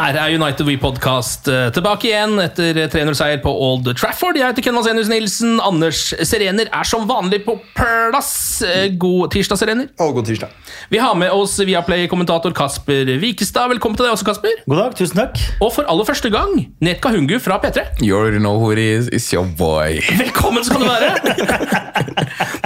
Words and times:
Der 0.00 0.16
er 0.16 0.32
United 0.32 0.64
We 0.64 0.76
Podcast 0.80 1.48
eh, 1.50 1.66
tilbake 1.76 2.08
igjen 2.08 2.38
etter 2.40 2.78
3-0-seier 2.88 3.40
på 3.44 3.52
Old 3.52 3.90
Trafford. 3.98 4.38
Jeg 4.38 4.48
heter 4.48 4.64
Ken 4.64 4.76
Vasenius 4.78 5.10
Nilsen. 5.12 5.58
Anders 5.60 6.00
Serener 6.24 6.70
er 6.72 6.88
som 6.88 7.04
vanlig 7.08 7.42
på 7.44 7.58
plass. 7.76 8.62
Eh, 8.64 8.86
God 8.96 9.28
tirsdag, 9.34 9.60
Serener. 9.60 9.90
Og 10.00 10.14
god 10.16 10.30
tirsdag. 10.30 10.54
Vi 10.90 11.02
har 11.02 11.12
med 11.20 11.34
oss 11.36 11.58
Viaplay-kommentator 11.60 12.54
Kasper 12.56 13.12
Wikestad. 13.20 13.68
Velkommen 13.74 13.98
til 14.00 14.08
deg 14.08 14.16
også, 14.16 14.28
Kasper. 14.30 14.56
God 14.64 14.80
dag, 14.80 14.96
tusen 15.02 15.20
takk. 15.20 15.42
Og 15.60 15.74
for 15.76 15.90
aller 15.92 16.08
første 16.08 16.32
gang, 16.32 16.56
Netka 16.80 17.12
Hungu 17.12 17.36
fra 17.44 17.60
P3. 17.62 17.84
You 18.00 18.16
already 18.16 18.40
know 18.40 18.56
who 18.62 18.72
he 18.72 18.88
is. 18.96 19.12
It's 19.12 19.28
your 19.36 19.44
boy. 19.60 20.00
Velkommen 20.22 20.64
skal 20.64 20.80
du 20.80 20.88
være! 20.88 21.12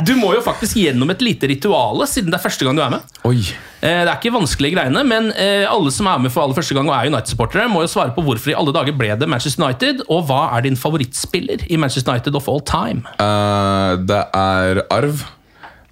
Du 0.06 0.14
må 0.20 0.34
jo 0.36 0.42
faktisk 0.44 0.76
gjennom 0.78 1.10
et 1.14 1.22
lite 1.24 1.48
rituale, 1.50 2.06
siden 2.10 2.30
det 2.30 2.38
er 2.38 2.44
første 2.46 2.66
gang 2.66 2.76
du 2.78 2.82
er 2.84 2.92
med. 2.98 3.14
Oi. 3.26 3.38
Eh, 3.84 4.02
Det 4.04 4.08
er 4.10 4.16
ikke 4.18 4.32
vanskelige 4.34 4.76
greiene, 4.78 5.02
men 5.06 5.30
eh, 5.36 5.64
alle 5.68 5.90
som 5.94 6.06
er 6.10 6.20
med 6.24 6.32
for 6.32 6.44
aller 6.44 6.56
første 6.56 6.76
gang 6.76 6.88
og 6.88 6.94
er 6.96 7.10
United-supportere, 7.24 7.68
må 7.72 7.84
jo 7.84 7.90
svare 7.90 8.14
på 8.14 8.24
hvorfor 8.24 8.52
i 8.52 8.56
alle 8.58 8.74
dager 8.74 8.96
ble 8.96 9.14
det 9.18 9.28
Manchester 9.30 9.64
United, 9.64 10.04
og 10.08 10.26
hva 10.28 10.42
er 10.56 10.66
din 10.68 10.76
favorittspiller 10.76 11.64
i 11.72 11.76
Manchester 11.80 12.12
United 12.14 12.36
of 12.36 12.48
all 12.48 12.60
time? 12.60 13.04
Uh, 13.18 13.96
det 14.04 14.20
er 14.36 14.84
arv. 14.92 15.24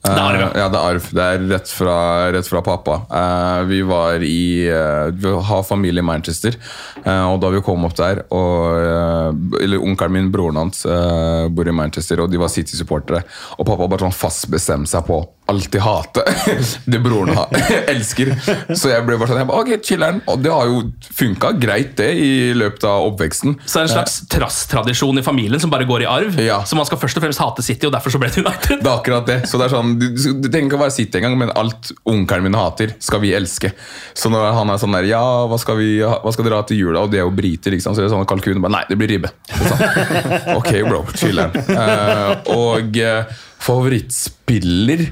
Eh, 0.03 0.11
Det 0.11 0.19
er 0.19 0.19
arv, 0.19 0.41
ja. 0.43 0.47
ja. 0.59 0.69
det 0.69 0.79
er 0.81 0.87
arv. 0.97 1.05
Det 1.15 1.23
er 1.23 1.43
rett 1.53 1.69
fra, 1.71 1.97
rett 2.35 2.49
fra 2.51 2.63
pappa. 2.67 2.97
Eh, 3.07 3.61
vi 3.71 3.77
var 3.87 4.19
i 4.27 4.67
eh, 4.67 5.13
Vi 5.15 5.31
har 5.47 5.63
familie 5.63 6.03
i 6.03 6.07
Manchester, 6.07 6.57
eh, 7.05 7.23
og 7.31 7.39
da 7.45 7.53
vi 7.55 7.61
kom 7.63 7.87
opp 7.87 7.95
der 8.01 8.25
og, 8.35 8.81
eh, 8.83 9.63
Eller 9.63 9.79
onkelen 9.79 10.17
min, 10.17 10.33
broren 10.35 10.59
hans, 10.59 10.83
eh, 10.91 11.47
bor 11.55 11.71
i 11.71 11.77
Manchester, 11.79 12.19
og 12.25 12.33
de 12.35 12.41
var 12.43 12.51
City-supportere. 12.51 13.23
Og 13.61 13.67
pappa 13.69 13.87
bare 13.87 14.03
sånn 14.09 14.17
fast 14.25 14.51
bestemte 14.51 14.91
seg 14.91 15.07
på 15.07 15.23
alltid 15.53 15.85
hate 15.85 16.25
det 16.93 17.01
broren 17.03 17.37
ha, 17.37 17.47
elsker. 17.93 18.33
Så 18.75 18.91
jeg 18.93 19.05
ble 19.07 19.19
bare 19.21 19.31
sånn 19.31 19.43
jeg 19.43 19.49
ba, 19.51 19.61
Ok, 19.63 19.73
chiller'n. 19.87 20.23
Og 20.33 20.43
det 20.43 20.53
har 20.53 20.71
jo 20.71 20.83
funka 21.13 21.53
greit, 21.61 21.95
det, 22.01 22.11
i 22.17 22.33
løpet 22.57 22.87
av 22.89 23.07
oppveksten. 23.11 23.57
Så 23.65 23.79
det 23.79 23.83
er 23.83 23.89
en 23.89 23.95
slags 23.95 24.19
trasstradisjon 24.33 25.21
i 25.21 25.25
familien 25.27 25.63
som 25.63 25.73
bare 25.73 25.87
går 25.89 26.07
i 26.07 26.09
arv. 26.09 26.39
Ja. 26.43 26.63
Så 26.69 26.79
man 26.79 26.89
skal 26.89 27.01
først 27.03 27.21
og 27.21 27.27
fremst 27.27 27.43
hate 27.43 27.65
City, 27.65 27.87
og 27.89 27.95
derfor 27.95 28.15
så 28.15 28.21
ble 28.23 28.31
det 28.33 28.43
United. 28.43 28.83
Det 28.83 28.89
er 28.89 28.95
akkurat 28.95 29.29
det. 29.29 29.39
Så 29.51 29.61
det 29.61 29.69
er 29.69 29.75
sånn, 29.77 29.95
Du, 30.01 30.49
trenger 30.49 30.71
ikke 30.71 30.81
å 30.81 30.83
være 30.85 30.97
City 30.97 31.21
engang, 31.21 31.39
men 31.45 31.55
alt 31.59 31.93
onkelen 32.09 32.49
min 32.49 32.59
hater, 32.59 32.97
skal 33.03 33.23
vi 33.25 33.35
elske. 33.37 33.73
Så 34.19 34.33
når 34.33 34.53
han 34.59 34.73
er 34.73 34.81
sånn 34.83 34.97
der 34.97 35.09
Ja, 35.13 35.23
hva 35.51 35.59
skal, 35.61 35.79
vi, 35.81 35.95
hva 36.03 36.35
skal 36.35 36.49
dere 36.49 36.61
ha 36.63 36.67
til 36.69 36.83
jula? 36.83 37.05
Og 37.05 37.13
det 37.13 37.21
er 37.21 37.27
jo 37.27 37.35
briter, 37.35 37.75
liksom. 37.75 37.95
så 37.95 38.03
det 38.03 38.09
er 38.09 38.15
sånn 38.15 38.29
kalkun. 38.29 38.63
Bare, 38.63 38.77
Nei, 38.79 38.85
det 38.89 38.99
blir 39.01 39.13
ribbe. 39.17 39.33
Så 39.51 39.71
sånn. 39.71 39.87
Ok, 40.59 40.71
bro. 40.87 41.03
Chiller'n. 41.17 41.55
Uh, 41.69 42.53
og 42.55 42.99
eh, 43.01 43.41
favorittspiller 43.63 45.07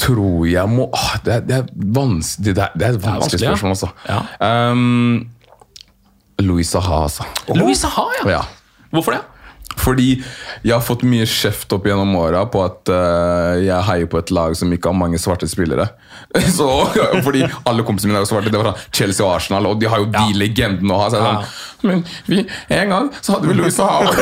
tror 0.00 0.46
jeg 0.50 0.70
må 0.70 0.88
åh, 0.90 1.12
det, 1.24 1.36
er, 1.36 1.44
det, 1.46 1.60
er 1.60 1.92
vanskelig, 1.94 2.56
det, 2.56 2.64
er, 2.64 2.74
det 2.74 2.86
er 2.86 2.96
et 2.96 3.04
vanskelig 3.04 3.20
vanskelig, 3.20 3.46
spørsmål, 3.46 3.70
altså. 3.70 3.88
Ja. 4.10 4.70
Um, 4.72 5.28
Louis 6.42 6.66
Saha, 6.66 7.04
altså. 7.06 7.26
Louis 7.54 7.78
Saha, 7.78 8.08
ja. 8.18 8.30
Ja. 8.38 8.42
Hvorfor 8.90 9.14
det? 9.14 9.22
Fordi 9.80 10.08
jeg 10.62 10.72
har 10.74 10.84
fått 10.84 11.04
mye 11.06 11.26
kjeft 11.28 11.72
opp 11.76 11.86
gjennom 11.88 12.14
åra 12.18 12.44
på 12.50 12.62
at 12.64 12.90
uh, 12.92 13.54
jeg 13.60 13.86
heier 13.88 14.10
på 14.10 14.20
et 14.20 14.32
lag 14.34 14.56
som 14.58 14.72
ikke 14.72 14.90
har 14.92 14.98
mange 14.98 15.20
svarte 15.20 15.48
spillere. 15.50 15.88
Så, 16.56 16.68
fordi 17.24 17.44
alle 17.64 17.84
kompisene 17.86 18.12
mine 18.12 18.22
er 18.22 18.28
svarte. 18.28 18.52
Det 18.52 18.60
var 18.60 18.72
sånn 18.72 18.94
Chelsea 18.94 19.26
og 19.26 19.34
Arsenal, 19.36 19.68
og 19.70 19.80
de 19.82 19.90
har 19.90 20.02
jo 20.02 20.10
de 20.14 20.38
legendene 20.38 20.94
å 20.94 21.00
ha. 21.02 21.10
Så 21.10 21.20
jeg 21.20 21.26
ja. 21.26 21.32
sånn, 21.40 21.88
Men 21.90 22.04
vi, 22.30 22.44
en 22.78 22.94
gang 22.94 23.10
så 23.20 23.36
hadde 23.36 23.50
vi 23.50 23.58
Louis 23.58 23.76
Saha. 23.76 24.04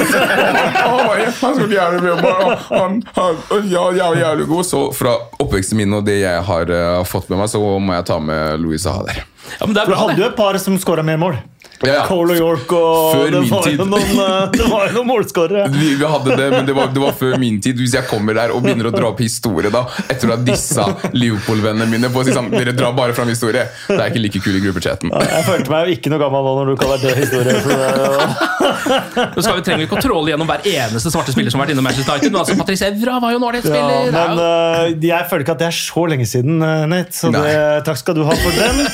Han 1.43 1.57
skulle 1.57 1.69
bra, 2.01 2.15
bare, 2.23 2.57
han, 2.69 2.99
han, 3.15 3.39
ja, 3.71 3.83
jævlig, 3.95 4.21
jævlig 4.23 4.47
god. 4.51 4.67
Så 4.67 4.81
fra 4.97 5.15
oppveksten 5.43 5.79
min 5.79 5.95
og 5.97 6.05
det 6.07 6.19
jeg 6.23 6.43
har 6.49 6.73
uh, 6.73 7.03
fått 7.09 7.31
med 7.33 7.43
meg, 7.43 7.51
så 7.53 7.61
må 7.61 7.97
jeg 7.97 8.07
ta 8.09 8.19
med 8.23 8.63
Louis 8.63 8.83
der. 8.83 9.23
Ja, 9.59 9.67
men 9.67 9.75
det 9.75 9.85
er 9.85 9.93
Du 9.93 9.99
hadde 9.99 10.19
jo 10.21 10.29
et 10.29 10.39
par 10.39 10.59
som 10.63 10.79
skåra 10.81 11.05
mer 11.07 11.21
mål. 11.21 11.39
Ja, 11.83 11.95
ja. 11.97 12.03
Cole 12.07 12.37
og 12.37 12.41
York 12.41 12.73
og 12.77 13.15
Før 13.17 13.33
det 13.33 13.43
var, 13.51 13.69
jo 13.73 13.87
noen, 13.87 14.21
eh, 14.23 14.45
det 14.55 14.69
var 14.71 14.89
jo 14.89 14.97
noen 14.99 15.09
målskårere. 15.13 15.67
Vi, 15.75 15.95
vi 15.99 16.11
hadde 16.15 16.37
det, 16.39 16.49
men 16.55 16.69
det 16.69 16.77
var, 16.77 16.93
det 16.95 17.03
var 17.03 17.17
før 17.19 17.37
min 17.43 17.59
tid. 17.63 17.81
Hvis 17.81 17.97
jeg 17.99 18.07
kommer 18.11 18.39
der 18.39 18.55
og 18.55 18.63
begynner 18.65 18.91
å 18.91 18.95
dra 18.95 19.11
opp 19.11 19.23
historie 19.23 19.73
da, 19.73 19.85
etter 20.07 20.31
å 20.31 20.37
ha 20.37 20.39
dissa 20.43 20.87
Liverpool-vennene 21.17 21.89
mine 21.91 22.13
på 22.13 22.23
å 22.23 22.27
si 22.27 22.35
sånn, 22.37 22.51
Dere 22.53 22.75
drar 22.77 22.95
bare 22.97 23.17
fram 23.17 23.31
historie. 23.33 23.67
Det 23.89 23.99
er 23.99 24.09
ikke 24.13 24.23
like 24.23 24.43
kul 24.45 24.59
i 24.59 24.63
gruppechatten. 24.67 25.13
Jeg 25.27 25.47
følte 25.49 25.73
meg 25.73 25.89
jo 25.89 25.99
ikke 25.99 26.13
noe 26.13 26.23
gammel 26.23 26.47
nå 26.47 26.55
når 26.61 26.73
du 26.73 26.77
kaller 26.83 27.03
det 27.03 27.17
historie. 27.19 27.59
Så 27.63 27.79
det. 27.81 28.53
Nå 29.37 29.43
skal 29.43 29.59
vi 29.59 29.65
trenger 29.67 29.87
ikke 29.87 29.99
å 29.99 30.05
tråle 30.05 30.33
gjennom 30.33 30.49
hver 30.49 30.67
eneste 30.69 31.13
svarte 31.13 31.35
spiller 31.35 31.53
som 31.53 31.61
har 31.61 31.67
vært 31.67 31.75
innom 31.77 31.87
Manchester 31.87 32.15
United. 32.15 32.33
Men 32.33 32.43
altså, 32.43 32.57
Patrice 32.59 32.89
Evra 32.89 33.19
var 33.23 33.35
jo 33.35 33.41
en 33.41 33.47
ålreit 33.49 33.67
ja, 33.67 33.73
spiller. 33.73 34.13
men 34.15 34.43
Ja, 34.43 34.49
eh, 34.87 35.07
jeg 35.09 35.29
føler 35.31 35.47
ikke 35.47 35.57
at 35.57 35.63
det 35.63 35.69
er 35.69 35.79
så 35.79 36.07
lenge 36.13 36.29
siden, 36.29 36.63
uh, 36.63 36.85
Nate. 36.91 37.17
Så 37.17 37.33
det, 37.35 37.57
takk 37.89 38.01
skal 38.01 38.19
du 38.19 38.25
ha 38.29 38.39
for 38.39 38.61
den. 38.61 38.83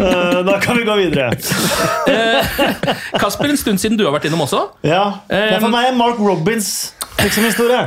Eh, 0.00 0.38
da 0.46 0.54
kan 0.62 0.78
vi 0.78 0.84
gå 0.86 0.94
videre. 0.96 1.26
Kasper, 3.20 3.50
en 3.50 3.60
stund 3.60 3.82
siden 3.82 3.98
du 4.00 4.04
har 4.06 4.14
vært 4.14 4.28
innom 4.30 4.44
også. 4.46 4.62
Ja, 4.86 5.04
det 5.30 5.40
er 5.56 5.62
for 5.62 5.72
meg 5.72 5.94
Mark 5.98 6.20
Robins 6.22 6.70
liksom 7.20 7.44
historie. 7.48 7.80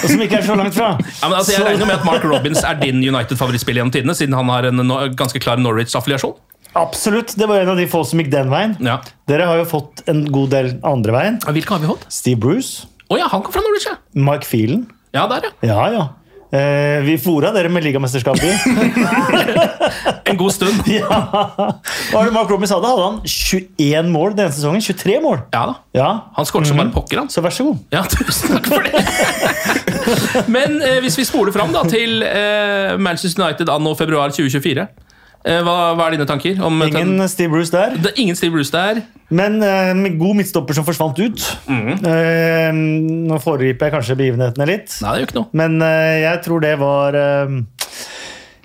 Og 0.00 0.06
som 0.08 0.22
ikke 0.24 0.38
er 0.40 0.46
så 0.46 0.56
langt 0.58 0.76
fra. 0.76 0.92
Ja, 1.00 1.28
men 1.28 1.38
altså, 1.40 1.56
jeg 1.56 1.66
regner 1.66 1.88
med 1.90 1.98
at 1.98 2.06
Mark 2.08 2.24
Robbins 2.24 2.62
er 2.64 2.78
din 2.80 3.02
United-favorittspiller 3.04 3.82
gjennom 3.82 3.94
tidene, 3.96 4.16
siden 4.16 4.38
han 4.38 4.52
har 4.52 4.70
en 4.70 4.84
no 4.86 5.02
ganske 5.18 5.42
klar 5.42 5.60
Norwich-affiliasjon. 5.60 6.38
Absolutt. 6.78 7.34
Det 7.34 7.48
var 7.50 7.64
en 7.64 7.72
av 7.72 7.80
de 7.80 7.88
få 7.90 8.04
som 8.06 8.22
gikk 8.22 8.30
den 8.32 8.48
veien. 8.52 8.76
Ja. 8.84 9.00
Dere 9.28 9.48
har 9.50 9.58
jo 9.58 9.66
fått 9.68 10.04
en 10.10 10.22
god 10.30 10.52
del 10.54 10.72
andre 10.86 11.16
veien. 11.16 11.40
Hvilke 11.42 11.74
har 11.76 11.82
vi 11.82 11.90
fått? 11.90 12.06
Steve 12.14 12.38
Bruce, 12.40 12.86
Oh, 13.10 13.18
ja, 13.18 13.26
han 13.26 13.42
kom 13.42 13.52
fra 13.52 13.60
Norwich, 13.64 13.88
ja. 13.90 13.96
Mike 14.14 14.46
Phelan. 14.46 14.84
Ja, 15.10 15.24
der, 15.26 15.48
ja. 15.48 15.50
Ja, 15.66 15.86
ja. 15.90 16.02
Eh, 16.50 17.02
vi 17.06 17.14
fora 17.22 17.52
dere 17.54 17.68
med 17.70 17.84
ligamesterskapet. 17.86 18.54
En 20.30 20.36
god 20.36 20.52
stund. 20.54 20.86
ja. 21.00 21.06
Hva 21.10 21.66
var 22.12 22.28
det 22.28 22.32
Mark 22.34 22.50
Robins 22.50 22.70
hadde? 22.74 22.90
Han 22.90 23.16
21 23.26 24.10
mål 24.14 24.34
denne 24.38 24.52
sesongen? 24.54 24.82
23 24.84 25.16
mål? 25.24 25.40
Ja 25.54 25.62
da. 25.70 25.74
Ja. 25.96 26.08
Han 26.36 26.46
skåret 26.46 26.70
som 26.70 26.78
bare 26.78 26.92
pokker, 26.94 27.22
han. 27.22 27.30
Så 27.32 27.42
vær 27.42 27.54
så 27.54 27.66
god. 27.66 27.80
Ja, 27.94 28.04
tusen 28.14 28.54
takk 28.54 28.68
for 28.70 28.86
det. 28.86 30.46
Men 30.50 30.78
eh, 30.86 31.00
hvis 31.04 31.18
vi 31.18 31.26
spoler 31.26 31.54
fram 31.54 31.74
da, 31.74 31.82
til 31.90 32.22
eh, 32.26 32.94
Manchester 33.02 33.42
United 33.42 33.70
anno 33.72 33.94
februar 33.98 34.30
2024 34.34 34.86
eh, 34.86 35.60
hva, 35.66 35.76
hva 35.98 36.06
er 36.06 36.18
dine 36.18 36.28
tanker? 36.30 36.60
Om 36.66 36.82
Ingen 36.86 37.26
Steve 37.30 37.50
Bruce 37.54 37.74
der. 37.74 37.98
det 37.98 38.14
ingen 38.18 38.38
Steve 38.38 38.54
Bruce 38.54 38.74
der. 38.74 39.02
Men 39.30 39.60
eh, 39.62 39.92
med 39.94 40.16
god 40.18 40.40
midtstopper 40.40 40.74
som 40.74 40.84
forsvant 40.86 41.18
ut. 41.22 41.44
Eh, 41.70 42.70
nå 42.74 43.36
foregriper 43.42 43.86
jeg 43.88 43.94
kanskje 43.94 44.16
begivenhetene 44.18 44.66
litt. 44.66 44.96
Nei, 45.04 45.12
det 45.12 45.20
er 45.20 45.22
jo 45.22 45.28
ikke 45.28 45.38
noe. 45.38 45.50
Men 45.60 45.76
eh, 45.86 46.16
jeg 46.24 46.40
tror 46.46 46.64
det 46.64 46.72
var 46.80 47.18
eh, 47.20 47.54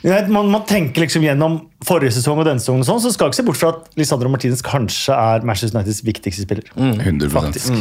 Nei, 0.05 0.19
Man, 0.29 0.49
man 0.53 0.65
tenker 0.69 1.01
liksom 1.05 1.23
gjennom 1.25 1.59
forrige 1.85 2.13
sesong 2.17 2.37
og 2.41 2.45
denne 2.45 2.61
sesongen, 2.61 2.83
og 2.83 2.89
sånn, 2.89 2.99
så 3.01 3.09
skal 3.13 3.31
ikke 3.31 3.39
se 3.39 3.45
bort 3.47 3.57
fra 3.61 3.71
at 3.73 3.87
Lisandro 3.97 4.29
Martinez 4.33 4.61
kanskje 4.65 5.15
er 5.17 5.45
Manchester 5.47 5.79
Uniteds 5.79 6.03
viktigste 6.05 6.45
spiller. 6.45 6.67
100 6.77 7.31
Faktisk. 7.33 7.79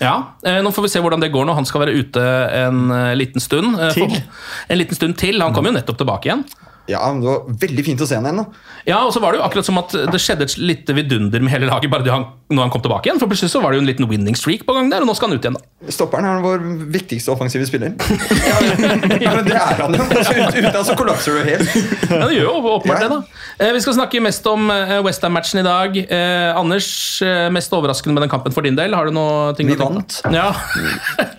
Ja, 0.00 0.14
eh, 0.44 0.58
Nå 0.64 0.72
får 0.76 0.86
vi 0.86 0.92
se 0.92 1.00
hvordan 1.04 1.20
det 1.24 1.30
går 1.32 1.44
når 1.48 1.56
han 1.60 1.68
skal 1.68 1.84
være 1.86 1.96
ute 1.96 2.22
en 2.62 2.80
eh, 2.92 3.10
liten 3.16 3.40
stund. 3.44 3.76
Eh, 3.80 3.92
Til? 3.96 4.08
for- 4.12 4.72
En 4.72 4.80
liten 4.80 4.96
stund 4.98 5.16
til. 5.20 5.40
Han 5.40 5.52
kommer 5.56 5.72
jo 5.72 5.78
nettopp 5.78 6.00
tilbake 6.04 6.28
igjen. 6.30 6.44
Ja, 6.88 7.00
men 7.12 7.20
Det 7.22 7.28
var 7.28 7.40
veldig 7.66 7.84
fint 7.84 8.00
å 8.00 8.06
se 8.06 8.14
henne 8.14 8.30
igjen. 8.30 8.44
da. 8.44 8.64
Ja, 8.86 8.98
og 9.04 9.12
så 9.12 9.20
var 9.20 9.32
det 9.34 9.40
jo 9.40 9.44
akkurat 9.48 9.64
som 9.66 9.78
at 9.78 9.90
det 9.90 10.20
skjedde 10.22 10.42
et 10.46 10.56
lite 10.58 10.94
vidunder 10.94 11.40
med 11.42 11.50
hele 11.50 11.66
laget 11.66 11.90
bare 11.90 12.04
det 12.06 12.12
han, 12.14 12.26
når 12.50 12.62
han 12.68 12.70
kom 12.70 12.82
tilbake 12.84 13.08
igjen. 13.10 13.18
For 13.18 13.26
plutselig 13.26 13.50
så 13.50 13.60
var 13.62 13.72
det 13.74 13.80
jo 13.80 13.82
en 13.82 13.88
liten 13.90 14.06
winning 14.08 14.36
streak 14.38 14.62
på 14.68 14.72
gang 14.76 14.88
der, 14.92 15.02
og 15.02 15.08
nå 15.10 15.16
skal 15.18 15.28
han 15.32 15.38
ut 15.38 15.42
igjen. 15.48 15.56
da. 15.58 15.90
Stopperen 15.90 16.24
er 16.28 16.42
vår 16.44 16.62
viktigste 16.94 17.32
offensive 17.34 17.66
spiller. 17.66 17.94
ja, 18.50 18.60
men, 18.62 19.16
ja, 19.20 19.34
men 19.34 19.44
Det 19.50 19.56
er 19.58 19.82
han 19.82 19.96
jo. 19.98 20.06
Uten 20.06 20.70
han 20.70 20.86
så 20.86 20.94
kollapser 20.98 21.34
du 21.34 21.42
helt. 21.50 21.74
Ja, 22.10 22.22
det 22.28 22.36
gjør 22.38 22.46
jo 22.46 22.54
åpenbart 22.76 23.02
Ja. 23.02 23.08
det, 23.08 23.10
da. 23.10 23.66
Eh, 23.66 23.72
Vi 23.76 23.80
skal 23.82 23.94
snakke 23.98 24.22
mest 24.22 24.46
om 24.46 24.68
Westham-matchen 25.06 25.60
i 25.60 25.66
dag. 25.66 25.96
Eh, 26.06 26.54
Anders, 26.56 26.88
eh, 27.26 27.48
mest 27.50 27.72
overraskende 27.74 28.14
med 28.14 28.22
den 28.28 28.30
kampen 28.30 28.54
for 28.54 28.62
din 28.62 28.76
del? 28.78 28.94
Har 28.94 29.06
du 29.10 29.12
noe 29.16 29.52
ting 29.58 29.66
Vi 29.66 29.74
vant. 29.82 30.20
Ja. 30.30 30.52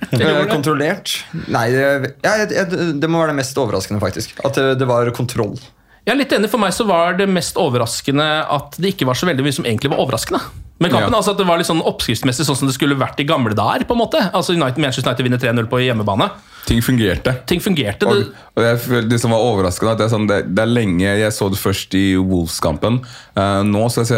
Eh, 0.07 0.19
det. 0.23 0.47
Kontrollert. 0.47 1.11
Nei, 1.51 1.65
det, 1.69 2.13
ja, 2.23 2.31
jeg- 2.47 2.99
det 3.01 3.09
må 3.11 3.19
være 3.19 3.33
det 3.33 3.41
mest 3.41 3.57
overraskende, 3.59 3.99
faktisk. 3.99 4.37
At 4.47 4.55
det, 4.55 4.77
det 4.79 4.87
var 4.87 5.09
kontroll. 5.37 5.73
Jeg 6.07 6.13
er 6.15 6.21
litt 6.21 6.33
enig. 6.33 6.49
For 6.51 6.61
meg 6.61 6.71
så 6.75 6.85
var 6.87 7.17
det 7.19 7.27
mest 7.29 7.57
overraskende 7.59 8.25
at 8.47 8.77
det 8.79 8.93
ikke 8.95 9.07
var 9.09 9.19
så 9.19 9.27
veldig 9.27 9.43
mye 9.43 9.55
som 9.57 9.67
egentlig 9.67 9.91
var 9.91 10.01
overraskende. 10.05 10.39
Med 10.79 10.91
kampen, 10.91 11.09
Ja. 11.11 11.17
altså 11.17 11.31
at 11.31 11.37
Det 11.37 11.47
var 11.47 11.57
litt 11.57 11.67
sånn 11.67 11.81
oppskriftsmessig 11.81 12.45
sånn 12.45 12.55
som 12.59 12.67
det 12.67 12.75
skulle 12.75 12.95
vært 12.95 13.19
i 13.19 13.25
gamle 13.25 13.55
dager. 13.55 13.85
på 13.87 13.93
en 13.97 14.01
måte. 14.03 14.31
Altså 14.33 14.53
United, 14.53 14.77
Manchester 14.77 15.09
United 15.09 15.23
vinner 15.23 15.37
3-0 15.41 15.67
på 15.69 15.81
hjemmebane. 15.81 16.29
Ting 16.67 16.81
fungerte. 16.83 17.31
Ting 17.47 17.61
fungerte. 17.63 18.03
Og, 18.05 18.33
og 18.57 18.63
jeg 18.65 19.07
det 19.07 19.21
som 19.21 19.31
var 19.31 19.39
overraskende, 19.39 19.93
det 19.97 20.03
er, 20.03 20.11
sånn, 20.11 20.25
det, 20.27 20.39
det 20.51 20.65
er 20.65 20.67
lenge 20.67 21.05
Jeg 21.05 21.31
så 21.31 21.47
det 21.49 21.59
først 21.61 21.95
i 21.95 22.17
Wolves-kampen. 22.19 22.97
Uh, 23.37 23.63
nå 23.63 23.85
skal 23.87 24.03
jeg 24.03 24.09
si 24.09 24.17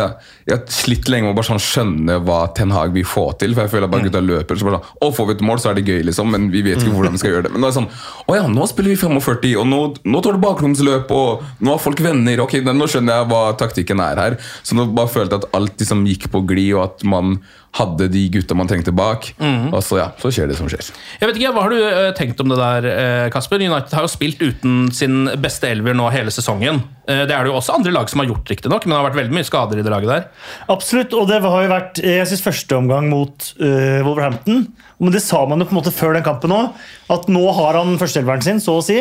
Jeg 0.50 0.56
har 0.56 0.64
slitt 0.74 1.12
lenge 1.14 1.28
med 1.28 1.36
å 1.36 1.38
bare 1.38 1.50
sånn 1.52 1.62
skjønne 1.62 2.18
hva 2.26 2.40
Ten 2.58 2.74
Hag 2.74 2.96
vil 2.96 3.06
få 3.06 3.28
til. 3.38 3.54
For 3.54 3.68
jeg 3.68 3.74
føler 3.76 3.86
at 3.86 3.94
bare 3.94 4.08
gutta 4.08 4.24
løper 4.26 4.58
så 4.58 4.66
bare 4.66 4.80
sånn, 4.80 4.98
Å, 5.06 5.12
får 5.14 5.30
vi 5.30 5.36
et 5.38 5.46
mål, 5.46 5.62
så 5.62 5.70
er 5.70 5.78
det 5.78 5.86
gøy, 5.86 6.02
liksom. 6.10 6.34
Men 6.34 6.50
vi 6.50 6.64
vet 6.66 6.82
ikke 6.82 6.96
hvordan 6.96 7.14
vi 7.14 7.22
skal 7.22 7.36
gjøre 7.36 7.46
det. 7.46 7.54
Men 7.54 7.62
nå 7.62 7.70
er 7.70 7.76
det 7.76 7.78
sånn 7.78 7.90
Å 8.34 8.40
ja, 8.40 8.48
nå 8.50 8.68
spiller 8.74 8.96
vi 8.96 9.00
45, 9.04 9.54
og 9.62 9.70
nå, 9.70 9.82
nå 10.10 10.24
tar 10.26 10.40
det 10.40 10.44
bakromsløp, 10.48 11.14
og 11.14 11.46
nå 11.62 11.76
har 11.76 11.84
folk 11.86 12.02
venner. 12.02 12.42
Ok, 12.48 12.58
nå 12.66 12.90
skjønner 12.90 13.22
jeg 13.22 13.30
hva 13.30 13.44
taktikken 13.62 14.02
er 14.02 14.24
her. 14.26 14.40
Så 14.66 14.74
nå 14.74 14.90
bare 14.90 15.14
følte 15.14 15.38
jeg 15.38 15.46
at 15.46 15.60
alt 15.60 15.78
liksom 15.86 16.02
gikk 16.10 16.32
på 16.34 16.42
glid, 16.50 16.74
og 16.78 16.84
at 16.90 17.06
man 17.08 17.38
hadde 17.78 18.08
de 18.10 18.24
gutta 18.34 18.56
man 18.58 18.68
trengte 18.70 18.92
bak. 18.96 19.30
Og 19.70 19.82
så 19.86 20.00
ja, 20.02 20.08
så 20.20 20.32
skjer 20.34 20.50
det 20.50 20.58
som 20.58 20.70
skjer. 20.72 20.90
jeg 21.22 21.30
vet 21.30 21.38
ikke, 21.38 21.52
Hva 21.54 21.66
har 21.68 21.74
du 21.74 21.80
eh, 21.86 22.10
tenkt 22.18 22.42
om 22.42 22.50
det 22.50 22.58
der, 22.58 22.88
eh, 22.90 23.30
Kasper? 23.34 23.62
United 23.62 23.94
har 23.94 24.08
jo 24.08 24.12
spilt 24.12 24.42
uten 24.42 24.90
sin 24.96 25.30
beste 25.42 25.70
elver 25.70 25.94
nå 25.98 26.10
hele 26.14 26.34
sesongen. 26.34 26.82
Eh, 27.06 27.26
det 27.30 27.36
er 27.36 27.46
det 27.46 27.52
jo 27.54 27.60
også 27.60 27.78
andre 27.78 27.94
lag 27.94 28.10
som 28.10 28.24
har 28.24 28.30
gjort, 28.32 28.50
riktignok, 28.50 28.86
men 28.86 28.96
det 28.96 29.00
har 29.02 29.10
vært 29.12 29.20
veldig 29.22 29.38
mye 29.38 29.48
skader 29.48 29.80
i 29.82 29.86
det 29.86 29.94
laget 29.94 30.14
der. 30.16 30.28
Absolutt, 30.74 31.14
og 31.14 31.30
det 31.30 31.42
har 31.46 31.66
jo 31.66 31.72
vært 31.76 32.02
jeg 32.04 32.30
synes, 32.32 32.46
første 32.50 32.80
omgang 32.80 33.10
mot 33.12 33.52
Wolverhampton. 33.60 34.66
Men 35.00 35.14
det 35.16 35.22
sa 35.24 35.46
man 35.48 35.62
jo 35.62 35.68
på 35.70 35.72
en 35.72 35.78
måte 35.80 35.94
før 35.96 36.18
den 36.18 36.26
kampen 36.26 36.52
òg. 36.52 36.74
At 37.10 37.30
nå 37.32 37.42
har 37.56 37.78
han 37.80 37.96
førsteelveren 38.02 38.44
sin, 38.44 38.60
så 38.62 38.76
å 38.80 38.84
si. 38.84 38.98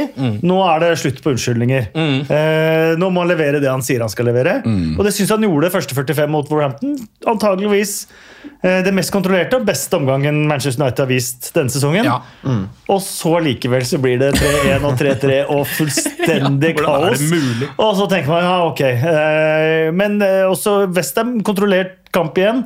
Nå 0.46 0.58
er 0.68 0.84
det 0.84 0.92
slutt 1.02 1.18
på 1.24 1.32
unnskyldninger. 1.34 1.88
Eh, 1.98 2.92
nå 3.00 3.10
må 3.10 3.24
han 3.24 3.32
levere 3.32 3.58
det 3.62 3.68
han 3.70 3.82
sier 3.84 4.04
han 4.04 4.12
skal 4.12 4.28
levere. 4.30 4.60
Og 4.94 5.02
det 5.04 5.12
syns 5.16 5.34
han 5.34 5.44
gjorde 5.44 5.72
første 5.74 5.96
45 5.98 6.30
mot 6.30 6.46
Wolverhampton. 6.52 6.94
Antageligvis 7.28 8.04
det 8.58 8.90
mest 8.90 9.12
kontrollerte 9.14 9.54
og 9.60 9.66
beste 9.68 9.94
omgangen 9.94 10.40
Manchester 10.50 10.82
United 10.82 11.04
har 11.04 11.10
vist 11.12 11.50
denne 11.54 11.70
sesongen. 11.70 12.08
Ja. 12.08 12.16
Og 12.90 12.98
så 13.04 13.36
likevel 13.44 13.84
så 13.86 14.00
blir 14.02 14.18
det 14.18 14.32
3-1 14.34 14.86
og 14.88 14.96
3-3 14.98 15.36
og 15.54 15.62
fullstendig 15.70 16.72
Ja, 16.78 16.82
kaos. 16.82 17.22
Og 17.76 17.92
så 18.00 18.08
tenker 18.10 18.32
man 18.32 18.42
ja, 18.42 18.56
ok. 18.66 18.82
Eh, 18.82 19.92
Men 19.94 20.18
eh, 20.26 20.42
også 20.48 20.88
Westham 20.90 21.36
kontrollert 21.46 22.00
kamp 22.14 22.38
igjen. 22.40 22.64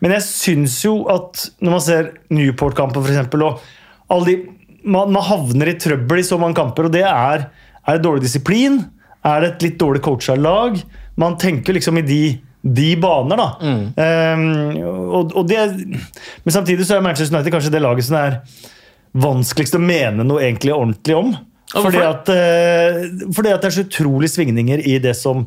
Men 0.00 0.16
jeg 0.16 0.24
syns 0.24 0.78
jo 0.86 1.02
at 1.12 1.46
når 1.60 1.76
man 1.76 1.84
ser 1.84 2.10
Newport-kampen 2.32 3.04
f.eks., 3.04 3.28
og 3.36 3.60
alle 4.12 4.26
de 4.30 4.36
man, 4.86 5.10
man 5.10 5.24
havner 5.26 5.72
i 5.72 5.78
trøbbel 5.82 6.20
i 6.22 6.26
så 6.26 6.38
mange 6.40 6.56
kamper, 6.56 6.86
og 6.86 6.92
det 6.94 7.02
er 7.02 7.48
Er 7.86 7.98
det 7.98 8.04
dårlig 8.04 8.22
disiplin? 8.24 8.80
Er 9.26 9.42
det 9.42 9.48
et 9.50 9.64
litt 9.68 9.78
dårlig 9.80 10.00
coacha 10.02 10.34
lag? 10.38 10.78
Man 11.18 11.36
tenker 11.38 11.74
liksom 11.74 11.98
i 11.98 12.04
de 12.06 12.20
de 12.74 12.96
baner, 12.98 13.38
da. 13.38 13.48
Eh, 14.02 14.40
og, 14.86 15.34
og 15.38 15.44
det, 15.48 15.60
men 16.42 16.54
samtidig 16.54 16.86
så 16.88 16.96
er 16.96 17.04
Manchester 17.04 17.36
United 17.36 17.54
kanskje 17.54 17.70
det 17.76 17.82
laget 17.84 18.08
som 18.08 18.16
er 18.18 18.40
vanskeligst 19.16 19.76
å 19.78 19.82
mene 19.82 20.24
noe 20.26 20.42
egentlig 20.44 20.74
ordentlig 20.74 21.16
om. 21.16 21.30
Fordi 21.72 21.98
at, 22.04 22.28
uh, 22.30 23.30
fordi 23.34 23.50
at 23.52 23.62
det 23.64 23.68
er 23.70 23.74
så 23.74 23.84
utrolig 23.86 24.28
svingninger 24.30 24.82
i 24.86 24.98
det 25.02 25.16
som 25.18 25.46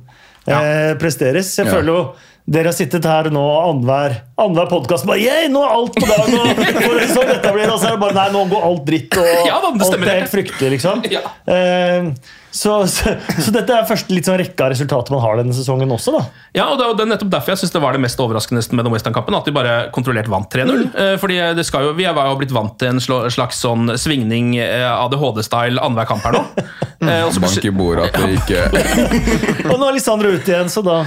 eh, 0.50 0.96
presteres. 1.00 1.52
Jeg 1.58 1.68
Ja. 1.70 1.72
føler 1.78 1.94
jo 1.94 2.02
dere 2.50 2.72
har 2.72 2.76
sittet 2.76 3.06
her 3.06 3.30
nå 3.34 3.44
annenhver 3.60 4.16
annenhver 4.40 4.70
podkast 4.72 5.06
bare 5.06 5.22
yeah, 5.22 5.46
nå 5.52 5.62
er 5.62 5.76
alt 5.76 6.00
på 6.00 6.08
dag! 6.08 6.26
Og, 6.26 6.62
for 6.80 7.06
så 7.12 7.24
dette 7.28 7.54
blir, 7.54 7.70
og 7.70 7.78
så 7.78 7.92
er 7.92 7.96
det 7.98 8.02
bare 8.02 8.18
nei, 8.18 8.28
nå 8.34 8.44
går 8.50 8.68
alt 8.72 8.84
dritt, 8.88 9.18
og 9.22 9.30
Ja, 9.50 9.62
da, 9.62 9.72
det 9.76 9.86
alt 9.86 9.98
er 10.02 10.22
helt 10.24 10.34
fryktelig, 10.34 10.76
liksom. 10.78 11.04
Ja. 11.16 11.24
Eh, 11.46 12.10
så, 12.50 12.80
så, 12.90 13.12
så 13.38 13.52
dette 13.54 13.76
er 13.76 13.86
første 13.86 14.14
litt 14.16 14.26
sånn 14.26 14.40
rekke 14.42 14.66
av 14.66 14.72
resultater 14.74 15.14
man 15.14 15.22
har 15.22 15.38
denne 15.38 15.54
sesongen 15.54 15.92
også, 15.94 16.16
da. 16.16 16.24
Ja, 16.58 16.66
og 16.74 16.80
det 16.82 17.04
er 17.06 17.12
nettopp 17.12 17.30
derfor 17.36 17.54
jeg 17.54 17.62
synes 17.62 17.76
det 17.76 17.82
var 17.84 17.94
det 17.94 18.02
mest 18.02 18.24
overraskende 18.24 18.64
med 18.74 18.88
den 18.88 18.96
Western-kampen. 18.96 19.38
At 19.38 19.46
de 19.46 19.54
bare 19.54 19.76
kontrollert 19.94 20.32
vant 20.32 20.50
3-0. 20.50 20.88
Eh, 20.90 21.14
Fordi 21.22 21.38
det 21.60 21.66
skal 21.68 21.86
jo, 21.86 21.92
Vi 21.98 22.08
var 22.10 22.32
jo 22.32 22.40
blitt 22.42 22.56
vant 22.56 22.74
til 22.82 22.96
en 22.96 23.04
slags 23.04 23.62
sånn 23.62 23.94
svingning 24.02 24.56
eh, 24.58 24.88
ADHD-style 24.90 25.78
annenhver 25.78 26.10
kamp 26.10 26.26
her 26.26 26.40
nå. 26.40 26.46
Eh, 27.00 27.22
og 27.24 27.30
så 27.32 27.40
Bank 27.40 27.64
i 27.64 27.72
bordet 27.72 28.10
at 28.10 28.18
det 28.20 28.42
ikke 28.42 29.70
Og 29.72 29.78
nå 29.80 29.86
er 29.88 29.94
Lisandro 29.96 30.34
ute 30.36 30.52
igjen, 30.52 30.68
så 30.68 30.84
da 30.84 30.98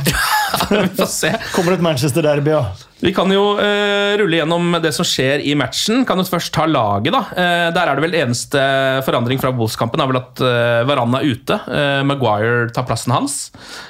vi 0.70 0.88
får 0.98 1.10
se. 1.10 1.32
kommer 1.54 1.76
et 1.76 1.84
Manchester-derby. 1.84 2.54
Ja. 2.54 2.64
Vi 3.02 3.10
kan 3.16 3.30
jo 3.34 3.56
uh, 3.58 4.12
rulle 4.20 4.38
gjennom 4.38 4.76
det 4.82 4.92
som 4.94 5.06
skjer 5.06 5.42
i 5.42 5.56
matchen. 5.58 6.04
Kan 6.06 6.20
jo 6.22 6.26
først 6.28 6.52
ta 6.54 6.68
laget, 6.70 7.10
da. 7.14 7.22
Uh, 7.34 7.68
der 7.74 7.82
er 7.90 7.98
det 7.98 8.04
vel 8.06 8.18
eneste 8.20 8.62
forandring 9.06 9.42
fra 9.42 9.50
Wolves-kampen 9.50 10.02
er 10.02 10.10
vel 10.12 10.20
at 10.20 10.42
uh, 10.44 10.82
Varan 10.86 11.18
er 11.18 11.26
ute. 11.26 11.58
Uh, 11.66 12.02
Maguire 12.06 12.70
tar 12.74 12.86
plassen 12.86 13.14
hans. 13.14 13.48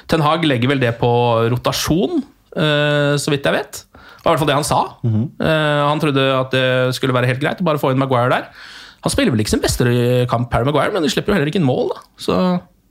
Ten 0.09 0.23
Hag 0.25 0.45
legger 0.47 0.73
vel 0.73 0.81
det 0.81 0.95
på 0.99 1.09
rotasjon, 1.53 2.21
eh, 2.57 3.13
så 3.19 3.33
vidt 3.33 3.47
jeg 3.47 3.55
vet. 3.55 3.81
Det 3.93 4.25
var 4.25 4.31
i 4.31 4.35
hvert 4.35 4.43
fall 4.43 4.51
det 4.51 4.59
han 4.59 4.67
sa. 4.67 4.81
Eh, 5.03 5.81
han 5.89 5.99
trodde 5.99 6.23
at 6.37 6.53
det 6.55 6.67
skulle 6.97 7.15
være 7.15 7.27
helt 7.31 7.41
greit 7.43 7.59
å 7.59 7.67
bare 7.67 7.81
få 7.81 7.91
inn 7.91 7.99
Maguire 8.01 8.31
der. 8.31 8.45
Han 9.03 9.11
spiller 9.11 9.33
vel 9.33 9.43
ikke 9.43 9.51
sin 9.51 9.63
beste 9.63 9.83
kamp, 10.31 10.53
Harry 10.55 10.67
Maguire, 10.67 10.93
men 10.95 11.03
de 11.03 11.11
slipper 11.11 11.33
jo 11.33 11.37
heller 11.37 11.51
ikke 11.51 11.59
inn 11.59 11.67
mål. 11.67 11.91
da. 11.91 12.03
Så 12.23 12.37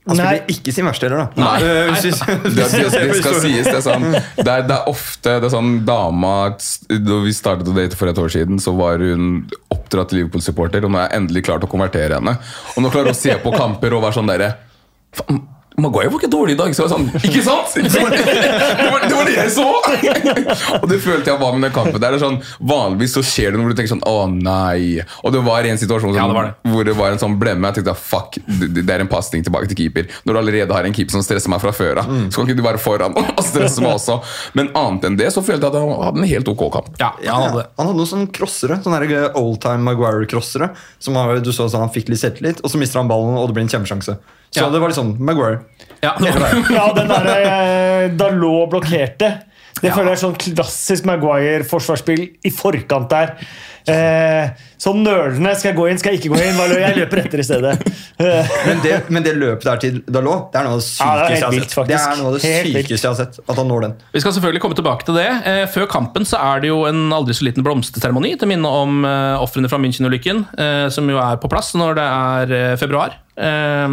Han 0.03 0.19
Nei. 0.19 0.33
ikke 0.51 0.73
sin 0.75 0.83
verste 0.83 1.07
heller, 1.07 1.29
da. 1.31 1.39
Nei. 1.39 1.59
Nei. 1.93 1.99
det, 2.03 2.09
det, 2.43 2.89
det 2.91 3.19
skal 3.21 3.37
sies. 3.39 3.69
Det 3.69 3.75
er, 3.77 3.83
sånn, 3.85 4.09
det 4.45 4.49
er, 4.51 4.65
det 4.67 4.75
er 4.75 4.89
ofte 4.91 5.37
det 5.39 5.47
er 5.47 5.53
sånn 5.53 5.71
dama 5.87 6.33
Da 6.91 7.19
vi 7.23 7.31
startet 7.35 7.69
å 7.71 7.75
date 7.77 7.95
for 7.99 8.11
et 8.11 8.19
år 8.19 8.33
siden, 8.35 8.59
så 8.59 8.73
var 8.75 8.99
hun 8.99 9.45
oppdratt 9.71 10.11
Liverpool-supporter, 10.15 10.83
og 10.83 10.91
nå 10.91 10.99
har 10.99 11.07
jeg 11.07 11.21
endelig 11.21 11.45
klart 11.47 11.63
å 11.63 11.71
konvertere 11.71 12.19
henne. 12.19 12.35
Og 12.75 12.83
nå 12.83 12.91
klarer 12.91 13.13
hun 13.13 13.15
å 13.15 13.21
se 13.21 13.37
på 13.45 13.55
kamper 13.55 13.95
og 13.95 14.03
være 14.03 14.17
sånn 14.19 14.31
derre 14.33 14.51
"Faen, 15.15 15.39
Maguire 15.81 16.11
var 16.13 16.21
ikke 16.21 16.29
dårlig 16.31 16.53
i 16.53 16.59
dag. 16.59 16.73
Så 16.75 16.83
jeg 16.83 16.89
var 16.89 16.97
sånn, 16.97 17.07
ikke 17.23 17.43
sant? 17.45 17.73
Det 17.93 18.01
var 18.03 18.13
det, 18.13 19.15
var, 19.15 19.25
det, 19.27 19.33
jeg 19.35 19.51
så! 19.53 19.65
og 20.81 20.85
det 20.89 20.99
følte 21.03 21.31
jeg 21.31 21.39
var 21.41 21.55
med 21.55 21.65
den 21.67 21.73
kampen. 21.75 21.99
der. 22.01 22.15
Er 22.15 22.21
sånn, 22.21 22.39
vanligvis 22.59 23.15
så 23.17 23.23
skjer 23.25 23.53
det 23.53 23.59
noe 23.59 23.67
hvor 23.67 23.73
du 23.75 23.79
tenker 23.79 23.93
sånn 23.93 24.03
Å, 24.07 24.15
nei. 24.29 25.01
Og 25.23 25.33
det 25.33 25.41
var 25.45 25.67
en 25.67 25.79
situasjon 25.81 26.15
Ja, 26.17 26.27
det 26.29 26.37
var 26.37 26.49
det. 26.49 26.71
hvor 26.73 26.87
det 26.87 26.95
var 26.97 27.15
en 27.15 27.21
sånn 27.21 27.37
blemme. 27.41 27.71
Jeg 27.71 27.81
tenkte 27.81 27.95
fuck, 27.99 28.37
det, 28.47 28.83
er 28.85 29.03
en 29.03 29.11
pasning 29.11 29.45
tilbake 29.45 29.69
til 29.71 29.79
keeper. 29.83 30.09
Når 30.27 30.37
du 30.37 30.41
allerede 30.43 30.77
har 30.77 30.87
en 30.87 30.95
keeper 30.95 31.17
som 31.17 31.25
stresser 31.25 31.51
meg 31.53 31.63
fra 31.63 31.73
før 31.75 32.03
av, 32.03 32.11
så 32.27 32.41
kan 32.41 32.49
ikke 32.49 32.59
du 32.61 32.65
være 32.65 32.81
foran 32.83 33.17
og 33.19 33.41
stresse 33.49 33.83
meg 33.83 33.95
også. 33.97 34.19
Men 34.57 34.71
annet 34.79 35.09
enn 35.09 35.19
det 35.19 35.31
så 35.35 35.43
følte 35.45 35.67
jeg 35.69 35.73
at 35.73 35.79
han 35.81 36.05
hadde 36.09 36.23
en 36.23 36.31
helt 36.35 36.53
ok 36.53 36.65
kamp. 36.77 36.93
ja, 37.01 37.13
han 37.25 37.49
hadde. 37.49 37.65
Han 37.79 37.89
hadde 37.89 38.01
noen 38.01 38.13
sånne 38.13 38.31
crossere, 38.35 38.79
sånne 38.85 39.01
her 39.01 39.39
oldtime 39.39 39.83
Maguire-crossere. 39.89 40.71
Som 41.03 41.17
du 41.43 41.51
så 41.51 41.67
sånn, 41.67 41.83
Han 41.83 41.91
fikk 41.93 42.11
litt 42.11 42.21
selvtillit, 42.21 42.61
og 42.63 42.71
så 42.71 42.79
mister 42.79 43.01
han 43.01 43.09
ballen, 43.11 43.35
og 43.39 43.49
det 43.49 43.57
blir 43.57 43.65
en 43.65 43.73
kjempesjanse. 43.73 44.17
Så 44.53 44.61
Ja. 44.67 44.69
det 44.69 44.81
var 44.83 44.91
litt 44.91 44.99
sånn 44.99 45.15
Maguire. 45.19 45.63
Ja. 46.03 46.13
Ja, 46.77 46.85
den 46.93 47.09
der 47.09 47.29
eh, 47.33 48.07
Dalot 48.19 48.69
blokkerte. 48.73 49.33
Det 49.81 49.91
føler 49.91 50.13
jeg 50.13 50.19
er 50.19 50.21
sånn 50.21 50.35
klassisk 50.39 51.07
Maguire-forsvarsspill 51.09 52.21
i 52.45 52.51
forkant 52.53 53.09
der. 53.11 53.33
Eh, 53.89 54.51
sånn 54.79 55.01
nølende. 55.03 55.51
Skal 55.59 55.73
jeg 55.73 55.77
gå 55.79 55.87
inn, 55.91 55.97
skal 55.99 56.13
jeg 56.13 56.21
ikke 56.21 56.31
gå 56.31 56.37
inn? 56.39 56.59
Jeg 56.79 56.95
løper 57.01 57.19
etter 57.25 57.41
i 57.41 57.45
stedet. 57.47 57.73
Men 58.23 58.79
det, 58.85 58.93
men 59.11 59.25
det 59.25 59.33
løpet 59.35 59.65
der 59.67 59.81
til 59.81 59.97
Dalot, 60.07 60.51
det 60.53 60.59
er 60.61 60.67
noe 60.67 60.77
av 60.77 60.79
det 60.79 60.85
Ja, 60.93 61.09
det 61.17 61.39
sykeste 61.41 61.49
vilt, 61.55 61.73
sett. 61.73 61.89
Det 61.89 61.97
av 61.99 62.35
det 62.37 62.43
sykeste 62.45 62.93
jeg 62.93 63.09
har 63.09 63.17
sett. 63.19 63.39
At 63.43 63.59
han 63.59 63.67
når 63.67 63.87
den. 63.87 63.95
Vi 64.13 64.21
skal 64.23 64.35
selvfølgelig 64.37 64.61
komme 64.63 64.77
tilbake 64.79 65.07
til 65.09 65.17
det. 65.19 65.27
Eh, 65.49 65.63
før 65.73 65.89
kampen 65.91 66.27
så 66.29 66.39
er 66.39 66.63
det 66.63 66.71
jo 66.71 66.83
en 66.87 67.01
aldri 67.15 67.35
så 67.35 67.47
liten 67.49 67.65
blomsterseremoni 67.65 68.35
til 68.39 68.53
minne 68.53 68.71
om 68.83 69.03
eh, 69.09 69.41
ofrene 69.43 69.71
fra 69.71 69.81
München-ulykken, 69.83 70.45
eh, 70.55 70.85
som 70.93 71.09
jo 71.11 71.19
er 71.19 71.41
på 71.43 71.51
plass 71.51 71.73
når 71.79 71.99
det 71.99 72.07
er 72.07 72.55
eh, 72.61 72.77
februar. 72.79 73.17
Eh, 73.37 73.89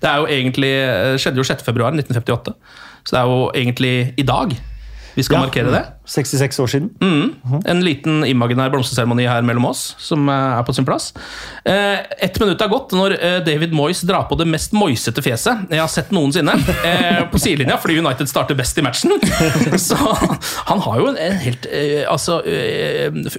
det 0.00 0.08
er 0.12 0.16
jo 0.22 0.26
egentlig, 0.26 0.72
eh, 0.88 1.16
skjedde 1.18 1.36
jo 1.42 1.44
6. 1.44 1.62
februar 1.66 1.92
1958, 1.96 2.54
så 3.04 3.10
det 3.16 3.20
er 3.22 3.30
jo 3.32 3.44
egentlig 3.54 3.94
i 4.18 4.22
dag 4.26 4.56
Vi 5.18 5.22
skal 5.24 5.40
Ja. 5.40 5.46
markere 5.48 5.70
det. 5.72 5.80
66 6.06 6.60
år 6.62 6.68
siden. 6.70 6.90
Mm. 7.02 7.62
En 7.66 7.80
liten 7.82 8.20
imaginær 8.24 8.70
blomsterseremoni 8.70 9.24
her 9.26 9.42
mellom 9.42 9.64
oss, 9.66 9.96
som 9.98 10.28
eh, 10.28 10.58
er 10.60 10.62
på 10.62 10.72
sin 10.72 10.84
plass. 10.86 11.12
Eh, 11.66 12.04
Ett 12.22 12.38
minutt 12.38 12.60
er 12.62 12.68
gått 12.70 12.92
når 12.94 13.16
eh, 13.18 13.40
David 13.42 13.72
Moyes 13.74 14.04
drar 14.06 14.28
på 14.30 14.38
det 14.38 14.46
mest 14.46 14.70
moisete 14.72 15.18
fjeset 15.20 15.66
jeg 15.72 15.80
har 15.80 15.88
sett 15.90 16.12
noensinne. 16.14 16.54
Eh, 16.86 17.24
på 17.32 17.40
sidelinja, 17.42 17.80
fordi 17.82 17.98
United 17.98 18.28
starter 18.30 18.54
best 18.54 18.78
i 18.78 18.82
matchen. 18.86 19.10
Så 19.88 19.96
han 20.70 20.78
har 20.86 21.00
jo 21.00 21.08
en, 21.08 21.18
helt 21.42 21.66
eh, 21.66 22.04
altså, 22.08 22.38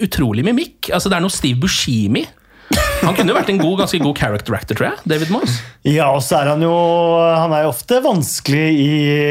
utrolig 0.04 0.44
mimikk. 0.44 0.90
Altså, 0.92 1.08
det 1.08 1.16
er 1.16 1.24
noe 1.24 1.32
Steve 1.32 1.62
Buscemi. 1.64 2.26
Han 3.04 3.16
kunne 3.16 3.32
jo 3.32 3.38
vært 3.38 3.52
en 3.54 3.62
god, 3.62 3.76
ganske 3.84 4.00
god 4.02 4.20
character 4.20 4.56
actor, 4.58 4.78
tror 4.78 4.88
jeg. 4.90 5.04
David 5.12 5.32
Moyes. 5.34 5.58
Ja, 5.88 6.10
og 6.12 6.22
så 6.26 6.42
er 6.42 6.52
han 6.52 6.64
jo 6.64 6.74
Han 6.74 7.54
er 7.56 7.64
jo 7.64 7.72
ofte 7.72 8.02
vanskelig 8.04 8.66
i 8.76 8.90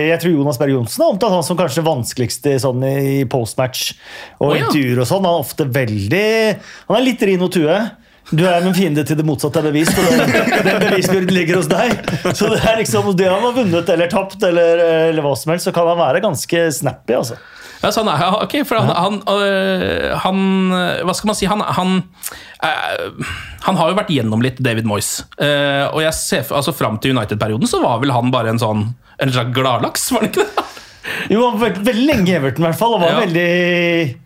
Jeg 0.08 0.20
tror 0.22 0.32
Jonas 0.32 0.58
Berg 0.60 0.72
Johnsen 0.72 1.04
har 1.04 1.12
omtalt 1.12 1.36
han 1.36 1.46
som 1.46 1.58
kanskje 1.58 1.84
vanskeligste 1.86 2.56
sånn 2.62 2.84
i 2.88 3.22
postmatch 3.28 3.92
og 4.38 4.50
oh, 4.50 4.54
ja. 4.56 4.64
intervjuer 4.64 5.02
og 5.04 5.10
sånn. 5.10 5.24
Han 5.28 5.38
er 5.38 5.46
ofte 5.46 5.68
veldig 5.78 6.28
Han 6.88 6.98
er 6.98 7.04
litt 7.04 7.24
Rino 7.28 7.50
Tue. 7.52 7.78
Du 8.28 8.42
er 8.44 8.60
min 8.60 8.76
fiende 8.76 9.04
til 9.08 9.16
det 9.16 9.24
motsatte 9.24 9.62
er 9.62 9.70
bevist, 9.70 9.96
og 9.96 10.64
den 10.66 10.82
bevisbyrden 10.82 11.32
ligger 11.32 11.62
hos 11.62 11.68
deg. 11.70 11.94
Så 12.36 12.50
det 12.52 12.58
er 12.60 12.76
liksom 12.76 13.08
det 13.16 13.30
han 13.30 13.40
har 13.40 13.54
vunnet 13.56 13.92
eller 13.94 14.10
tapt, 14.12 14.36
eller, 14.44 14.82
eller 15.08 15.24
hva 15.24 15.32
som 15.38 15.54
helst, 15.54 15.64
så 15.64 15.72
kan 15.72 15.88
han 15.88 15.96
være 15.96 16.20
ganske 16.26 16.66
snappy. 16.76 17.16
altså. 17.16 17.38
Ja, 17.82 17.90
så 17.94 18.02
han 18.02 18.08
er, 18.10 18.22
ok, 18.42 18.54
for 18.66 18.80
han, 18.80 18.88
han, 18.90 19.18
øh, 19.30 20.16
han 20.24 20.38
øh, 20.74 21.04
Hva 21.06 21.14
skal 21.14 21.28
man 21.30 21.36
si? 21.38 21.46
Han, 21.46 21.60
han, 21.62 21.92
øh, 22.66 23.26
han 23.68 23.76
har 23.78 23.92
jo 23.92 23.98
vært 24.00 24.10
gjennom 24.10 24.42
litt 24.42 24.58
David 24.64 24.88
Moyes. 24.90 25.10
Eh, 25.38 25.84
og 25.92 26.00
jeg 26.02 26.14
ser, 26.18 26.48
altså 26.58 26.74
Fram 26.74 26.98
til 26.98 27.14
United-perioden 27.14 27.70
så 27.70 27.78
var 27.84 28.00
vel 28.02 28.10
han 28.16 28.32
bare 28.34 28.50
en 28.54 28.58
sånn 28.62 28.82
En 29.22 29.30
slags 29.34 29.54
gladlaks, 29.54 30.08
var 30.14 30.26
det 30.26 30.32
ikke 30.32 30.46
det? 30.48 30.64
Jo, 31.32 31.44
han 31.46 31.54
var 31.60 31.70
veldig, 31.78 31.94
lenge 32.08 32.28
i 32.32 32.34
Everton, 32.36 32.64
i 32.64 32.68
hvert 32.68 32.78
fall. 32.80 32.96
Og 32.98 33.00
var 33.06 33.14
Ja. 33.14 33.20
veldig 33.24 34.18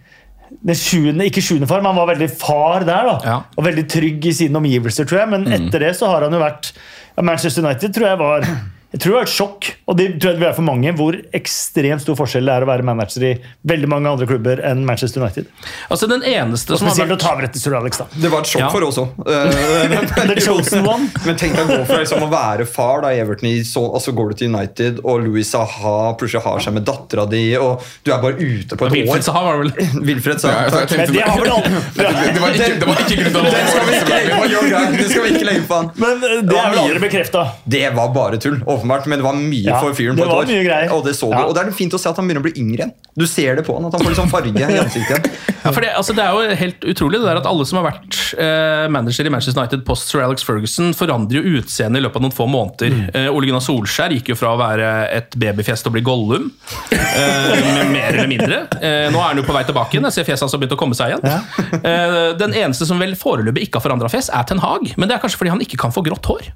det 0.68 0.75
sjuende, 0.76 1.25
Ikke 1.28 1.40
sjuende 1.44 1.68
far, 1.71 1.80
men 1.85 1.92
han 1.92 2.00
var 2.02 2.11
veldig 2.14 2.28
far 2.40 2.85
der. 2.88 3.06
da 3.09 3.14
Ja. 3.25 3.37
Og 3.56 3.64
veldig 3.68 3.85
trygg 3.88 4.26
i 4.26 4.32
sine 4.37 4.59
omgivelser, 4.59 5.06
tror 5.09 5.23
jeg. 5.23 5.30
Men 5.32 5.47
etter 5.52 5.85
det 5.87 5.92
så 6.00 6.09
har 6.11 6.26
han 6.26 6.32
jo 6.35 6.40
vært 6.42 6.73
Manchester 7.21 7.64
United 7.64 7.94
tror 7.94 8.09
jeg 8.09 8.18
var 8.21 8.49
jeg 8.92 9.00
tror 9.00 9.12
det 9.12 9.16
var 9.16 9.26
et 9.26 9.32
sjokk, 9.32 9.68
og 9.88 9.96
det 9.96 10.06
tror 10.20 10.30
jeg 10.30 10.37
det 10.37 10.40
vil 10.42 10.46
være 10.46 10.56
for 10.58 10.66
mange, 10.68 10.92
hvor 10.99 11.16
ekstremt 11.38 12.02
stor 12.04 12.16
forskjell 12.18 12.44
det 12.49 12.52
er 12.58 12.64
å 12.66 12.68
være 12.68 12.84
manager 12.84 13.25
i 13.25 13.32
veldig 13.72 13.88
mange 13.88 14.11
andre 14.12 14.26
klubber 14.28 14.61
enn 14.68 14.82
Manchester 14.88 15.22
United. 15.22 15.46
Altså 15.88 16.08
Den 16.11 16.22
eneste 16.28 16.75
Og 16.75 16.80
som 16.82 16.90
har 16.90 16.99
å 17.00 17.06
vært 17.14 17.22
ta 17.25 17.32
over 17.32 17.46
etter 17.49 17.62
Sir 17.62 17.76
Alex, 17.78 18.02
da. 18.02 18.06
Det 18.12 18.30
var 18.32 18.44
et 18.44 18.50
sjokk 18.52 18.62
Ja. 18.66 18.68
for 18.75 18.84
oss 18.84 18.99
òg. 19.00 19.14
Uh, 19.25 20.26
The 20.32 20.37
chosen 20.44 20.84
one. 20.87 21.08
Men 21.25 21.38
tenk 21.40 21.56
deg 21.56 21.64
å 21.64 21.78
gå 21.80 21.87
fra 21.88 21.99
liksom, 22.02 22.22
å 22.26 22.30
være 22.32 22.66
far 22.68 23.02
da, 23.06 23.14
i 23.16 23.20
Everton, 23.25 23.49
i 23.49 23.62
så, 23.66 23.82
og 23.88 24.02
så 24.04 24.12
går 24.16 24.32
du 24.34 24.42
til 24.42 24.52
United, 24.52 25.00
og 25.04 25.25
Louis 25.25 25.49
Saha 25.49 26.12
plutselig 26.20 26.44
har 26.44 26.61
seg 26.64 26.76
med 26.76 26.84
dattera 26.88 27.25
di, 27.30 27.42
og 27.56 27.80
du 28.04 28.12
er 28.12 28.20
bare 28.22 28.37
ute 28.38 28.76
på 28.76 28.87
et 28.90 28.96
Wilfred 28.99 29.22
år. 29.22 29.25
Saha 29.30 29.44
var 29.49 29.62
det 29.64 29.72
vel 29.72 30.04
Wilfred 30.11 30.44
Saha. 30.44 30.66
ja, 30.68 30.84
takk. 30.84 30.92
det 31.16 31.25
har 31.26 31.40
vel 31.40 31.52
alle 31.56 31.82
Det 32.37 32.40
var 32.44 32.54
ikke, 32.56 32.70
det 32.76 32.88
var 32.92 33.02
ikke 33.06 33.18
grunnen 33.22 33.32
til 33.32 35.00
det 35.02 35.08
skal 35.12 35.25
vi 35.25 35.32
ikke 35.37 35.46
legge 35.49 35.64
på 35.68 35.80
han. 35.80 35.90
Men 36.00 36.22
eh, 36.28 36.38
det 36.46 36.56
er 36.58 36.70
vel 36.75 36.80
aldri 36.84 37.02
bekrefta. 37.06 37.42
Det 37.76 37.82
var 37.96 38.12
bare 38.14 38.38
tull, 38.42 38.61
åpenbart, 38.83 39.07
men 39.09 39.19
det 39.23 39.25
var 39.25 39.39
mye 39.39 39.62
Ja, 39.71 39.79
for 39.81 39.95
fyren 39.97 40.19
på 40.19 40.27
et 40.27 40.35
år. 40.37 40.51
greier. 40.67 40.93
Og 40.93 41.07
det 41.07 41.15
så 41.17 41.31
du. 41.31 41.39
Ja. 41.39 41.47
Og 41.47 41.55
det 41.55 41.62
er 41.65 41.71
fint 41.79 41.95
å 41.95 41.99
se 42.03 42.11
at 42.11 42.19
han 42.19 42.27
begynner 42.29 42.43
å 42.43 42.49
bli 42.51 42.55
yngre 42.61 42.83
igjen. 42.83 42.93
Du 43.17 43.27
ser 43.27 43.57
det 43.57 43.65
på 43.67 43.77
han, 43.79 43.87
at 43.87 43.95
han 43.97 44.03
får 44.03 44.12
litt 44.12 44.21
sånn 44.21 44.31
farge 44.33 44.53
i 44.53 44.79
ansiktet 44.83 45.23
igjen. 45.23 45.33
Ja, 45.62 45.71
for 45.71 45.79
det, 45.85 45.93
altså, 45.95 46.11
det 46.11 46.25
er 46.25 46.33
jo 46.35 46.55
helt 46.59 46.85
utrolig 46.91 47.21
det 47.23 47.27
der 47.29 47.39
at 47.39 47.45
alle 47.47 47.62
som 47.71 47.79
har 47.79 47.85
vært 47.87 48.17
eh, 48.35 48.89
manager 48.91 49.29
i 49.29 49.31
Manchester 49.31 49.61
United 49.62 49.85
post 49.87 50.09
Sir 50.11 50.25
Alex 50.25 50.43
Ferguson, 50.43 50.89
forandrer 50.99 51.39
jo 51.39 51.61
utseende 51.61 52.01
i 52.01 52.03
løpet 52.03 52.19
av 52.19 52.25
noen 52.25 52.35
få 52.35 52.49
måneder. 52.51 52.97
Eh, 53.15 53.29
Ole 53.31 53.47
Gunnar 53.47 53.62
Solskjær 53.62 54.11
gikk 54.17 54.33
jo 54.33 54.37
fra 54.41 54.57
å 54.57 54.59
være 54.59 54.89
et 55.15 55.37
babyfjes 55.39 55.85
til 55.85 55.93
å 55.93 55.95
bli 55.95 56.03
Gollum. 56.03 56.49
Eh, 56.91 57.87
mer 57.95 58.11
eller 58.17 58.27
mindre. 58.33 58.59
Eh, 58.83 59.07
nå 59.15 59.21
er 59.23 59.29
han 59.29 59.39
jo 59.39 59.47
på 59.47 59.55
vei 59.55 59.62
tilbake 59.69 59.95
igjen. 59.95 60.09
Jeg 60.11 60.17
ser 60.19 60.27
fjeset 60.33 60.49
hans 60.49 60.57
har 60.57 60.62
begynt 60.65 60.75
å 60.75 60.81
komme 60.83 60.99
seg 60.99 61.15
igjen. 61.15 61.47
Eh, 61.79 62.33
den 62.43 62.59
eneste 62.65 62.89
som 62.89 62.99
vel 62.99 63.15
foreløpig 63.19 63.69
ikke 63.69 63.79
har 63.79 63.87
forandra 63.87 64.11
fjes, 64.11 64.33
er 64.35 64.43
Ten 64.51 64.59
Hag. 64.67 64.91
Men 64.99 65.07
det 65.11 65.15
er 65.17 65.23
kanskje 65.23 65.39
fordi 65.45 65.55
han 65.55 65.62
ikke 65.62 65.79
kan 65.79 65.95
få 65.95 66.03
grått 66.07 66.27
hår. 66.27 66.51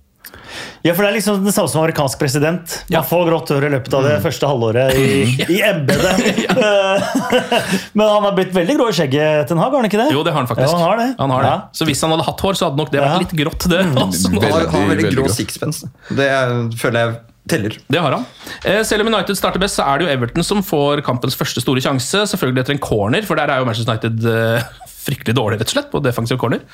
Ja, 0.87 0.93
for 0.95 1.03
Det 1.03 1.11
er 1.11 1.17
liksom 1.19 1.45
det 1.45 1.53
samme 1.55 1.69
som 1.73 1.83
amerikansk 1.83 2.19
president. 2.21 2.77
Man 2.91 2.97
Ja. 2.99 3.03
får 3.03 3.27
grått 3.29 3.49
hår 3.55 3.65
i 3.67 3.71
løpet 3.77 3.95
av 3.99 4.03
det 4.07 4.17
første 4.23 4.47
halvåret 4.51 4.95
i, 4.95 5.37
i 5.57 5.61
embetet. 5.67 6.57
Men 7.97 8.09
han 8.09 8.23
har 8.29 8.33
blitt 8.37 8.53
veldig 8.55 8.77
grå 8.79 8.89
i 8.91 8.97
skjegget, 8.97 9.49
Ten 9.51 9.59
Hag, 9.61 9.71
har 9.73 9.81
han 9.83 9.89
ikke 9.91 10.01
det? 10.03 10.09
Jo, 10.15 10.23
det 10.27 10.33
har 10.35 10.41
han 10.43 10.51
faktisk. 10.51 10.73
Ja, 10.73 10.79
han 10.79 10.89
har 10.89 11.01
det. 11.03 11.09
Han 11.19 11.31
har 11.35 11.43
det. 11.47 11.53
Ja. 11.55 11.61
Så 11.77 11.89
hvis 11.89 12.03
han 12.05 12.13
hadde 12.15 12.27
hatt 12.29 12.41
hår, 12.47 12.59
så 12.59 12.69
hadde 12.71 12.81
nok 12.83 12.93
det 12.95 13.03
vært 13.03 13.25
litt 13.27 13.37
grått, 13.45 13.69
det. 13.73 13.83
Altså, 13.97 14.31
Han 14.33 14.43
har, 14.43 14.69
veldig 14.73 15.01
veldig 15.05 15.15
grå 15.17 15.31
sixpence. 15.33 15.89
Det 16.11 16.29
er- 16.31 16.71
føler 16.81 17.01
jeg 17.03 17.19
teller. 17.49 17.77
Det 17.89 18.01
har 18.03 18.11
han. 18.17 18.25
Eh, 18.65 18.83
Selv 18.83 19.05
om 19.07 19.13
United 19.15 19.37
starter 19.39 19.61
best, 19.63 19.77
så 19.79 19.85
er 19.87 19.99
det 19.99 20.07
jo 20.09 20.13
Everton 20.17 20.43
som 20.45 20.63
får 20.67 21.03
kampens 21.07 21.37
første 21.39 21.61
store 21.63 21.81
sjanse. 21.81 22.25
Selvfølgelig 22.27 22.65
etter 22.65 22.75
en 22.75 22.83
corner, 22.83 23.23
for 23.23 23.37
der 23.39 23.51
er 23.51 23.59
jo 23.61 23.65
Manchester 23.69 23.93
United 23.95 24.27
eh, 24.27 24.63
fryktelig 25.07 25.37
dårlig 25.39 25.61
rett 25.61 25.69
og 25.71 25.75
slett 25.77 25.91
på 25.93 26.01
defensiv 26.05 26.39
corner. 26.43 26.65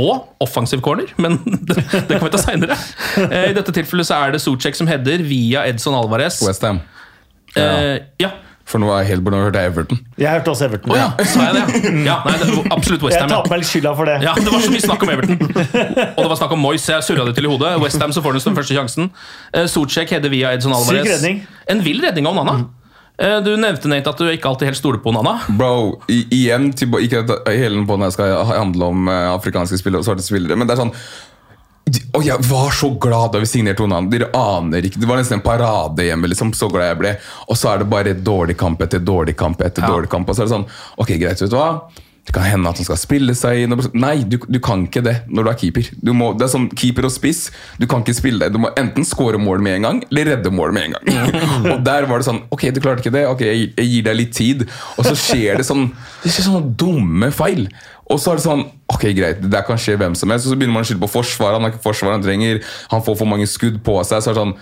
Og 0.00 0.28
offensiv 0.40 0.80
corner, 0.84 1.10
men 1.20 1.38
det, 1.68 1.76
det 1.92 2.16
kan 2.18 2.24
vi 2.26 2.32
ta 2.32 2.40
seinere. 2.40 2.78
I 3.20 3.52
dette 3.56 3.74
tilfellet 3.76 4.08
så 4.08 4.18
er 4.24 4.32
det 4.36 4.40
Socek 4.44 4.78
som 4.78 4.88
header 4.90 5.22
via 5.28 5.66
Edson 5.68 5.94
Alvarez. 5.98 6.40
West 6.46 6.64
Ham. 6.64 6.80
Eh, 7.56 7.98
ja. 8.22 8.30
For 8.72 8.78
nå 8.80 8.86
jeg 9.02 9.08
helt 9.10 9.24
bort 9.26 9.34
og 9.36 9.42
hørte 9.42 9.60
Everton. 9.66 9.98
Jeg 10.22 10.30
hørte 10.30 10.52
også 10.52 10.64
Everton. 10.68 10.92
Oh, 10.94 10.96
ja, 10.96 11.08
sa 11.28 11.48
jeg 11.48 11.56
det? 11.58 11.90
Ja, 12.06 12.14
nei, 12.24 12.34
det 12.40 12.46
var 12.54 12.68
absolutt 12.76 13.02
Jeg 13.02 13.08
Westham. 13.10 13.28
tar 13.28 13.34
Ja. 13.36 13.40
på 13.42 13.50
meg 13.52 13.58
litt 13.64 13.68
skylda 13.72 13.92
for 13.98 14.08
det. 14.08 14.14
Ja, 14.22 14.34
Det 14.38 14.52
var 14.54 14.62
så 14.62 14.70
mye 14.72 14.84
snakk 14.86 15.02
om 15.04 15.10
Everton. 15.12 15.42
Og 15.42 16.20
det 16.22 16.28
var 16.30 16.38
snakk 16.40 16.54
om 16.56 16.62
Moyes. 16.62 16.86
Jeg 16.88 17.04
surra 17.04 17.26
det 17.26 17.34
til 17.36 17.48
i 17.48 17.50
hodet. 17.50 17.72
Westham 17.82 18.14
så 18.14 18.22
får 18.24 18.38
den 18.38 18.56
første 18.56 18.76
sjansen. 18.78 19.10
Eh, 19.52 19.66
Socek 19.68 20.14
header 20.14 20.32
via 20.32 20.54
Edson 20.56 20.72
Alvarez. 20.72 21.02
Syk 21.04 21.10
redning. 21.16 21.42
En 21.74 21.82
vill 21.84 22.00
redning 22.06 22.30
av 22.30 22.38
Nana. 22.38 22.54
Eh, 22.62 22.70
Du 23.18 23.50
nevnte 23.60 23.88
Nate 23.90 24.10
at 24.10 24.18
du 24.18 24.24
ikke 24.30 24.48
alltid 24.48 24.70
helt 24.70 24.78
stoler 24.80 24.98
på 25.02 25.12
Nana. 25.14 25.36
Bro, 25.58 26.00
i, 26.10 26.22
igjen 26.32 26.70
Ikke 26.72 27.20
at 27.22 27.50
hele 27.52 27.84
den 27.86 28.02
her 28.06 28.10
skal 28.14 28.32
handle 28.48 28.88
om 28.88 29.08
eh, 29.12 29.28
afrikanske 29.34 29.78
spillere 29.78 30.00
og 30.02 30.08
svarte 30.08 30.24
spillere, 30.24 30.56
men 30.56 30.66
det 30.66 30.74
er 30.76 30.82
sånn 30.86 30.94
og 32.14 32.22
jeg 32.24 32.38
var 32.46 32.70
så 32.70 32.92
glad 33.02 33.32
da 33.34 33.40
vi 33.42 33.48
signerte 33.50 33.82
Onan. 33.82 34.06
Dere 34.12 34.28
aner 34.38 34.86
ikke. 34.86 35.00
Det 35.02 35.08
var 35.08 35.18
nesten 35.18 35.40
en 35.40 35.44
parade 35.44 36.04
hjemme. 36.06 36.28
liksom, 36.30 36.52
Så 36.54 36.68
glad 36.70 36.92
jeg 36.92 36.98
ble. 37.00 37.12
Og 37.50 37.58
så 37.58 37.72
er 37.72 37.82
det 37.82 37.88
bare 37.90 38.14
dårlig 38.14 38.56
kamp 38.56 38.80
etter 38.86 39.02
dårlig 39.02 39.34
kamp 39.36 39.60
etter 39.60 39.82
Ja. 39.82 39.90
dårlig 39.90 40.08
kamp. 40.08 40.28
Og 40.30 40.36
så 40.36 40.42
er 40.42 40.46
det 40.46 40.54
sånn 40.54 40.66
Ok, 40.96 41.08
greit, 41.18 41.40
vet 41.42 41.50
du 41.50 41.56
hva. 41.56 41.82
Det 42.22 42.30
kan 42.36 42.44
hende 42.46 42.70
at 42.70 42.78
han 42.78 42.86
skal 42.86 42.98
spille 43.00 43.34
seg 43.34 43.64
inn. 43.64 43.74
Nei, 43.98 44.14
du, 44.22 44.36
du 44.46 44.58
kan 44.62 44.84
ikke 44.86 45.02
det 45.02 45.16
når 45.26 45.46
du 45.46 45.50
er 45.50 45.58
keeper. 45.58 45.88
Du 46.06 46.12
må, 46.14 46.30
det 46.38 46.46
er 46.46 46.52
sånn 46.52 46.68
keeper 46.70 47.08
og 47.08 47.14
spiss. 47.14 47.48
Du 47.82 47.88
kan 47.90 48.04
ikke 48.04 48.14
spille 48.14 48.44
deg. 48.44 48.54
Du 48.54 48.62
må 48.62 48.70
enten 48.78 49.06
score 49.08 49.40
mål 49.42 49.64
med 49.64 49.80
en 49.80 49.88
gang, 49.88 50.02
eller 50.12 50.30
redde 50.36 50.52
mål 50.54 50.74
med 50.76 50.86
en 50.86 50.94
gang. 50.96 51.32
og 51.74 51.82
der 51.86 52.06
var 52.10 52.22
det 52.22 52.28
sånn 52.28 52.44
Ok, 52.54 52.68
du 52.70 52.78
klarte 52.82 53.02
ikke 53.02 53.14
det. 53.16 53.24
Ok, 53.26 53.42
jeg, 53.48 53.72
jeg 53.74 53.90
gir 53.90 54.06
deg 54.06 54.18
litt 54.20 54.36
tid. 54.38 54.62
Og 54.94 55.08
så 55.08 55.16
skjer 55.18 55.58
det 55.58 55.66
sånn 55.66 55.88
Det 56.22 56.30
skjer 56.30 56.46
sånne 56.46 56.76
dumme 56.78 57.32
feil. 57.34 57.66
Og 58.12 58.20
så 58.20 58.32
er 58.32 58.38
det 58.38 58.44
sånn 58.44 58.64
Ok, 58.92 59.06
greit, 59.16 59.38
det 59.40 59.48
der 59.48 59.64
kan 59.64 59.78
skje 59.80 59.94
hvem 59.96 60.12
som 60.18 60.28
helst. 60.28 60.44
Og 60.44 60.52
så 60.52 60.56
begynner 60.60 60.76
man 60.76 60.84
å 60.84 60.88
skylde 60.88 61.00
på 61.00 61.08
forsvaret. 61.14 61.56
Han 61.56 61.64
har 61.64 61.72
ikke 61.72 61.84
forsvaret 61.86 62.18
han 62.18 62.24
trenger. 62.26 62.58
Han 62.92 63.04
får 63.06 63.16
for 63.22 63.30
mange 63.30 63.46
skudd 63.48 63.78
på 63.86 63.94
seg. 64.04 64.20
Så 64.20 64.30
er 64.30 64.36
det 64.36 64.42
sånn 64.42 64.56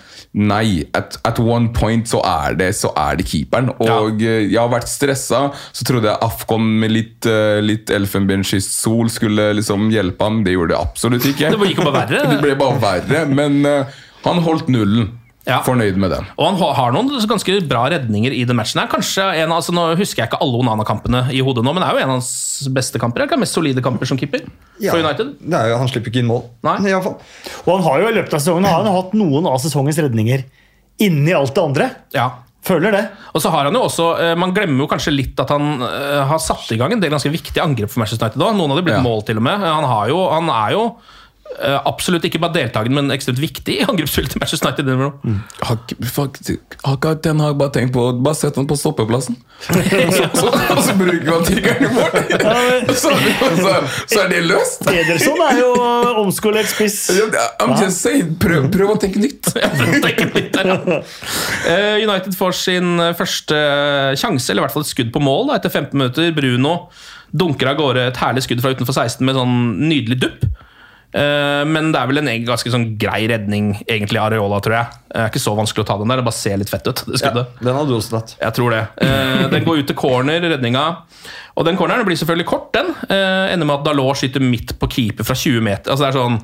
Nei, 0.47 0.85
at, 0.95 1.17
at 1.27 1.41
one 1.43 1.73
point 1.75 2.07
så 2.07 2.21
er 2.23 2.55
det 2.55 2.69
Så 2.79 2.93
er 2.95 3.19
det 3.19 3.25
keeperen. 3.27 3.73
Og 3.83 4.21
ja. 4.23 4.37
jeg 4.39 4.55
har 4.55 4.71
vært 4.71 4.87
stressa. 4.87 5.43
Så 5.75 5.87
trodde 5.87 6.07
jeg 6.07 6.23
Afghan 6.23 6.69
med 6.79 6.95
litt, 6.95 7.27
uh, 7.27 7.59
litt 7.59 7.91
elfenbenskyst 7.91 8.77
sol 8.77 9.11
skulle 9.11 9.51
liksom 9.59 9.89
hjelpe 9.91 10.29
ham. 10.29 10.45
Det 10.47 10.55
gjorde 10.55 10.77
det 10.77 10.79
absolutt 10.79 11.27
ikke. 11.33 11.51
Det 11.61 11.73
gikk 11.73 11.83
bare 11.83 11.97
verre. 12.05 12.23
Det 12.31 12.39
ble 12.45 12.55
bare 12.63 12.79
verre. 12.87 13.25
Men 13.35 13.59
uh, 13.67 13.99
han 14.23 14.41
holdt 14.45 14.71
nullen. 14.71 15.11
Ja. 15.47 15.57
Fornøyd 15.65 15.95
med 15.97 16.11
den. 16.13 16.27
Og 16.37 16.45
han 16.45 16.75
har 16.77 16.91
noen 16.93 17.07
ganske 17.25 17.55
bra 17.65 17.87
redninger 17.89 18.33
i 18.35 18.43
den 18.45 18.55
matchen. 18.59 18.77
her 18.83 18.89
Kanskje 18.91 19.23
en, 19.41 19.49
altså 19.55 19.73
Nå 19.73 19.87
husker 19.97 20.21
jeg 20.21 20.29
ikke 20.29 20.37
alle 20.43 20.59
Onana-kampene 20.61 21.23
i 21.33 21.41
hodet 21.41 21.63
nå, 21.65 21.73
men 21.73 21.81
det 21.81 21.87
er 21.89 21.97
jo 21.97 22.03
en 22.03 22.11
av 22.11 22.19
hans 22.19 22.67
beste 22.75 23.01
kamper. 23.01 23.23
Er 23.23 23.31
ikke 23.31 23.39
mest 23.41 23.57
solide 23.57 23.81
kamper 23.81 24.05
som 24.05 24.19
keeper 24.21 24.43
Ja, 24.77 24.91
for 24.93 25.01
United. 25.01 25.33
Det 25.41 25.57
er 25.57 25.71
jo, 25.73 25.79
han 25.81 25.89
slipper 25.89 26.13
ikke 26.13 26.21
inn 26.21 26.29
mål. 26.29 26.43
Nei. 26.67 26.77
I 26.91 26.93
fall. 27.01 27.17
Og 27.65 27.71
han 27.73 27.87
har 27.87 28.03
jo 28.03 28.11
i 28.11 28.15
løpet 28.19 28.37
av 28.37 28.43
sesongen 28.43 28.69
har 28.69 28.83
han 28.83 28.93
hatt 28.93 29.17
noen 29.17 29.49
av 29.49 29.57
sesongens 29.63 29.97
redninger 30.05 30.45
inni 31.01 31.33
alt 31.33 31.55
det 31.57 31.63
andre. 31.65 31.89
Ja. 32.13 32.29
Føler 32.61 32.93
det. 32.93 33.01
Og 33.33 33.41
så 33.41 33.49
har 33.49 33.65
han 33.65 33.73
jo 33.73 33.81
også, 33.87 34.05
eh, 34.21 34.35
Man 34.37 34.53
glemmer 34.53 34.83
jo 34.83 34.87
kanskje 34.91 35.15
litt 35.15 35.39
at 35.41 35.49
han 35.49 35.81
eh, 35.81 36.21
har 36.29 36.37
satt 36.37 36.69
i 36.71 36.77
gang 36.77 36.93
en 36.93 37.01
del 37.01 37.09
ganske 37.09 37.31
viktige 37.33 37.63
angrep 37.65 37.89
for 37.89 38.03
Manchester 38.03 38.27
United. 38.27 38.37
Da. 38.43 38.51
Noen 38.53 38.69
av 38.69 38.77
dem 38.77 38.85
blitt 38.85 38.99
Ja. 38.99 39.01
mål, 39.01 39.25
til 39.25 39.37
og 39.41 39.45
med. 39.47 39.57
Han, 39.57 39.83
har 39.89 40.11
jo, 40.13 40.19
han 40.29 40.49
er 40.53 40.75
jo 40.77 40.83
absolutt 41.85 42.25
ikke 42.25 42.39
bare 42.41 42.55
deltakende, 42.55 43.01
men 43.01 43.13
ekstremt 43.13 43.41
viktig 43.41 43.75
i 43.79 43.85
angrepsspillet 43.85 44.33
til 44.33 44.41
Manchester 44.41 44.71
United. 44.71 44.91
Mm. 45.23 45.39
Har 45.61 46.97
ikke 46.97 47.15
Ten 47.21 47.41
Hag 47.43 47.57
bare 47.59 47.73
tenkt 47.75 47.93
på 47.95 48.07
Bare 48.23 48.37
sett 48.37 48.57
han 48.57 48.67
på 48.69 48.77
stoppeplassen. 48.79 49.37
Og 49.69 50.13
så, 50.15 50.25
så, 50.33 50.47
og 50.73 50.79
så 50.81 50.93
bruker 50.97 51.27
man 51.27 51.43
i 51.53 51.89
mål! 51.93 52.95
Så, 52.97 53.11
så, 53.61 53.73
så 54.09 54.23
er 54.23 54.31
det 54.31 54.39
løst! 54.49 54.87
Ederson 54.89 55.43
er 55.45 55.59
jo 55.59 55.67
omskolert 56.23 56.71
spiss. 56.71 56.97
I'm 57.61 57.75
just 57.77 58.01
saying, 58.01 58.33
prøv, 58.41 58.71
prøv 58.73 58.95
å 58.95 58.97
tenke 59.01 59.21
nytt. 59.21 59.51
Eh, 61.71 62.01
United 62.01 62.33
får 62.35 62.55
sin 62.57 62.99
eh, 62.99 63.13
første 63.17 63.57
sjanse, 64.19 64.49
eller 64.51 64.61
i 64.61 64.65
hvert 64.65 64.73
fall 64.73 64.85
et 64.85 64.89
skudd 64.89 65.11
på 65.13 65.21
mål, 65.23 65.49
da, 65.49 65.59
etter 65.59 65.71
15 65.71 65.93
minutter. 65.97 66.31
Bruno 66.35 66.73
dunker 67.31 67.71
av 67.71 67.77
gårde 67.79 68.07
et 68.09 68.19
herlig 68.19 68.43
skudd 68.45 68.63
fra 68.63 68.73
utenfor 68.73 68.95
16 68.97 69.23
med 69.27 69.37
sånn 69.37 69.55
nydelig 69.87 70.19
dupp. 70.25 70.45
Eh, 71.11 71.63
men 71.67 71.89
det 71.91 71.99
er 71.99 72.07
vel 72.07 72.21
en 72.21 72.29
ganske 72.47 72.71
sånn 72.71 72.85
grei 73.01 73.25
redning, 73.31 73.73
egentlig, 73.83 74.21
Areola, 74.21 74.61
tror 74.63 74.77
jeg. 74.77 74.99
Det 75.11 75.19
er 75.19 75.31
ikke 75.33 75.43
så 75.43 75.55
vanskelig 75.57 75.83
å 75.83 75.89
ta 75.89 75.97
den 75.99 76.13
der, 76.13 76.21
det 76.21 76.27
bare 76.29 76.37
ser 76.39 76.61
litt 76.61 76.71
fett 76.71 76.87
ut. 76.87 77.03
det 77.07 77.19
skuddet. 77.19 77.57
Den 77.59 77.75
hadde 77.75 77.91
du 77.91 77.97
også 77.97 78.15
tatt. 78.15 78.35
Jeg 78.39 78.57
tror 78.57 78.75
det. 78.75 78.81
Eh, 79.03 79.45
den 79.51 79.67
går 79.67 79.81
ut 79.83 79.91
til 79.91 79.99
corner, 79.99 80.47
redninga. 80.53 80.85
Og 81.59 81.67
den 81.67 81.79
corneren 81.79 82.07
blir 82.07 82.19
selvfølgelig 82.19 82.47
kort, 82.47 82.71
den. 82.77 82.93
Eh, 83.09 83.51
ender 83.51 83.67
med 83.67 83.79
at 83.81 83.89
Dalot 83.89 84.21
skyter 84.21 84.43
midt 84.45 84.77
på 84.79 84.89
keeper 84.91 85.27
fra 85.27 85.35
20 85.35 85.65
meter. 85.67 85.91
Altså 85.91 86.07
det 86.07 86.13
er 86.13 86.21
sånn 86.21 86.39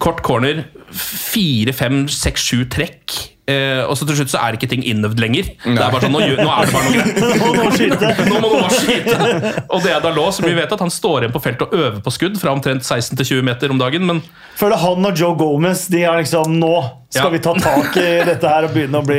kort 0.00 0.22
corner, 0.22 0.64
fire, 0.94 1.74
fem, 1.76 2.04
seks, 2.08 2.46
sju 2.52 2.64
trekk. 2.70 3.18
Eh, 3.48 3.80
og 3.88 3.96
så 3.98 4.06
til 4.06 4.18
slutt 4.20 4.30
så 4.34 4.38
er 4.44 4.58
ikke 4.58 4.68
ting 4.70 4.84
innøvd 4.86 5.18
lenger. 5.22 5.48
Det 5.64 5.72
er 5.74 5.90
bare 5.90 6.02
sånn, 6.04 6.12
nå, 6.14 6.20
nå 6.20 6.50
er 6.50 6.68
det 6.68 6.74
bare 6.76 6.84
noe 6.84 6.94
greit. 6.94 7.18
Nå 7.40 7.48
må 7.56 7.64
du 7.64 7.78
skyte. 7.78 8.12
Nå 8.30 8.42
må 8.44 8.52
bare 8.54 8.76
skyte! 8.76 9.64
Og 9.70 9.82
det 9.82 9.94
er 9.96 10.04
Dalot, 10.04 10.36
som 10.36 10.46
vi 10.46 10.54
vet 10.58 10.76
at 10.76 10.84
han 10.84 10.92
står 10.94 11.24
igjen 11.26 11.34
på 11.34 11.42
feltet 11.42 11.66
og 11.66 11.74
øver 11.80 11.98
på 12.04 12.14
skudd 12.14 12.38
fra 12.42 12.54
omtrent 12.54 12.86
16-20 12.86 13.42
meter 13.50 13.72
om 13.74 13.80
dagen, 13.80 14.06
men 14.06 14.22
Føler 14.60 14.76
han 14.76 15.06
og 15.08 15.16
Joe 15.16 15.32
Gomez 15.40 15.86
de 15.88 16.02
er 16.04 16.18
liksom 16.20 16.58
Nå 16.60 16.74
skal 17.10 17.24
Ja. 17.26 17.30
vi 17.32 17.38
ta 17.42 17.52
tak 17.58 17.96
i 17.98 18.02
dette 18.28 18.46
her 18.46 18.66
og 18.68 18.74
begynne 18.74 19.00
å 19.00 19.02
bli, 19.02 19.16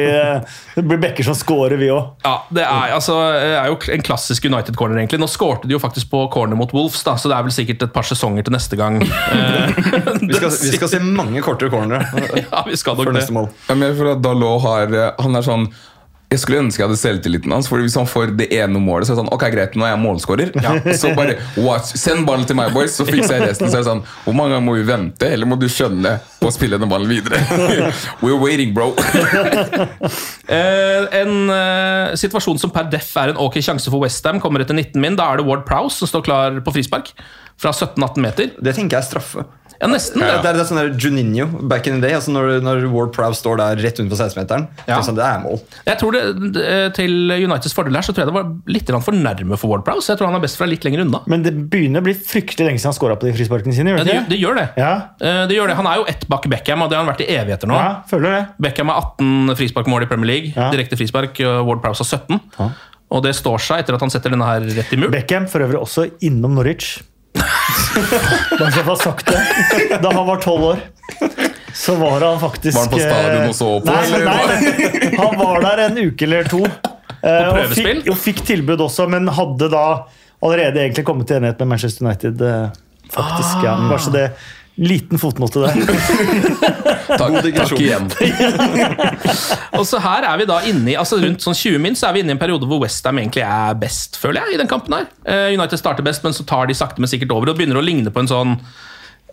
det 0.77 0.83
blir 0.87 0.99
bekker 1.01 1.25
som 1.27 1.35
scorer, 1.35 1.73
vi 1.75 1.89
òg. 1.91 2.13
Ja, 2.23 2.37
det 2.55 2.61
er, 2.63 2.93
altså, 2.95 3.17
er 3.35 3.67
jo 3.67 3.75
en 3.91 4.05
klassisk 4.05 4.45
United-corner, 4.47 4.95
egentlig. 5.01 5.19
Nå 5.19 5.27
skårte 5.27 5.67
de 5.67 5.75
jo 5.75 5.79
faktisk 5.83 6.07
på 6.13 6.21
corner 6.31 6.55
mot 6.55 6.71
Wolves, 6.71 7.01
da, 7.03 7.17
så 7.19 7.27
det 7.27 7.35
er 7.35 7.43
vel 7.49 7.51
sikkert 7.51 7.83
et 7.83 7.91
par 7.91 8.07
sesonger 8.07 8.47
til 8.47 8.55
neste 8.55 8.79
gang. 8.79 9.01
Eh, 9.03 9.75
Vi 10.21 10.37
skal, 10.37 10.53
vi 10.53 10.71
skal 10.77 10.91
se 10.93 11.01
mange 11.03 11.43
kortere 11.43 11.67
cornere 11.73 11.99
ja, 12.45 12.61
vi 12.69 12.77
skal 12.79 12.95
nok 12.95 13.03
for 13.03 13.11
det. 13.11 13.19
neste 13.19 13.35
mål. 13.35 13.49
Ja, 13.67 13.75
men 13.75 13.89
jeg 13.89 13.97
føler 13.99 14.15
at 14.15 14.20
Dalot 14.21 14.61
har 14.65 14.93
eh, 14.95 15.09
Han 15.21 15.37
er 15.37 15.45
sånn 15.45 15.71
jeg 16.31 16.39
skulle 16.39 16.61
ønske 16.63 16.79
jeg 16.79 16.87
hadde 16.87 16.99
selvtilliten 16.99 17.51
hans. 17.51 17.67
For 17.67 17.83
Hvis 17.83 17.97
han 17.99 18.07
får 18.07 18.31
det 18.39 18.47
ene 18.55 18.79
målet, 18.79 19.07
så 19.07 19.11
er 19.11 19.17
det 19.17 19.23
sånn 19.25 19.31
Ok, 19.35 19.43
greit, 19.51 19.73
nå 19.75 19.83
er 19.83 19.91
jeg 19.91 19.99
målskårer. 19.99 20.53
Så 21.01 21.11
bare 21.17 21.35
watch, 21.59 21.91
Send 21.99 22.23
ballen 22.27 22.47
til 22.47 22.55
meg, 22.55 22.71
boys, 22.71 22.95
så 22.95 23.03
fikser 23.07 23.35
jeg 23.35 23.49
resten. 23.49 23.67
Så 23.67 23.81
er 23.81 23.83
det 23.83 23.89
sånn 23.89 24.03
Hvor 24.23 24.37
mange 24.37 24.55
ganger 24.55 24.63
må 24.69 24.77
vi 24.77 24.85
vente, 24.87 25.27
eller 25.27 25.49
må 25.49 25.57
du 25.59 25.67
skjønne 25.71 26.15
på 26.39 26.47
å 26.47 26.53
spille 26.55 26.79
den 26.79 26.91
ballen 26.91 27.11
videre? 27.11 27.41
We're 28.23 28.39
waiting, 28.39 28.75
bro. 28.75 28.93
Eh, 30.51 31.05
en 31.15 31.47
eh, 31.53 32.13
situasjon 32.19 32.57
som 32.59 32.71
per 32.73 32.89
def 32.91 33.07
er 33.21 33.31
en 33.31 33.37
ok 33.39 33.55
sjanse 33.63 33.87
for 33.91 34.03
Westham, 34.03 34.41
kommer 34.43 34.63
etter 34.63 34.75
19 34.75 34.99
min. 34.99 35.15
Da 35.15 35.29
er 35.31 35.39
det 35.39 35.45
Ward 35.47 35.63
Prowse 35.67 36.01
som 36.01 36.09
står 36.09 36.25
klar 36.27 36.57
på 36.65 36.73
frispark 36.75 37.13
fra 37.61 37.71
17-18 37.71 38.25
meter. 38.25 38.51
Det 38.59 38.73
tenker 38.75 38.97
jeg 38.97 39.05
er 39.05 39.07
straffe. 39.07 39.45
Ja, 39.81 39.87
nesten. 39.89 40.21
Ja. 40.21 40.37
det. 40.41 40.49
er, 40.51 40.53
det 40.53 40.61
er 40.61 40.67
sånn 40.69 40.77
der 40.77 40.91
Juninho 41.01 41.47
back 41.67 41.87
in 41.89 41.95
the 41.97 42.01
day. 42.07 42.13
Altså 42.13 42.29
når, 42.35 42.59
når 42.61 42.83
Ward 42.93 43.11
Prowse 43.15 43.41
står 43.41 43.57
der 43.57 43.79
rett 43.81 43.99
under 44.03 44.13
på 44.15 44.19
16-meteren. 44.19 44.67
Ja. 44.87 44.99
Sånn, 45.01 45.17
det 45.17 45.25
er 45.25 45.39
mål. 45.41 45.57
Jeg 45.87 45.97
tror 46.01 46.13
det, 46.13 46.21
det- 46.53 46.93
Til 46.99 47.31
Uniteds 47.33 47.73
fordel 47.73 47.97
her 47.97 48.05
så 48.05 48.13
tror 48.13 48.23
jeg 48.25 48.29
det 48.31 48.35
var 48.37 48.51
litt 48.67 48.91
for 49.07 49.17
nærme 49.17 49.57
for 49.57 49.71
Ward 49.73 49.83
Prowse. 49.87 50.11
Jeg 50.11 50.19
tror 50.21 50.29
han 50.29 50.37
er 50.37 50.43
best 50.45 50.59
fra 50.61 50.67
litt 50.69 50.85
lenger 50.85 51.01
unna. 51.05 51.23
Men 51.27 51.41
det 51.43 51.55
begynner 51.73 52.03
å 52.03 52.05
bli 52.05 52.13
fryktelig 52.13 52.67
lenge 52.69 52.79
siden 52.83 52.91
han 52.93 52.97
scora 52.99 53.17
på 53.17 53.25
de 53.25 53.33
frisparkene 53.33 53.73
sine. 53.73 53.95
Ja, 53.95 53.97
Gjør 53.97 54.05
det, 54.05 54.05
det 54.05 54.15
gjør- 54.15 54.29
det 54.29 54.39
gjør 54.45 54.55
det. 54.61 54.67
Ja. 54.77 54.93
Eh, 55.19 55.41
det 55.47 55.57
gjør 55.57 55.67
det. 55.73 55.75
Han 55.81 55.87
er 55.87 55.95
jo 56.03 56.05
ett 56.13 56.27
bak 56.29 56.47
Beckham, 56.51 56.81
og 56.85 56.89
det 56.91 56.97
har 56.99 57.05
han 57.05 57.13
vært 57.13 57.25
i 57.25 57.29
evigheter 57.33 57.67
nå. 57.67 57.73
ja, 57.81 57.91
føler 58.09 58.37
det. 58.37 58.43
Beckham 58.61 58.87
har 58.93 59.01
18 59.01 59.55
frisparkmål 59.57 60.03
i 60.03 60.09
Premier 60.13 60.27
League. 60.29 60.53
Ja. 60.55 60.69
Direkte 60.71 60.97
frispark. 60.99 61.41
Ward 61.65 61.81
Prowse 61.81 62.05
har 62.05 62.11
17. 62.21 62.39
Og 63.11 63.23
det 63.25 63.33
står 63.35 63.59
seg 63.59 63.79
etter 63.83 63.95
at 63.97 63.99
han 64.05 64.09
setter 64.13 64.31
denne 64.31 64.45
her 64.47 64.61
rett 64.61 64.93
i 64.93 64.97
mur. 65.01 65.09
Beckham 65.11 65.47
for 65.51 65.59
øvrig 65.65 65.81
også 65.81 66.05
innom 66.23 66.53
Norwich. 66.55 67.01
Bare 67.35 68.71
så 68.71 68.77
jeg 68.81 68.85
får 68.87 68.99
sagt 69.01 69.31
det. 69.31 69.99
Da 70.03 70.11
han 70.13 70.25
var 70.27 70.39
tolv 70.43 70.65
år, 70.71 70.81
så 71.75 71.95
var 71.99 72.23
han 72.25 72.39
faktisk 72.41 72.75
Var 72.77 72.85
han 72.87 72.91
på 72.93 72.99
stadion 73.01 73.49
og 73.49 73.55
så 73.57 73.69
på, 73.83 73.91
Nei, 73.91 74.05
eller? 74.05 74.25
nei, 74.27 75.11
han 75.17 75.37
var 75.39 75.61
der 75.65 75.83
en 75.87 75.99
uke 76.01 76.27
eller 76.27 76.49
to. 76.51 76.61
eh, 76.65 77.47
og 77.47 77.75
fikk, 77.75 78.07
og 78.11 78.17
fikk 78.19 78.43
tilbud 78.51 78.83
også, 78.87 79.07
men 79.11 79.29
hadde 79.31 79.69
da 79.71 79.83
allerede 80.41 80.81
egentlig 80.83 81.05
kommet 81.07 81.29
til 81.29 81.39
enighet 81.39 81.59
med 81.63 81.71
Manchester 81.75 82.05
United. 82.07 82.41
faktisk, 82.41 83.15
Faktisk, 83.15 83.63
ja. 83.67 83.75
Bare 83.89 83.99
så 84.01 84.11
det 84.13 84.25
Liten 84.81 85.19
fotnote 85.21 85.61
der. 85.61 85.75
Takk, 87.11 87.35
takk 87.53 87.73
igjen. 87.75 88.07
Og 89.77 89.83
så 89.85 89.99
her 90.01 90.25
er 90.25 90.39
vi 90.39 90.45
da 90.49 90.61
inne 90.69 90.93
i, 90.93 90.95
altså 90.97 91.19
rundt 91.21 91.43
sånn 91.43 91.57
20 91.57 91.81
min, 91.83 91.97
så 91.97 92.07
er 92.07 92.15
vi 92.15 92.23
inne 92.23 92.33
i 92.33 92.35
en 92.37 92.41
periode 92.41 92.65
hvor 92.69 92.79
Westham 92.81 93.19
egentlig 93.19 93.43
er 93.43 93.75
best, 93.77 94.15
føler 94.21 94.45
jeg, 94.45 94.55
i 94.55 94.61
den 94.61 94.69
kampen 94.71 94.95
her. 94.95 95.09
Eh, 95.27 95.49
United 95.57 95.81
starter 95.81 96.05
best, 96.07 96.23
men 96.25 96.33
så 96.33 96.45
tar 96.47 96.69
de 96.71 96.77
sakte, 96.77 97.03
men 97.03 97.11
sikkert 97.11 97.33
over 97.35 97.51
og 97.51 97.59
begynner 97.59 97.81
å 97.81 97.83
ligne 97.83 98.13
på 98.13 98.23
en 98.23 98.31
sånn 98.31 98.55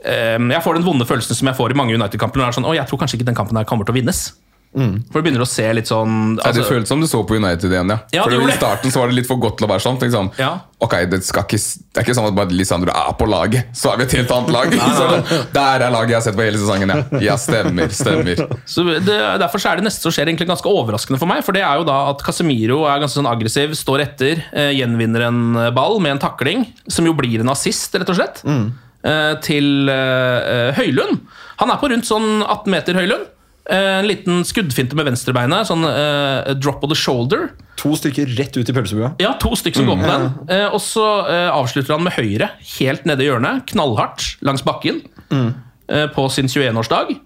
eh, 0.03 0.37
Jeg 0.37 0.65
får 0.65 0.81
den 0.81 0.89
vonde 0.89 1.07
følelsen 1.09 1.39
som 1.39 1.53
jeg 1.53 1.59
får 1.61 1.73
i 1.73 1.79
mange 1.79 1.97
United-kamper. 1.97 2.45
er 2.45 2.59
sånn, 2.59 2.69
jeg 2.77 2.91
tror 2.91 3.05
kanskje 3.05 3.21
ikke 3.21 3.31
den 3.31 3.39
kampen 3.39 3.61
her 3.61 3.69
kommer 3.69 3.89
til 3.89 3.95
å 3.95 4.01
vinnes. 4.01 4.27
For 4.69 5.17
det 5.17 5.23
begynner 5.25 5.43
å 5.43 5.49
se 5.49 5.65
litt 5.73 5.89
sånn 5.89 6.37
Ja, 6.37 6.51
det 6.53 6.61
altså, 6.61 6.67
føltes 6.69 6.91
som 6.93 7.01
du 7.01 7.07
så 7.09 7.23
på 7.27 7.39
United 7.41 7.73
igjen, 7.73 7.89
ja. 7.89 7.97
Ja, 8.13 8.25
For 8.29 8.35
I 8.37 8.53
starten 8.55 8.93
så 8.93 9.01
var 9.01 9.09
det 9.09 9.17
litt 9.17 9.27
for 9.27 9.41
godt 9.41 9.57
til 9.59 9.65
å 9.67 9.71
være 9.71 9.81
sånn. 9.83 9.97
Sånn 10.13 10.29
Ja. 10.37 10.51
Ok, 10.85 10.95
det, 11.11 11.23
skal 11.27 11.47
ikke, 11.47 11.59
det 11.59 11.99
er 11.99 12.05
ikke 12.05 12.15
sånn 12.15 12.29
at 12.29 12.37
bare 12.37 12.55
Lisandro 12.55 12.93
er 12.93 13.15
på 13.19 13.27
laget, 13.27 13.73
så 13.75 13.91
er 13.91 13.99
vi 13.99 14.05
et 14.07 14.13
helt 14.21 14.35
annet 14.37 14.53
lag. 14.55 14.77
Så, 14.99 15.07
der 15.57 15.85
er 15.87 15.91
laget 15.95 16.13
jeg 16.13 16.19
har 16.21 16.27
sett 16.29 16.37
på 16.39 16.45
hele 16.45 16.61
sesongen, 16.61 16.93
ja. 16.93 17.23
Ja, 17.31 17.39
stemmer, 17.41 17.89
stemmer. 17.97 18.45
Så 18.69 18.85
det, 18.87 19.17
Derfor 19.43 19.63
så 19.65 19.73
er 19.73 19.81
det 19.81 19.89
neste 19.89 20.05
som 20.05 20.15
skjer 20.15 20.29
egentlig 20.31 20.51
ganske 20.53 20.71
overraskende 20.71 21.19
for 21.19 21.31
meg. 21.31 21.41
For 21.47 21.57
det 21.57 21.65
er 21.67 21.81
jo 21.81 21.87
da 21.89 21.97
at 22.13 22.23
Casemiro 22.27 22.83
er 22.87 23.01
ganske 23.03 23.19
sånn 23.19 23.31
aggressiv, 23.31 23.73
står 23.79 24.05
etter, 24.05 24.45
eh, 24.53 24.71
gjenvinner 24.77 25.27
en 25.31 25.41
eh, 25.65 25.73
ball 25.75 25.99
med 26.05 26.19
en 26.19 26.23
takling, 26.29 26.69
som 26.93 27.09
jo 27.09 27.17
blir 27.19 27.41
en 27.43 27.51
assist, 27.57 27.97
rett 27.99 28.13
og 28.13 28.21
slett, 28.21 28.45
eh, 28.45 29.33
til 29.49 29.89
eh, 29.91 30.71
Høylund. 30.79 31.25
Han 31.65 31.73
er 31.75 31.81
på 31.83 31.91
rundt 31.91 32.07
sånn 32.07 32.31
18 32.45 32.71
meter, 32.77 33.01
Høylund. 33.01 33.27
Eh, 33.69 33.99
en 33.99 34.07
liten 34.09 34.45
skuddfinte 34.49 34.97
med 34.97 35.11
venstrebeinet, 35.11 35.69
sånn 35.69 35.85
uh, 35.85 36.55
drop 36.57 36.85
of 36.87 36.89
the 36.89 36.97
shoulder. 36.97 37.51
To 37.83 37.93
stykker 37.99 38.31
rett 38.39 38.57
ut 38.57 38.65
i 38.65 38.75
pølsebua. 38.75 39.13
Ja, 39.21 39.35
to 39.43 39.53
stykker 39.61 39.83
som 39.83 39.91
går 39.91 40.01
på 40.01 40.09
den. 40.09 40.29
Uh, 40.49 40.67
og 40.73 40.81
så 40.81 41.05
uh, 41.29 41.51
avslutter 41.53 41.93
han 41.99 42.07
med 42.07 42.17
høyre, 42.17 42.49
helt 42.79 43.05
nede 43.09 43.27
i 43.27 43.29
hjørnet, 43.29 43.67
knallhardt 43.69 44.39
langs 44.47 44.65
bakken, 44.65 45.03
eh, 45.29 46.07
på 46.15 46.29
sin 46.33 46.49
21-årsdag. 46.49 47.19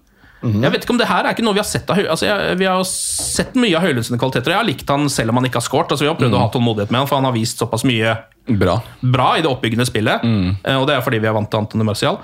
Jeg 0.43 0.73
vet 0.73 0.83
ikke 0.83 0.91
om 0.91 0.99
det 0.99 1.07
her 1.07 1.23
er 1.23 1.31
ikke 1.31 1.43
noe 1.45 1.55
vi 1.55 1.61
har 1.61 1.67
sett 1.69 1.87
av 1.87 2.01
Altså, 2.01 2.25
jeg, 2.27 2.57
vi 2.59 2.65
har 2.67 2.81
sett 2.89 3.53
mye 3.55 3.77
av 3.79 3.85
Høylund 3.85 4.19
kvaliteter, 4.19 4.51
og 4.51 4.51
jeg 4.51 4.59
har 4.59 4.67
likt 4.67 4.89
han 4.91 5.07
selv 5.07 5.31
om 5.31 5.39
han 5.39 5.47
ikke 5.47 5.61
har 5.61 5.63
scoret. 5.69 5.93
Altså, 5.95 6.03
vi 6.03 6.11
har 6.11 6.17
prøvd 6.19 6.35
å 6.35 6.41
ha 6.41 6.49
tålmodighet 6.51 6.91
med 6.91 6.99
han, 6.99 7.07
for 7.07 7.21
han 7.21 7.29
har 7.29 7.35
vist 7.37 7.63
såpass 7.63 7.87
mye 7.87 8.17
Bra. 8.43 8.75
bra 8.99 9.29
i 9.37 9.43
det 9.45 9.47
oppbyggende 9.47 9.85
spillet. 9.87 10.25
Eh, 10.67 10.75
og 10.75 10.83
det 10.89 10.97
er 10.97 11.05
fordi 11.05 11.21
vi 11.23 11.29
er 11.31 11.35
vant 11.37 11.47
til 11.47 11.63
Antony 11.63 11.87
Marcial. 11.87 12.19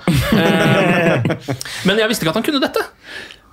Men 1.88 2.02
jeg 2.02 2.10
visste 2.12 2.26
ikke 2.26 2.34
at 2.34 2.40
han 2.42 2.44
kunne 2.44 2.60
dette. 2.60 2.84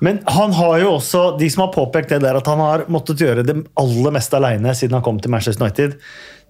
Men 0.04 0.20
han 0.30 0.54
har 0.54 0.80
jo 0.84 0.92
også, 1.00 1.24
de 1.40 1.50
som 1.50 1.66
har 1.66 1.72
påpekt 1.74 2.12
det 2.14 2.22
der, 2.22 2.38
at 2.38 2.48
han 2.50 2.62
har 2.62 2.86
måttet 2.94 3.22
gjøre 3.24 3.46
det 3.46 3.56
aller 3.82 4.14
meste 4.14 4.38
aleine 4.38 4.76
siden 4.78 4.98
han 5.00 5.06
kom 5.06 5.18
til 5.22 5.34
Manchester 5.34 5.66
United, 5.66 5.98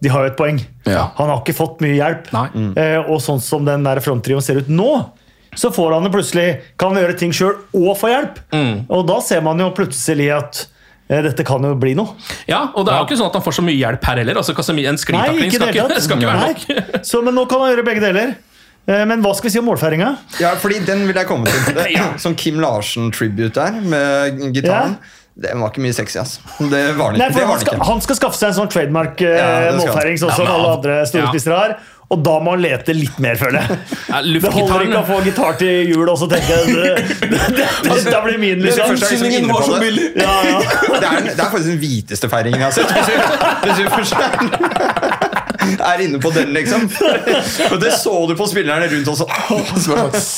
de 0.03 0.12
har 0.13 0.25
jo 0.25 0.31
et 0.33 0.38
poeng. 0.39 0.60
Ja. 0.86 1.07
Han 1.17 1.31
har 1.31 1.39
ikke 1.41 1.55
fått 1.57 1.79
mye 1.81 1.95
hjelp. 1.97 2.27
Mm. 2.53 2.73
Eh, 2.77 2.99
og 3.07 3.21
sånn 3.23 3.39
som 3.41 3.65
den 3.65 3.88
der 3.88 4.01
fronttrioen 4.03 4.43
ser 4.45 4.60
ut 4.62 4.69
nå, 4.69 4.91
så 5.57 5.71
får 5.73 5.95
han 5.95 6.05
jo 6.05 6.13
plutselig 6.13 6.47
kan 6.77 6.93
han 6.93 7.01
gjøre 7.05 7.17
ting 7.17 7.31
sjøl 7.33 7.55
og 7.73 7.93
få 7.97 8.12
hjelp. 8.12 8.41
Og 8.93 9.07
da 9.10 9.21
ser 9.25 9.41
man 9.45 9.63
jo 9.63 9.71
plutselig 9.73 10.27
at 10.36 10.60
eh, 11.07 11.23
dette 11.25 11.45
kan 11.47 11.63
jo 11.65 11.71
bli 11.79 11.95
noe. 11.97 12.13
Ja, 12.49 12.67
Og 12.75 12.86
det 12.86 12.93
er 12.93 13.01
jo 13.01 13.07
ikke 13.07 13.17
sånn 13.23 13.31
at 13.31 13.39
han 13.39 13.45
får 13.47 13.57
så 13.57 13.65
mye 13.65 13.79
hjelp 13.79 14.05
her 14.12 14.21
heller. 14.21 14.41
Altså, 14.43 14.53
en 14.53 15.01
sklitakling 15.01 15.55
skal, 15.55 15.73
det 15.95 16.03
skal 16.05 16.21
ikke 16.21 16.36
være 16.36 16.51
nok. 16.51 17.01
Så, 17.07 17.23
men 17.25 17.33
nå 17.38 17.47
kan 17.49 17.63
han 17.63 17.73
gjøre 17.73 17.88
begge 17.88 18.05
deler. 18.05 18.36
Eh, 18.88 19.04
Men 19.06 19.21
hva 19.26 19.34
skal 19.36 19.50
vi 19.50 19.54
si 19.58 19.60
om 19.62 19.67
målfeiringa? 19.67 20.13
Ja, 20.39 20.54
fordi 20.62 20.80
den 20.88 21.06
vil 21.10 21.17
jeg 21.19 21.28
komme 21.28 21.50
til. 21.52 21.76
Det, 21.76 21.88
Sånn 22.23 22.38
Kim 22.39 22.60
Larsen-tribute 22.63 23.54
der, 23.60 23.82
med 23.84 24.45
gitaren. 24.56 24.97
Den 25.38 25.60
var 25.62 25.69
ikke 25.69 25.84
mye 25.86 25.93
sexy, 25.93 26.17
ass. 26.17 26.39
Det 26.58 26.80
var 26.97 27.13
den 27.13 27.19
Nei, 27.21 27.28
ikke. 27.30 27.34
for 27.36 27.38
Det 27.38 27.43
han, 27.43 27.52
var 27.52 27.52
han, 27.52 27.60
skal, 27.62 27.76
ikke. 27.78 27.86
han 27.91 28.00
skal 28.02 28.17
skaffe 28.17 28.39
seg 28.39 28.47
en 28.50 28.56
sånn 28.58 28.71
trademark 28.73 29.21
eh, 29.21 29.36
Ja, 29.38 29.76
sånn 29.78 30.34
som 30.34 30.47
alle 30.50 30.71
andre 30.80 30.95
store 31.06 31.28
ja. 31.28 31.30
spissere 31.36 31.60
har. 31.60 31.76
Og 32.08 32.21
da 32.23 32.38
må 32.39 32.54
han 32.56 32.62
lete 32.63 32.93
litt 32.95 33.17
mer, 33.19 33.36
føler 33.38 33.60
jeg. 33.67 33.78
Ja, 34.08 34.21
Det 34.23 34.52
holder 34.56 34.86
ikke 34.88 35.02
å 35.02 35.06
få 35.10 35.17
gitar 35.28 35.58
til 35.60 35.91
jul 35.91 36.08
og 36.10 36.15
så 36.17 36.30
tenke 36.32 36.58
det, 36.71 36.93
det, 37.04 37.41
det, 37.60 37.67
Dette 37.84 38.21
blir 38.26 38.39
min, 38.41 38.63
liksom. 38.63 38.95
inne 39.28 39.52
på 39.52 39.78
det, 39.84 39.91
Ja, 40.23 40.38
ja. 40.47 40.62
det, 40.63 41.04
er, 41.04 41.28
det 41.28 41.36
er 41.36 41.52
faktisk 41.52 41.69
den 41.73 41.82
hviteste 41.84 42.32
feiringen 42.32 42.63
jeg 42.63 42.71
har 42.71 42.78
sett. 42.80 42.95
Hvis 42.95 43.12
vi, 43.12 43.19
hvis 43.67 43.93
først 43.93 44.15
er, 45.75 46.03
inne 46.06 46.19
på 46.21 46.32
den, 46.36 46.53
liksom. 46.56 46.88
Og 47.71 47.77
det 47.82 47.91
så 47.99 48.13
du 48.30 48.34
på 48.39 48.47
spillerne 48.49 48.88
rundt 48.91 49.12
også. 49.13 49.27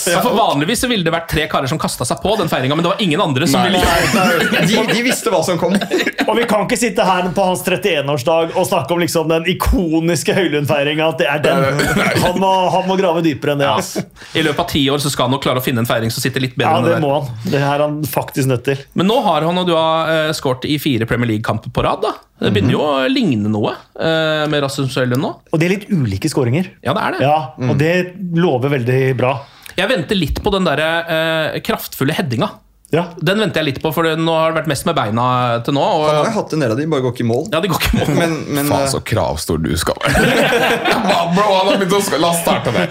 Ja, 0.10 0.22
for 0.24 0.36
Vanligvis 0.38 0.84
så 0.84 0.89
ville 0.92 1.06
det 1.06 1.13
vært 1.13 1.30
tre 1.32 1.46
karer 1.52 1.70
som 1.70 1.80
kasta 1.82 2.08
seg 2.08 2.22
på 2.24 2.36
den 2.39 2.52
feiringa, 2.52 2.78
men 2.78 2.86
det 2.86 2.94
var 2.94 3.04
ingen 3.04 3.22
andre 3.24 3.48
som 3.50 3.63
Nei. 3.63 3.80
ville 3.80 4.68
De, 4.70 4.80
de 4.94 5.04
visste 5.06 5.34
hva 5.34 5.42
som 5.46 5.60
kom. 5.62 5.76
Og 5.76 6.34
vi 6.38 6.46
kan 6.50 6.65
ikke 6.65 6.80
sitte 6.80 7.06
her 7.06 7.30
på 7.36 7.46
hans 7.46 7.63
31-årsdag 7.65 8.56
og 8.56 8.68
snakke 8.70 8.96
om 8.96 9.04
liksom 9.04 9.30
den 9.32 9.48
ikoniske 9.54 10.36
Høylund-feiringa. 10.38 11.12
At 11.13 11.22
det 11.22 11.30
er 11.30 11.44
den. 11.44 11.84
Han 12.24 12.39
må, 12.42 12.52
han 12.74 12.88
må 12.89 12.98
grave 13.00 13.24
dypere 13.26 13.56
enn 13.56 13.63
det. 13.63 13.70
ass. 13.70 13.96
I 14.34 14.46
løpet 14.46 14.63
av 14.65 14.70
ti 14.72 14.84
år 14.92 15.04
så 15.04 15.12
skal 15.13 15.30
han 15.30 15.38
nok 15.38 15.46
klare 15.46 15.62
å 15.62 15.65
finne 15.65 15.84
en 15.84 15.89
feiring 15.89 16.13
som 16.13 16.24
sitter 16.24 16.44
litt 16.44 16.58
bedre 16.60 16.72
Ja, 16.72 16.80
enn 16.82 16.89
det 16.89 16.96
det 16.98 17.04
må 17.04 17.13
han. 17.18 17.30
Det 17.46 17.62
er 17.62 17.86
han 17.86 18.00
faktisk 18.08 18.52
nødt 18.52 18.65
til. 18.68 18.82
Men 19.00 19.10
nå 19.10 19.20
har 19.26 19.46
han 19.48 19.62
og 19.62 19.70
du 19.70 19.76
har 19.76 20.30
uh, 20.30 20.34
skåret 20.36 20.68
i 20.70 20.80
fire 20.82 21.08
Premier 21.10 21.34
League-kamper 21.36 21.74
på 21.74 21.86
rad. 21.86 22.04
da 22.06 22.15
Det 22.39 22.54
begynner 22.56 22.75
jo 22.75 22.84
å 22.86 22.91
ligne 23.12 23.52
noe 23.52 23.73
eh, 23.99 24.45
med 24.52 24.63
Rasmus 24.63 24.95
Høylund 24.95 25.23
nå. 25.23 25.32
Og 25.52 25.60
det 25.60 25.67
er 25.67 25.73
litt 25.75 25.89
ulike 25.91 26.32
skåringer. 26.32 26.71
Ja, 26.86 26.93
det 26.95 27.04
er 27.04 27.15
det. 27.15 27.23
Ja, 27.25 27.38
og 27.67 27.80
det 27.82 27.93
lover 28.39 28.71
veldig 28.78 28.99
bra. 29.19 29.34
Jeg 29.75 29.91
venter 29.91 30.17
litt 30.17 30.39
på 30.43 30.52
den 30.56 30.67
der 30.67 30.82
eh, 30.86 31.60
kraftfulle 31.65 32.15
headinga. 32.15 32.49
Den 32.89 33.38
venter 33.38 33.62
jeg 33.62 33.67
litt 33.67 33.80
på, 33.84 33.91
for 33.93 34.08
nå 34.17 34.34
har 34.34 34.49
det 34.49 34.63
vært 34.63 34.69
mest 34.71 34.88
med 34.88 34.95
beina 34.97 35.25
til 35.65 35.75
nå. 35.78 35.82
Og, 35.84 36.06
Han 36.10 36.15
har 36.23 36.30
jo 36.32 36.38
hatt 36.39 36.56
en 36.56 36.63
del 36.63 36.71
av 36.73 36.80
de, 36.80 36.88
bare 36.89 37.04
går 37.06 37.13
ikke 37.13 37.21
i 37.21 37.28
mål. 37.30 37.43
Ja, 37.54 37.62
de 37.62 37.69
går 37.69 37.84
ikke 37.84 37.91
i 37.91 37.99
mål. 37.99 38.15
Men, 38.17 38.34
men 38.58 38.71
Faen, 38.71 38.86
eh, 38.88 38.89
så 38.95 39.02
kravstor 39.06 39.62
du 39.62 39.69
skal 39.78 39.99
være. 40.02 40.23
Bro, 41.36 41.45
han 41.54 41.69
har 41.69 41.78
begynt 41.78 41.93
å 41.93 42.02
skal 42.08 42.23
La 42.23 42.32
oss 42.34 42.41
starte 42.41 42.73
det. 42.73 42.88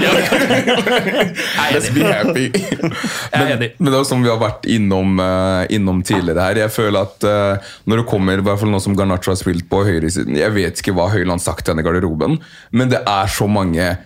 Let's 1.74 1.90
be 1.94 2.06
happy. 2.06 2.46
Men, 3.34 3.66
men 3.66 3.90
det 3.90 3.96
er 3.96 3.98
jo 3.98 4.06
som 4.06 4.22
vi 4.22 4.30
har 4.30 4.38
vært 4.38 4.68
innom, 4.70 5.18
uh, 5.18 5.66
innom 5.74 6.04
tidligere 6.06 6.46
her. 6.46 6.62
Jeg 6.62 6.74
føler 6.78 7.10
at 7.10 7.26
uh, 7.26 7.74
når 7.90 8.04
det 8.04 8.08
kommer, 8.14 8.38
i 8.38 8.46
hvert 8.46 8.62
fall 8.62 8.70
nå 8.70 8.82
som 8.84 8.94
Garnaccio 8.98 9.34
har 9.34 9.40
spilt 9.40 9.66
på 9.70 9.82
høyresiden 9.88 10.38
Jeg 10.38 10.54
vet 10.54 10.78
ikke 10.78 10.94
hva 10.94 11.10
Høyland 11.10 11.40
har 11.40 11.46
sagt 11.50 11.66
til 11.66 11.74
denne 11.74 11.86
garderoben, 11.86 12.38
men 12.70 12.94
det 12.94 13.02
er 13.02 13.34
så 13.34 13.50
mange 13.50 13.96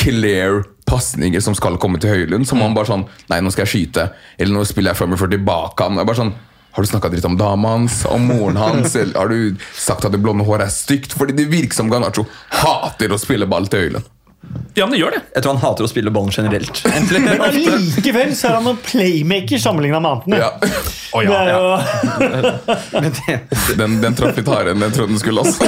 clear 0.00 0.62
pasninger 0.88 1.40
som 1.44 1.54
skal 1.58 1.78
komme 1.82 2.00
til 2.02 2.12
Høylund, 2.14 2.46
som 2.48 2.62
han 2.62 2.74
bare 2.76 2.90
sånn 2.90 3.04
Nei, 3.30 3.40
nå 3.42 3.52
skal 3.54 3.66
jeg 3.66 3.72
skyte. 3.74 4.08
Eller 4.38 4.56
nå 4.56 4.64
spiller 4.68 4.94
jeg 4.94 5.10
meg 5.12 5.20
for 5.20 5.32
tilbake. 5.32 5.88
Han 5.88 6.02
er 6.02 6.08
bare 6.08 6.22
sånn 6.24 6.34
har 6.72 6.86
du 6.86 6.88
snakka 6.88 7.10
dritt 7.12 7.26
om 7.28 7.34
dama 7.36 7.74
hans, 7.74 7.98
om 8.08 8.22
moren 8.30 8.56
hans? 8.56 8.94
Eller 9.00 9.18
har 9.18 9.28
du 9.28 9.60
sagt 9.76 10.06
at 10.08 10.14
det 10.14 10.22
blonde 10.24 10.46
håret 10.48 10.70
er 10.70 10.72
stygt? 10.72 11.12
Fordi 11.12 11.36
det 11.36 11.50
virker 11.52 11.76
som 11.76 11.92
Ganacho 11.92 12.24
hater 12.62 13.12
å 13.12 13.20
spille 13.20 13.48
ball 13.50 13.68
til 13.68 13.84
Høylund. 13.86 14.08
Ja, 14.74 14.86
men 14.86 14.92
det 14.92 14.98
gjør 15.02 15.12
det. 15.12 15.20
Jeg 15.34 15.44
tror 15.44 15.52
han 15.54 15.60
hater 15.62 15.84
å 15.84 15.88
spille 15.90 16.10
ballen 16.12 16.32
generelt. 16.32 16.80
Men 17.12 17.42
allikevel 17.44 18.32
så 18.36 18.48
er 18.48 18.56
han 18.56 18.70
en 18.72 18.78
playmaker 18.80 19.60
sammenligna 19.60 20.00
med 20.00 20.16
Anthony. 20.16 20.40
Ja. 20.40 20.50
Oh, 21.12 21.20
ja, 21.20 21.42
ja. 21.44 21.76
Den, 23.76 23.98
den 24.00 24.14
traff 24.16 24.32
litt 24.32 24.46
hardere 24.48 24.72
enn 24.72 24.80
jeg 24.80 24.94
trodde 24.96 25.12
den 25.12 25.20
skulle. 25.20 25.42
Også. 25.44 25.66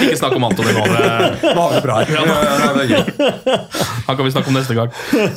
Ikke 0.00 0.16
snakk 0.18 0.34
om 0.36 0.44
Antony 0.44 0.72
nå. 0.76 0.84
det- 0.90 1.54
Nå 1.54 1.60
har 1.60 1.68
vi 1.70 1.74
det 1.76 1.84
bra 1.84 1.98
her. 2.00 2.10
Ja, 2.10 2.24
nå- 2.24 2.74
det 2.76 2.84
er 2.84 2.90
gøy. 2.94 3.04
Han 4.06 4.16
kan 4.16 4.24
vi 4.26 4.30
snakke 4.34 4.48
om 4.48 4.54
neste 4.54 4.74
gang. 4.74 4.90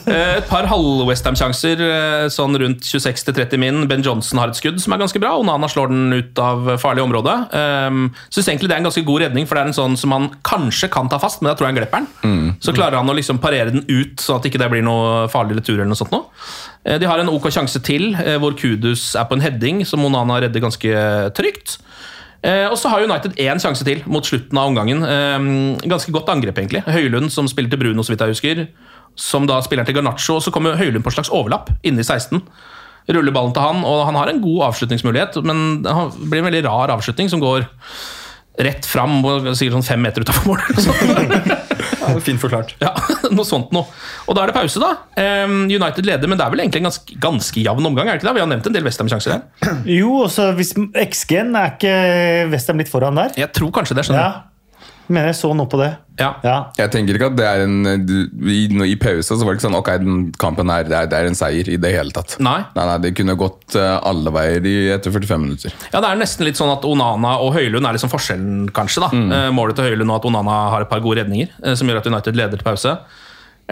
Eh, 0.07 0.37
Et 0.37 0.47
par 0.49 0.65
halv-Westham-sjanser, 0.71 1.81
eh, 1.83 2.25
sånn 2.33 2.55
rundt 2.59 2.81
26-30 2.87 3.57
min. 3.59 3.87
Ben 3.87 4.01
Johnson 4.03 4.39
har 4.41 4.49
et 4.49 4.55
skudd 4.59 4.79
som 4.81 4.93
er 4.93 4.97
ganske 5.03 5.19
bra. 5.21 5.35
Onana 5.39 5.67
slår 5.69 5.89
den 5.93 6.13
ut 6.13 6.39
av 6.39 6.65
farlig 6.81 7.03
område. 7.05 7.35
Um, 7.53 8.13
Syns 8.33 8.47
egentlig 8.49 8.69
det 8.69 8.77
er 8.77 8.81
en 8.81 8.87
ganske 8.89 9.05
god 9.05 9.21
redning, 9.27 9.45
for 9.47 9.55
det 9.55 9.63
er 9.63 9.67
en 9.67 9.77
sånn 9.77 9.97
som 9.97 10.11
han 10.15 10.29
kanskje 10.43 10.89
kan 10.93 11.09
ta 11.09 11.19
fast, 11.21 11.41
men 11.41 11.51
da 11.51 11.55
tror 11.55 11.67
jeg 11.69 11.75
han 11.75 11.81
glipper 11.81 12.07
den. 12.23 12.55
Så 12.63 12.73
klarer 12.75 12.97
han 12.97 13.09
å 13.09 13.15
liksom 13.17 13.39
parere 13.43 13.71
den 13.71 13.85
ut, 13.87 14.17
sånn 14.23 14.39
at 14.39 14.45
ikke 14.49 14.59
det 14.61 14.69
blir 14.73 14.83
noe 14.83 15.27
farlig 15.29 15.57
retur. 15.59 15.75
eller 15.79 15.85
noe 15.91 15.99
sånt 15.99 16.11
nå. 16.13 16.23
Eh, 16.85 16.97
De 16.97 17.05
har 17.07 17.19
en 17.19 17.29
ok 17.29 17.49
sjanse 17.51 17.81
til, 17.83 18.13
hvor 18.39 18.53
Kudus 18.57 19.15
er 19.15 19.25
på 19.25 19.33
en 19.37 19.41
heading, 19.41 19.85
som 19.85 20.03
Onana 20.05 20.39
redder 20.41 20.61
ganske 20.61 21.33
trygt. 21.35 21.77
Eh, 22.43 22.65
og 22.67 22.75
så 22.75 22.91
har 22.91 23.05
United 23.05 23.37
én 23.39 23.61
sjanse 23.61 23.85
til 23.87 24.01
mot 24.11 24.25
slutten 24.27 24.57
av 24.59 24.67
omgangen. 24.71 25.03
Eh, 25.07 25.87
ganske 25.87 26.11
godt 26.11 26.31
angrep, 26.33 26.59
egentlig. 26.59 26.83
Høylund, 26.87 27.31
som 27.31 27.47
spiller 27.47 27.71
til 27.71 27.79
Bruno, 27.79 28.03
så 28.03 28.13
vidt 28.13 28.25
jeg 28.25 28.35
husker. 28.35 28.63
Som 29.15 29.47
da 29.47 29.61
spiller 29.63 29.87
til 29.87 29.95
Garnaccio. 29.95 30.39
Og 30.39 30.43
så 30.43 30.51
kommer 30.51 30.79
Høylund 30.79 31.05
på 31.05 31.13
en 31.13 31.17
slags 31.19 31.31
overlapp 31.31 31.71
inne 31.87 32.03
i 32.03 32.07
16. 32.07 32.43
Ruller 33.13 33.35
ballen 33.35 33.55
til 33.55 33.63
han, 33.63 33.81
og 33.83 34.05
han 34.07 34.15
har 34.15 34.31
en 34.31 34.39
god 34.43 34.69
avslutningsmulighet, 34.69 35.35
men 35.43 35.81
det 35.83 35.91
blir 36.31 36.39
en 36.39 36.47
veldig 36.47 36.61
rar 36.63 36.93
avslutning 36.93 37.27
som 37.27 37.41
går 37.43 37.65
rett 38.63 38.87
fram 38.87 39.17
sikkert 39.57 39.75
sånn 39.75 39.87
fem 39.87 40.05
meter 40.05 40.23
utafor 40.23 40.53
mål. 40.53 40.63
Ja, 42.03 42.19
fint 42.23 42.41
forklart. 42.41 42.75
Ja, 42.83 42.93
noe 43.35 43.47
sånt 43.47 43.73
noe. 43.75 43.87
Og 44.27 44.37
da 44.37 44.43
er 44.43 44.51
det 44.51 44.57
pause, 44.57 44.81
da. 44.83 44.93
United 45.71 46.05
leder, 46.07 46.29
men 46.29 46.39
det 46.39 46.45
er 46.45 46.53
vel 46.53 46.63
egentlig 46.65 46.83
en 46.83 46.89
ganske, 46.89 47.19
ganske 47.23 47.63
jevn 47.63 47.91
omgang? 47.91 48.07
er 48.07 48.17
det 48.17 48.21
ikke 48.23 48.29
det? 48.31 48.37
Vi 48.37 48.43
har 48.45 48.49
nevnt 48.51 48.69
en 48.69 48.77
del 48.77 48.87
Westham-sjanser 48.87 49.37
der. 49.37 49.77
Jo, 49.89 50.23
også 50.27 50.51
hvis 50.57 50.75
XG-en 50.77 51.55
er 51.59 51.75
ikke 51.75 51.93
Westham 52.53 52.81
litt 52.81 52.91
foran 52.91 53.17
der? 53.19 53.35
Jeg 53.39 53.53
tror 53.55 53.71
kanskje 53.75 53.97
det. 53.99 54.07
skjønner 54.09 54.27
Ja. 54.27 54.52
Mener 55.13 55.29
jeg 55.29 55.37
så 55.37 55.51
noe 55.53 55.69
på 55.69 55.77
det. 55.77 55.91
Ja. 56.17 56.31
Jeg 56.77 56.89
tenker 56.93 57.17
ikke 57.17 57.27
at 57.31 57.35
det 57.37 57.45
er 57.49 57.63
en 57.65 57.79
I, 58.49 58.57
I 58.91 58.95
pause 59.01 59.33
så 59.33 59.37
var 59.41 59.53
det 59.55 59.59
ikke 59.59 59.65
sånn 59.65 59.77
Ok, 59.79 59.89
den 60.01 60.19
kampen 60.41 60.69
her, 60.69 60.85
det 60.85 60.93
er, 60.97 61.07
det 61.09 61.17
er 61.19 61.29
en 61.29 61.37
seier 61.37 61.69
i 61.73 61.77
det 61.81 61.91
hele 61.93 62.13
tatt. 62.15 62.35
Nei. 62.43 62.59
Nei, 62.75 62.85
nei, 62.89 62.97
Det 63.05 63.11
kunne 63.17 63.35
gått 63.39 63.77
eh, 63.79 63.95
alle 64.09 64.33
veier 64.33 64.65
i, 64.69 64.75
etter 64.93 65.13
45 65.13 65.41
minutter. 65.45 65.73
Ja, 65.93 66.01
Det 66.03 66.11
er 66.11 66.21
nesten 66.21 66.45
litt 66.49 66.59
sånn 66.59 66.73
at 66.73 66.85
Onana 66.89 67.35
og 67.45 67.53
Høylund 67.57 67.85
er 67.89 67.97
liksom 67.97 68.11
forskjellen, 68.13 68.67
kanskje. 68.75 69.05
da. 69.05 69.09
Mm. 69.13 69.55
Målet 69.57 69.77
til 69.79 69.89
Høylund 69.89 70.13
og 70.13 70.19
at 70.21 70.29
Onana 70.31 70.59
har 70.75 70.85
et 70.85 70.91
par 70.93 71.01
gode 71.05 71.21
redninger, 71.23 71.49
eh, 71.63 71.75
som 71.79 71.89
gjør 71.89 72.01
at 72.03 72.09
United 72.13 72.37
leder 72.41 72.57
til 72.61 72.67
pause. 72.67 72.95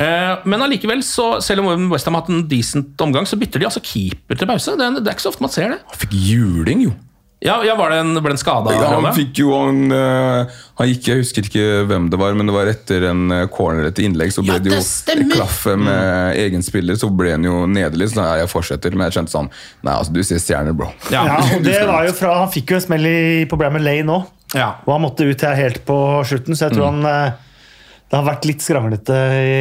Eh, 0.02 0.34
Men 0.46 0.62
allikevel, 0.66 1.02
selv 1.04 1.66
om 1.66 1.90
Westham 1.92 2.16
har 2.16 2.24
hatt 2.24 2.34
en 2.34 2.46
decent 2.48 3.02
omgang, 3.04 3.26
så 3.30 3.38
bytter 3.38 3.60
de 3.60 3.68
altså 3.70 3.82
keeper 3.84 4.38
til 4.40 4.48
pause. 4.50 4.78
Det 4.78 4.86
er, 4.88 5.00
det 5.02 5.08
er 5.08 5.18
ikke 5.18 5.28
så 5.28 5.34
ofte 5.34 5.46
man 5.46 5.54
ser 5.54 5.74
det. 5.76 5.80
Han 5.94 6.00
fikk 6.06 6.14
juling, 6.16 6.86
jo. 6.90 6.94
Ja, 7.42 7.56
ja 7.66 7.74
Var 7.76 7.90
det 7.90 7.98
en, 8.04 8.12
ble 8.22 8.36
en 8.36 8.38
skada? 8.40 8.74
Ja, 8.78 8.92
han 9.00 9.08
fikk 9.18 9.40
jo 9.42 9.50
han, 9.56 9.80
eh, 9.96 10.52
han 10.78 10.90
gikk, 10.92 11.08
Jeg 11.10 11.24
husker 11.24 11.48
ikke 11.48 11.64
hvem 11.90 12.10
det 12.14 12.20
var, 12.22 12.36
men 12.38 12.46
det 12.50 12.54
var 12.54 12.70
etter 12.70 13.08
en 13.10 13.24
eh, 13.34 13.48
corner 13.50 13.88
etter 13.90 14.06
innlegg. 14.06 14.30
Så 14.36 14.44
ble 14.46 14.60
Ja, 14.60 14.62
det 14.62 14.76
jo 14.76 14.82
klaffe 15.34 15.72
stemmer! 15.74 15.88
med 15.88 16.38
egen 16.44 16.62
spiller, 16.66 17.00
så 17.02 17.10
ble 17.10 17.34
han 17.34 17.48
jo 17.48 17.64
nederlig. 17.72 18.12
Så 18.14 18.22
ja, 18.22 18.36
jeg 18.44 18.52
fortsetter, 18.52 18.94
men 18.94 19.08
jeg 19.10 19.18
kjente 19.18 19.34
sånn 19.34 19.50
Nei, 19.82 19.96
altså, 19.96 20.14
du 20.14 20.22
ser 20.28 20.44
stjerner, 20.44 20.78
bro. 20.78 20.92
Ja, 21.14 21.26
og 21.56 21.66
det 21.66 21.80
var 21.90 22.06
jo 22.06 22.14
fra, 22.18 22.36
Han 22.44 22.54
fikk 22.54 22.76
jo 22.76 22.78
en 22.82 22.86
smell 22.86 23.10
i, 23.10 23.18
på 23.50 23.58
Bramall 23.58 23.86
Lane 23.90 24.06
nå, 24.12 24.20
Ja. 24.54 24.76
og 24.86 24.94
han 24.98 25.06
måtte 25.08 25.26
ut 25.26 25.48
her 25.48 25.58
helt 25.58 25.82
på 25.88 25.98
slutten. 26.30 26.54
Så 26.54 26.68
jeg 26.70 26.78
tror 26.78 26.92
han 26.92 27.02
eh, 27.10 27.50
det 28.12 28.20
har 28.20 28.26
vært 28.28 28.46
litt 28.50 28.60
skranglete 28.62 29.18
i, 29.40 29.60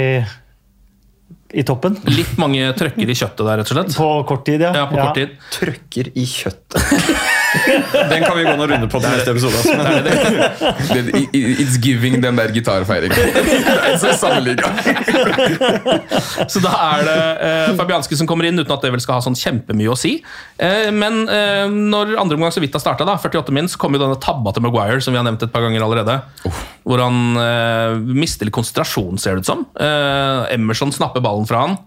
i 1.55 1.63
toppen. 1.67 1.97
Litt 2.11 2.33
mange 2.43 2.67
trøkker 2.75 3.07
i 3.09 3.15
kjøttet 3.15 3.45
der, 3.47 3.61
rett 3.63 3.71
og 3.71 3.77
slett. 3.79 3.95
På 3.97 4.09
kort 4.27 4.43
tid, 4.49 4.65
ja. 4.67 4.73
Ja, 4.75 4.89
på 4.91 4.99
kort 4.99 5.15
tid. 5.17 5.37
Trøkker 5.55 6.11
i 6.19 6.25
kjøttet. 6.29 6.83
Den 8.11 8.23
kan 8.25 8.37
vi 8.39 8.45
gå 8.47 8.53
noen 8.57 8.71
runder 8.71 8.91
på 8.93 9.01
til 9.03 9.11
neste 9.11 9.33
episode. 9.35 9.57
altså. 9.59 9.75
Men- 9.77 10.05
Det, 10.91 11.21
i- 11.35 11.57
it's 11.65 11.77
giving 11.83 12.21
den 12.23 12.37
der 12.39 12.53
gitarfeiringen. 12.55 13.17
det 14.01 14.61
så 16.51 16.61
da 16.63 16.73
er 16.97 17.05
det 17.07 17.17
eh, 17.47 17.73
Fabianski 17.79 18.17
som 18.19 18.29
kommer 18.31 18.47
inn, 18.49 18.59
uten 18.61 18.75
at 18.75 18.83
det 18.85 18.93
vel 18.95 19.03
skal 19.03 19.19
ha 19.19 19.25
sånn 19.25 19.37
kjempemye 19.39 19.91
å 19.93 19.97
si. 19.99 20.17
Eh, 20.63 20.91
men 20.95 21.23
eh, 21.31 21.67
når 21.71 22.15
andre 22.21 22.39
omgang 22.39 22.55
så 22.55 22.63
vidt 22.63 22.75
har 22.77 22.83
starta, 22.83 23.07
48 23.07 23.55
min, 23.57 23.69
så 23.71 23.81
kommer 23.81 23.99
jo 24.01 24.07
denne 24.07 24.21
tabba 24.23 24.53
til 24.57 24.65
Maguire, 24.67 25.01
som 25.05 25.15
vi 25.15 25.21
har 25.21 25.27
nevnt 25.27 25.43
et 25.47 25.53
par 25.55 25.65
ganger 25.67 25.85
allerede. 25.87 26.19
Hvor 26.87 27.03
han 27.03 27.21
eh, 27.41 27.97
mister 28.17 28.49
litt 28.49 28.57
konsentrasjon, 28.57 29.19
ser 29.21 29.39
det 29.39 29.45
ut 29.47 29.51
som. 29.53 29.67
Eh, 29.81 30.55
Emerson 30.57 30.93
snapper 30.95 31.25
ballen 31.25 31.49
fra 31.51 31.67
han. 31.67 31.79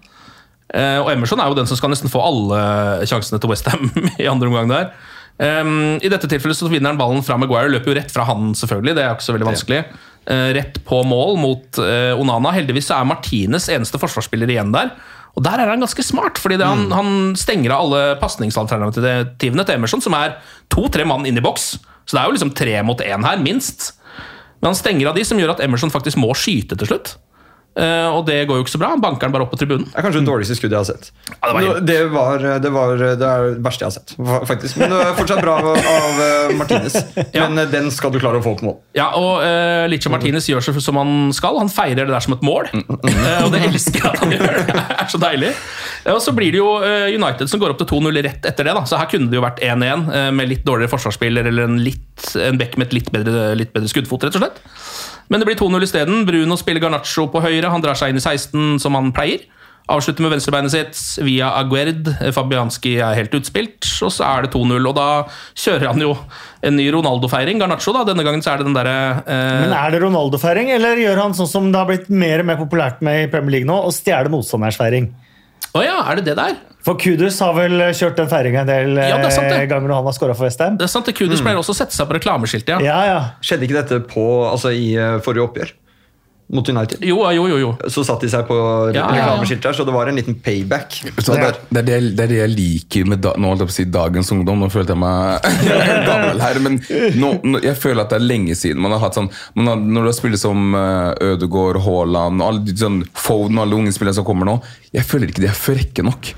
Eh, 0.73 0.99
og 1.04 1.12
Emerson 1.13 1.41
er 1.43 1.52
jo 1.52 1.58
den 1.60 1.67
som 1.69 1.78
skal 1.80 1.91
nesten 1.93 2.10
få 2.12 2.21
alle 2.23 2.62
sjansene 3.10 3.39
til 3.43 3.52
Westham 3.52 3.91
i 4.21 4.30
andre 4.32 4.49
omgang 4.52 4.71
der. 4.71 4.93
Um, 5.41 5.98
I 5.98 6.12
dette 6.12 6.30
tilfellet 6.30 6.58
så 6.60 6.69
vinner 6.69 6.93
han 6.93 7.00
ballen 7.00 7.24
fra 7.26 7.39
Maguire, 7.41 7.72
løper 7.74 7.91
jo 7.91 7.98
rett 7.98 8.13
fra 8.13 8.28
han, 8.30 8.52
selvfølgelig. 8.58 8.93
Det 8.96 9.04
er 9.04 9.10
jo 9.10 9.17
ikke 9.17 9.28
så 9.28 9.36
veldig 9.36 9.50
vanskelig. 9.50 9.82
Uh, 10.24 10.50
rett 10.56 10.78
på 10.88 11.02
mål 11.08 11.39
mot 11.41 11.82
uh, 11.82 12.13
Onana. 12.22 12.54
Heldigvis 12.56 12.91
så 12.91 13.00
er 13.00 13.10
Martinez 13.10 13.67
eneste 13.74 14.00
forsvarsspiller 14.02 14.54
igjen 14.54 14.74
der. 14.76 14.93
Og 15.34 15.41
der 15.46 15.63
er 15.63 15.72
han 15.72 15.82
ganske 15.82 16.06
smart, 16.06 16.38
fordi 16.38 16.60
det, 16.62 16.67
han, 16.69 16.86
han 16.93 17.34
stenger 17.39 17.74
av 17.74 17.88
alle 17.88 18.02
pasningsalternativene 18.22 19.65
til 19.65 19.76
Emerson, 19.80 20.04
som 20.06 20.13
er 20.19 20.38
to-tre 20.72 21.08
mann 21.10 21.26
inn 21.26 21.39
i 21.39 21.43
boks. 21.43 21.72
Så 22.06 22.13
det 22.13 22.22
er 22.22 22.30
jo 22.30 22.36
liksom 22.36 22.54
tre 22.54 22.76
mot 22.86 23.02
én 23.02 23.26
her, 23.26 23.41
minst. 23.41 23.96
Men 24.62 24.72
han 24.72 24.78
stenger 24.78 25.10
av 25.10 25.17
de 25.17 25.26
som 25.26 25.39
gjør 25.41 25.56
at 25.56 25.63
Emerson 25.65 25.91
faktisk 25.93 26.22
må 26.22 26.30
skyte 26.38 26.78
til 26.78 26.91
slutt. 26.91 27.15
Eh, 27.73 28.07
og 28.13 28.25
det 28.27 28.43
går 28.49 28.59
jo 28.59 28.65
ikke 28.65 28.75
så 28.75 28.81
bra. 28.81 28.91
Han 28.93 29.01
banker 29.01 29.27
den 29.27 29.33
bare 29.33 29.47
opp 29.47 29.53
på 29.55 29.59
tribunen. 29.62 29.88
Det 29.89 29.97
er 29.97 30.05
kanskje 30.05 30.21
det 30.21 30.29
dårligste 30.29 30.57
skuddet 30.59 30.75
jeg 30.77 30.81
har 30.83 30.89
sett. 30.91 31.09
Ja, 31.31 31.49
det 31.49 31.53
var 31.53 31.79
det, 31.81 31.97
var, 32.13 32.45
det, 32.65 32.71
var, 32.75 32.93
det 33.01 33.29
er 33.29 33.47
det 33.49 33.63
verste 33.65 33.86
jeg 33.86 33.89
har 33.89 33.95
sett, 33.97 34.15
faktisk. 34.49 34.77
Men 34.81 34.93
det 34.93 34.99
er 35.07 35.15
fortsatt 35.17 35.41
bra 35.41 35.57
av, 35.62 35.71
av 35.93 36.53
Martinez. 36.59 36.99
ja. 37.33 37.47
Men 37.47 37.63
eh, 37.63 37.71
den 37.73 37.89
skal 37.93 38.13
du 38.13 38.19
klare 38.21 38.41
å 38.41 38.45
få 38.45 38.55
på 38.59 38.69
mål. 38.69 38.77
Ja, 38.97 39.09
og 39.17 39.41
uh, 39.41 39.86
Licha 39.89 40.12
Martinez 40.13 40.47
gjør 40.51 40.63
seg 40.65 40.77
som 40.83 41.01
han 41.01 41.33
skal. 41.36 41.57
Han 41.62 41.71
feirer 41.73 42.05
det 42.05 42.13
der 42.13 42.25
som 42.25 42.38
et 42.38 42.45
mål. 42.45 42.69
uh, 42.73 43.41
og 43.45 43.49
det 43.55 43.63
elsker 43.71 44.03
jeg 44.03 44.12
at 44.12 44.21
han 44.21 44.38
gjør. 44.38 44.62
Det 44.73 45.07
er 45.07 45.12
så 45.12 45.19
deilig. 45.19 45.49
Eh, 46.03 46.13
og 46.13 46.21
så 46.23 46.33
blir 46.36 46.53
det 46.53 46.62
jo 46.62 46.69
eh, 46.83 47.13
United 47.15 47.49
som 47.51 47.62
går 47.62 47.73
opp 47.73 47.81
til 47.83 47.89
2-0 47.95 48.21
rett 48.25 48.49
etter 48.49 48.67
det. 48.67 48.75
da 48.75 48.83
Så 48.89 48.99
her 48.99 49.09
kunne 49.12 49.31
det 49.31 49.39
jo 49.39 49.45
vært 49.45 49.63
1-1 49.63 50.07
eh, 50.13 50.29
med 50.36 50.51
litt 50.51 50.65
dårligere 50.67 50.91
forsvarsspiller 50.93 51.49
eller 51.49 51.69
en, 51.69 51.79
litt, 51.83 52.27
en 52.39 52.59
bekk 52.59 52.77
med 52.77 52.89
et 52.89 52.97
litt 52.99 53.12
bedre, 53.13 53.51
litt 53.59 53.73
bedre 53.75 53.91
skuddfot, 53.91 54.27
rett 54.27 54.39
og 54.39 54.45
slett. 54.45 54.63
Men 55.31 55.41
det 55.41 55.47
blir 55.47 55.57
2-0 55.57 55.86
isteden. 55.86 56.25
Bruno 56.27 56.57
spiller 56.59 56.83
Garnaccio 56.83 57.29
på 57.31 57.41
høyre. 57.41 57.62
Han 57.71 57.84
drar 57.84 57.95
seg 57.99 58.12
inn 58.13 58.19
i 58.19 58.23
16 58.23 58.80
som 58.84 58.95
han 58.99 59.12
pleier. 59.15 59.45
Avslutter 59.91 60.23
med 60.23 60.32
venstrebeinet 60.32 60.71
sitt 60.71 60.99
via 61.28 61.49
Aguerd. 61.60 62.08
Fabianski 62.32 62.93
er 63.04 63.17
helt 63.17 63.34
utspilt, 63.36 63.84
og 64.06 64.13
så 64.15 64.23
er 64.30 64.45
det 64.45 64.54
2-0. 64.54 64.78
Og 64.88 64.93
da 64.95 65.08
kjører 65.60 65.89
han 65.91 65.99
jo 65.99 66.13
en 66.63 66.78
ny 66.80 66.86
Ronaldo-feiring. 66.95 67.60
Garnaccio, 67.60 67.91
da. 67.91 68.06
Denne 68.08 68.23
gangen 68.23 68.39
så 68.45 68.54
er 68.54 68.62
det 68.63 68.69
den 68.69 68.78
derre 68.78 68.95
eh, 69.28 69.65
Men 69.65 69.76
Er 69.76 69.91
det 69.91 69.99
Ronaldo-feiring, 70.06 70.71
eller 70.78 71.02
gjør 71.04 71.19
han 71.26 71.36
sånn 71.36 71.52
som 71.52 71.67
det 71.73 71.82
har 71.82 71.89
blitt 71.91 72.08
mer 72.08 72.45
og 72.45 72.47
mer 72.47 72.62
populært 72.63 73.04
med 73.04 73.26
i 73.26 73.28
Premier 73.34 73.58
League 73.60 73.67
nå, 73.67 73.76
å 73.84 73.91
stjele 73.91 74.32
motstanders 74.32 74.80
feiring? 74.80 75.12
Å 75.76 75.84
ja, 75.84 75.99
er 76.08 76.21
det 76.21 76.30
det 76.32 76.38
der? 76.39 76.56
For 76.84 76.95
Kudus 76.99 77.38
har 77.43 77.54
vel 77.56 77.80
kjørt 77.95 78.17
den 78.19 78.28
feiringa 78.32 78.63
en 78.63 78.67
del 78.71 78.89
Ja, 78.99 79.15
det 79.19 79.30
er 79.34 79.36
sant, 79.36 79.47
det. 79.52 79.62
eh, 79.65 79.67
ganger 79.71 79.91
når 79.91 79.99
han 79.99 80.08
har 80.10 80.15
skåra 80.15 80.34
for 80.36 80.47
Westham. 80.47 80.80
Det 80.80 80.88
er 80.88 80.91
sant, 80.95 81.08
det 81.12 81.15
Kudus 81.19 81.43
pleier 81.43 81.60
også 81.60 81.76
å 81.76 81.80
sette 81.84 81.95
seg 81.95 82.08
på 82.08 82.15
reklameskiltet, 82.21 82.76
ja. 82.76 82.80
Ja, 82.88 82.99
ja. 83.08 83.21
Skjedde 83.43 83.67
ikke 83.67 83.82
dette 83.82 83.99
på, 84.08 84.26
altså, 84.47 84.71
i 84.71 84.93
eh, 84.95 85.19
forrige 85.23 85.47
oppgjør? 85.49 85.71
Mot 86.53 86.69
United? 86.69 86.99
Jo, 87.01 87.32
jo, 87.32 87.47
jo. 87.47 87.58
jo. 87.58 87.69
Så 87.89 88.03
satt 88.06 88.21
de 88.21 88.29
seg 88.29 88.43
på 88.49 88.58
Ja, 88.58 88.93
ja, 88.93 89.03
ja. 89.03 89.13
reklameskilt 89.15 89.63
der, 89.63 89.77
så 89.77 89.86
det 89.88 89.93
var 89.95 90.12
en 90.12 90.19
liten 90.19 90.36
payback. 90.43 90.99
Så 91.17 91.34
det, 91.34 91.47
er, 91.47 91.60
det, 91.69 91.79
er 91.79 91.88
det, 91.88 91.93
jeg, 91.95 92.12
det 92.17 92.25
er 92.25 92.34
det 92.34 92.39
jeg 92.41 92.53
liker 92.53 93.08
med 93.10 93.23
da, 93.23 93.34
nå 93.39 93.53
holdt 93.53 93.63
jeg 93.63 93.71
på 93.71 93.75
å 93.75 93.77
si 93.77 93.86
dagens 93.95 94.34
ungdom. 94.36 94.60
Nå 94.62 94.69
følte 94.73 94.93
jeg 94.93 95.01
meg 95.01 95.47
gammel 96.10 96.43
her. 96.43 96.60
Men 96.65 96.77
nå, 97.17 97.32
nå, 97.47 97.63
jeg 97.63 97.79
føler 97.79 98.03
at 98.03 98.13
det 98.13 98.19
er 98.19 98.27
lenge 98.27 98.58
siden 98.60 98.84
man 98.84 98.93
har 98.95 99.06
hatt 99.06 99.17
sånn 99.17 99.32
man 99.58 99.71
har, 99.71 99.82
Når 99.82 100.06
du 100.06 100.10
har 100.12 100.17
spillet 100.17 100.41
som 100.41 100.75
uh, 100.75 101.13
Ødegaard, 101.23 101.82
Haaland 101.86 102.43
alle 102.43 102.77
sånn 102.77 103.01
Foden 103.17 103.58
og 103.58 103.65
alle 103.65 103.79
unge 103.79 103.95
spillere 103.95 104.17
som 104.19 104.27
kommer 104.27 104.49
nå, 104.49 104.60
jeg 104.93 105.08
føler 105.08 105.32
ikke 105.32 105.45
de 105.45 105.49
er 105.49 105.58
frekke 105.58 106.06
nok. 106.06 106.34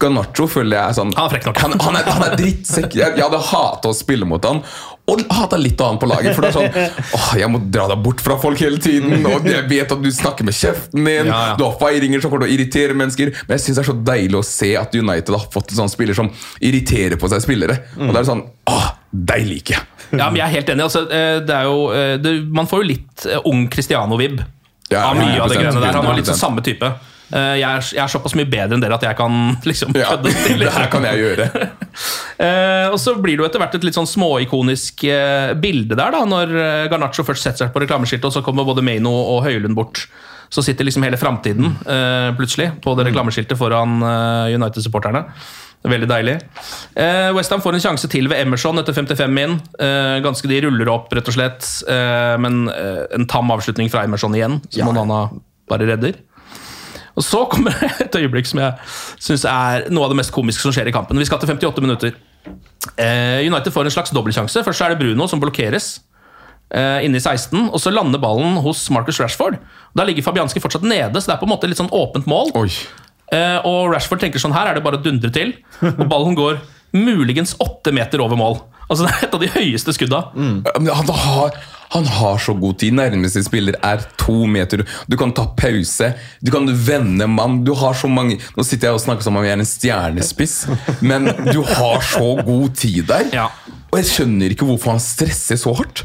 Ganacho 0.00 0.46
føler 0.48 0.78
jeg 0.78 0.82
er 0.88 0.96
sånn 0.96 1.10
Han 1.16 1.26
er 1.28 1.34
frekk 1.34 1.50
nok. 1.50 1.60
Han, 1.60 1.74
han, 1.84 1.98
er, 1.98 2.08
han 2.08 2.24
er 2.30 2.36
drittsekk. 2.40 2.96
Jeg, 2.96 3.18
jeg 3.18 3.26
hadde 3.26 3.42
hata 3.50 3.92
å 3.92 3.96
spille 3.96 4.28
mot 4.28 4.46
han. 4.48 4.62
Og 5.10 5.22
hata 5.34 5.58
litt 5.60 5.80
annet 5.84 6.02
på 6.02 6.08
laget. 6.10 6.36
For 6.36 6.46
det 6.46 6.50
er 6.50 6.56
sånn 6.56 6.96
Åh, 7.18 7.28
jeg 7.40 7.50
må 7.52 7.60
dra 7.72 7.86
deg 7.90 8.02
bort 8.04 8.22
fra 8.24 8.36
folk 8.40 8.62
hele 8.62 8.80
tiden. 8.82 9.26
Og 9.26 9.46
jeg 9.54 9.66
vet 9.70 9.94
at 9.96 10.02
du 10.04 10.10
snakker 10.14 10.46
med 10.46 10.56
kjeften 10.56 11.04
din. 11.04 11.30
Ja, 11.30 11.40
ja. 11.52 11.58
Du 11.58 11.66
har 11.66 11.76
feiringer 11.80 12.22
som 12.22 12.32
kommer 12.32 12.46
til 12.46 12.54
å 12.54 12.58
irritere 12.58 12.96
mennesker. 12.96 13.34
Men 13.46 13.56
jeg 13.56 13.66
syns 13.66 13.80
det 13.80 13.84
er 13.84 13.90
så 13.90 13.98
deilig 14.12 14.40
å 14.40 14.46
se 14.46 14.72
at 14.80 14.94
United 14.96 15.36
har 15.36 15.46
fått 15.52 15.74
en 15.74 15.82
sånn 15.82 15.92
spiller 15.92 16.16
som 16.18 16.30
irriterer 16.60 17.20
på 17.20 17.30
seg 17.32 17.44
spillere. 17.44 17.80
Og 17.98 18.12
det 18.14 18.22
er 18.22 18.28
sånn 18.30 18.46
Åh, 18.70 18.88
deg 19.10 19.48
liker 19.48 19.78
jeg. 19.78 19.86
Ja, 20.10 20.26
men 20.26 20.40
jeg 20.40 20.46
er 20.48 20.54
helt 20.56 20.70
enig. 20.72 20.82
Altså, 20.88 21.04
eh, 21.14 21.36
det 21.46 21.54
er 21.54 21.68
jo, 21.68 21.82
eh, 21.94 22.16
det, 22.18 22.32
man 22.50 22.66
får 22.66 22.80
jo 22.82 22.86
litt 22.88 23.26
eh, 23.30 23.44
ung 23.46 23.68
Cristiano-vib 23.70 24.40
Ja, 24.90 25.04
av 25.04 25.14
mye 25.14 25.36
av 25.38 25.46
det 25.52 25.60
100%, 25.60 25.62
greiene 25.62 25.82
der. 25.84 25.98
Han 26.00 26.08
var 26.08 26.18
litt 26.18 26.26
sånn 26.26 26.40
samme 26.40 26.64
type. 26.66 26.88
Eh, 27.32 27.56
Jeg 27.60 27.66
er, 27.68 27.84
jeg 27.94 28.02
er 28.04 28.10
såpass 28.10 28.34
mye 28.38 28.48
bedre 28.50 28.74
enn 28.76 28.82
dere 28.82 28.96
at 28.98 29.04
jeg 29.06 29.16
kan 29.18 29.36
liksom 29.70 29.94
Ja, 29.98 30.08
kødde 30.16 30.32
til 30.46 30.58
det 30.64 30.72
her 30.74 30.88
kan 30.92 31.06
jeg 31.10 31.22
gjøre. 31.24 31.50
Eh, 32.40 32.86
og 32.88 32.96
så 32.96 33.12
blir 33.20 33.34
det 33.36 33.42
jo 33.42 33.44
etter 33.44 33.60
hvert 33.60 33.74
et 33.76 33.82
litt 33.84 33.96
sånn 33.98 34.06
småikonisk 34.08 35.02
eh, 35.04 35.50
bilde 35.60 35.92
der, 35.98 36.14
da, 36.14 36.22
når 36.24 36.54
Garnaccio 36.88 37.20
først 37.26 37.44
setter 37.44 37.66
seg 37.66 37.74
på 37.74 37.82
reklameskiltet, 37.82 38.24
og 38.30 38.32
så 38.32 38.40
kommer 38.46 38.64
både 38.64 38.80
Meino 38.86 39.10
og 39.12 39.42
Høylund 39.44 39.76
bort. 39.76 40.06
Så 40.48 40.64
sitter 40.64 40.88
liksom 40.88 41.04
hele 41.04 41.18
framtiden 41.20 41.74
plutselig 42.38 42.70
på 42.80 42.94
det 42.96 43.04
reklameskiltet 43.10 43.60
foran 43.60 44.00
United-supporterne. 44.56 45.26
Veldig 45.84 46.08
deilig. 46.10 46.38
Eh, 46.96 47.28
Westham 47.36 47.60
får 47.64 47.76
en 47.76 47.84
sjanse 47.84 48.08
til 48.12 48.26
ved 48.28 48.40
Emerson 48.44 48.80
etter 48.80 48.96
55 48.96 49.32
min. 49.36 49.54
Eh, 49.80 50.16
ganske 50.24 50.48
De 50.48 50.58
ruller 50.64 50.88
opp, 50.92 51.12
rett 51.16 51.28
og 51.28 51.36
slett. 51.36 51.68
Eh, 51.88 52.34
men 52.40 52.66
en 52.72 53.28
tam 53.30 53.52
avslutning 53.52 53.88
fra 53.92 54.04
Emerson 54.08 54.34
igjen, 54.36 54.58
som 54.72 54.90
Onana 54.92 55.26
bare 55.70 55.86
redder. 55.92 56.16
Og 57.18 57.24
så 57.26 57.44
kommer 57.50 57.74
et 58.04 58.18
øyeblikk 58.20 58.48
som 58.50 58.62
jeg 58.62 58.76
syns 59.22 59.46
er 59.48 59.88
noe 59.90 60.06
av 60.06 60.14
det 60.14 60.20
mest 60.20 60.34
komiske 60.34 60.62
som 60.62 60.74
skjer 60.74 60.90
i 60.90 60.94
kampen. 60.94 61.18
Vi 61.18 61.26
skal 61.28 61.40
til 61.42 61.50
58 61.52 61.84
minutter. 61.84 62.14
Eh, 62.96 63.40
United 63.46 63.72
får 63.74 63.88
en 63.88 63.96
slags 63.96 64.14
dobbeltsjanse. 64.14 64.64
Først 64.66 64.86
er 64.86 64.94
det 64.94 65.00
Bruno 65.02 65.26
som 65.28 65.42
blokkeres 65.42 65.92
eh, 66.72 67.04
inne 67.06 67.20
i 67.20 67.22
16, 67.22 67.68
og 67.68 67.78
så 67.82 67.92
lander 67.92 68.22
ballen 68.22 68.60
hos 68.64 68.86
Marcus 68.94 69.20
Rashford. 69.20 69.58
Da 69.96 70.06
ligger 70.08 70.24
Fabianski 70.26 70.62
fortsatt 70.62 70.86
nede, 70.86 71.20
så 71.20 71.32
det 71.32 71.36
er 71.36 71.42
på 71.42 71.48
en 71.48 71.54
måte 71.54 71.70
litt 71.70 71.80
sånn 71.80 71.92
åpent 71.92 72.28
mål. 72.30 72.54
Oi. 72.62 72.68
Eh, 73.34 73.58
og 73.68 73.92
Rashford 73.92 74.22
tenker 74.24 74.42
sånn 74.42 74.56
her 74.56 74.70
er 74.70 74.78
det 74.78 74.84
bare 74.86 74.98
å 74.98 75.04
dundre 75.04 75.30
til, 75.34 75.54
og 75.84 76.06
ballen 76.10 76.38
går 76.38 76.62
muligens 76.96 77.54
åtte 77.62 77.92
meter 77.94 78.22
over 78.24 78.38
mål. 78.38 78.56
Altså 78.90 79.04
Det 79.06 79.12
er 79.12 79.26
et 79.28 79.34
av 79.36 79.42
de 79.44 79.50
høyeste 79.54 79.92
skudda. 79.94 80.24
Men 80.34 80.88
Han 80.90 81.12
har, 81.14 81.58
han 81.90 82.06
har 82.06 82.38
så 82.38 82.54
god 82.54 82.78
tid. 82.78 82.94
Nærmeste 82.94 83.42
spiller 83.42 83.74
er 83.82 84.04
to 84.20 84.44
meter. 84.46 84.84
Du 85.10 85.16
kan 85.18 85.32
ta 85.34 85.48
pause. 85.58 86.12
Du 86.38 86.52
kan 86.54 86.68
vende 86.70 87.26
mann. 87.26 87.64
Du 87.66 87.72
har 87.74 87.96
så 87.98 88.10
mange 88.10 88.38
Nå 88.56 88.64
sitter 88.66 88.90
jeg 88.90 88.98
og 88.98 89.02
snakker 89.02 89.26
som 89.26 89.38
om 89.38 89.46
jeg 89.46 89.56
er 89.56 89.62
en 89.62 89.68
stjernespiss, 89.68 90.54
men 91.02 91.26
du 91.50 91.62
har 91.66 92.00
så 92.04 92.36
god 92.46 92.76
tid 92.78 93.08
der. 93.10 93.26
Ja. 93.34 93.48
Og 93.90 93.98
jeg 93.98 94.06
skjønner 94.06 94.54
ikke 94.54 94.68
hvorfor 94.68 94.94
han 94.94 95.02
stresser 95.02 95.58
så 95.58 95.74
hardt. 95.74 96.04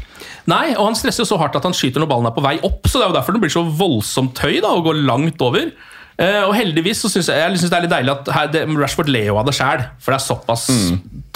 Nei, 0.50 0.74
og 0.74 0.88
han 0.88 0.98
stresser 0.98 1.26
så 1.26 1.38
hardt 1.38 1.58
at 1.58 1.66
han 1.66 1.74
skyter 1.74 2.02
når 2.02 2.10
ballen 2.10 2.28
er 2.30 2.34
på 2.34 2.42
vei 2.44 2.56
opp, 2.66 2.86
så 2.86 2.98
det 2.98 3.06
er 3.06 3.12
jo 3.12 3.18
derfor 3.18 3.36
det 3.36 3.42
blir 3.44 3.54
så 3.54 3.62
voldsomt 3.78 4.42
høy 4.42 4.58
da, 4.62 4.72
og 4.74 4.86
går 4.88 5.04
langt 5.06 5.42
over. 5.42 5.70
Eh, 6.16 6.42
og 6.46 6.54
heldigvis 6.56 7.02
så 7.04 7.10
syns 7.12 7.28
jeg, 7.28 7.36
jeg 7.36 7.60
synes 7.60 7.72
det 7.72 7.76
er 7.76 7.84
litt 7.84 7.92
deilig 7.92 8.12
at 8.14 8.30
her, 8.32 8.46
det, 8.52 8.62
Rashford 8.80 9.10
ler 9.12 9.28
jo 9.28 9.36
av 9.36 9.48
det 9.48 9.52
sjæl, 9.58 9.82
for 10.00 10.14
det 10.14 10.16
er 10.16 10.24
såpass 10.24 10.68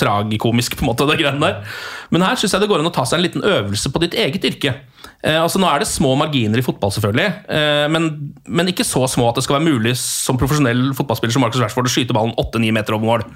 tragikomisk, 0.00 0.78
på 0.78 0.86
en 0.86 0.88
måte, 0.88 1.08
det 1.10 1.18
greiene 1.20 1.42
der. 1.42 1.74
Men 2.14 2.24
her 2.24 2.40
syns 2.40 2.54
jeg 2.56 2.62
det 2.62 2.70
går 2.70 2.80
an 2.80 2.88
å 2.88 2.94
ta 2.94 3.04
seg 3.04 3.18
en 3.18 3.26
liten 3.26 3.44
øvelse 3.44 3.92
på 3.92 4.00
ditt 4.06 4.16
eget 4.16 4.46
yrke. 4.48 4.72
Eh, 5.20 5.36
altså 5.36 5.60
Nå 5.60 5.68
er 5.68 5.82
det 5.82 5.90
små 5.90 6.14
marginer 6.16 6.62
i 6.62 6.64
fotball, 6.64 6.92
selvfølgelig, 6.96 7.28
eh, 7.52 7.86
men, 7.92 8.08
men 8.48 8.72
ikke 8.72 8.86
så 8.88 9.04
små 9.10 9.28
at 9.28 9.36
det 9.36 9.44
skal 9.44 9.58
være 9.58 9.68
mulig 9.68 9.92
som 10.00 10.40
profesjonell 10.40 10.94
fotballspiller 10.96 11.36
som 11.36 11.44
Marcus 11.44 11.60
Rashford 11.60 11.90
å 11.90 11.92
skyte 11.92 12.16
ballen 12.16 12.32
8-9 12.40 12.72
meter 12.78 12.96
over 12.96 13.10
mål. 13.12 13.26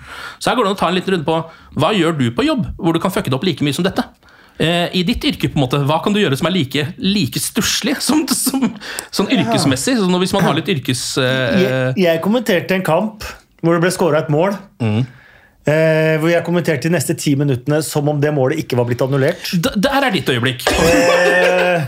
Så 0.41 0.49
her 0.49 0.57
går 0.57 0.65
det 0.65 0.73
an 0.73 0.79
å 0.79 0.81
ta 0.81 0.89
en 0.89 0.97
liten 0.97 1.19
runde 1.19 1.29
på 1.29 1.43
hva 1.77 1.93
gjør 1.93 2.17
du 2.23 2.31
på 2.33 2.47
jobb, 2.49 2.71
hvor 2.81 2.97
du 2.97 3.03
kan 3.05 3.13
fucke 3.13 3.29
det 3.29 3.37
opp 3.37 3.45
like 3.45 3.67
mye 3.67 3.77
som 3.77 3.85
dette. 3.85 4.07
Eh, 4.63 4.87
I 4.95 5.03
ditt 5.03 5.25
yrke, 5.27 5.49
på 5.51 5.59
en 5.59 5.65
måte, 5.65 5.81
hva 5.89 5.97
kan 6.05 6.15
du 6.15 6.21
gjøre 6.23 6.37
som 6.39 6.47
er 6.47 6.55
like, 6.55 6.85
like 7.03 7.41
stusslig 7.43 7.97
som, 8.05 8.23
som, 8.31 8.69
sånn 9.11 9.33
yrkesmessig? 9.35 9.97
Så 9.99 10.21
hvis 10.23 10.35
man 10.37 10.45
har 10.47 10.55
litt 10.61 10.69
yrkes... 10.71 11.03
Eh, 11.19 11.59
Jeg, 11.65 11.95
jeg 12.05 12.23
kommenterte 12.23 12.77
en 12.79 12.85
kamp 12.87 13.27
hvor 13.65 13.75
det 13.75 13.83
ble 13.83 13.91
skåra 13.97 14.21
et 14.23 14.31
mål. 14.31 14.55
Eh, 15.65 16.15
hvor 16.21 16.29
jeg 16.29 16.45
kommenterte 16.45 16.91
de 16.91 16.93
neste 16.93 17.15
ti 17.17 17.33
minuttene 17.41 17.79
som 17.83 18.07
om 18.13 18.19
det 18.21 18.31
målet 18.37 18.61
ikke 18.61 18.77
var 18.77 18.85
blitt 18.85 19.01
annullert. 19.01 19.47
d- 19.57 19.73
der 19.81 20.05
er 20.05 20.13
ditt 20.13 20.29
øyeblikk. 20.29 20.67
Eh, 20.69 21.87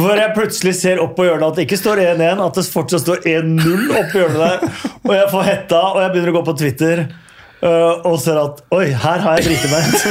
hvor 0.00 0.16
jeg 0.16 0.32
plutselig 0.34 0.72
ser 0.80 1.02
opp 1.04 1.12
på 1.18 1.26
hjørnet 1.28 1.50
at 1.52 1.58
det 1.60 1.66
ikke 1.68 1.78
står 1.80 2.00
1-1, 2.16 2.40
at 2.46 2.56
det 2.56 2.64
fortsatt 2.72 3.04
står 3.04 3.20
1-0 3.28 3.92
opp 4.00 4.08
på 4.14 4.22
hjørnet 4.22 4.40
der. 4.40 4.84
Og 5.04 5.12
jeg 5.14 5.28
får 5.36 5.46
hetta, 5.52 5.82
og 5.92 6.00
jeg 6.02 6.14
begynner 6.16 6.32
å 6.32 6.38
gå 6.40 6.44
på 6.48 6.56
Twitter. 6.64 7.04
Eh, 7.62 8.06
og 8.08 8.16
ser 8.22 8.38
at 8.40 8.60
oi, 8.74 8.86
her 8.92 9.22
har 9.24 9.38
jeg 9.38 9.48
driti 9.48 9.70
meg 9.72 9.88
ut. 9.88 10.04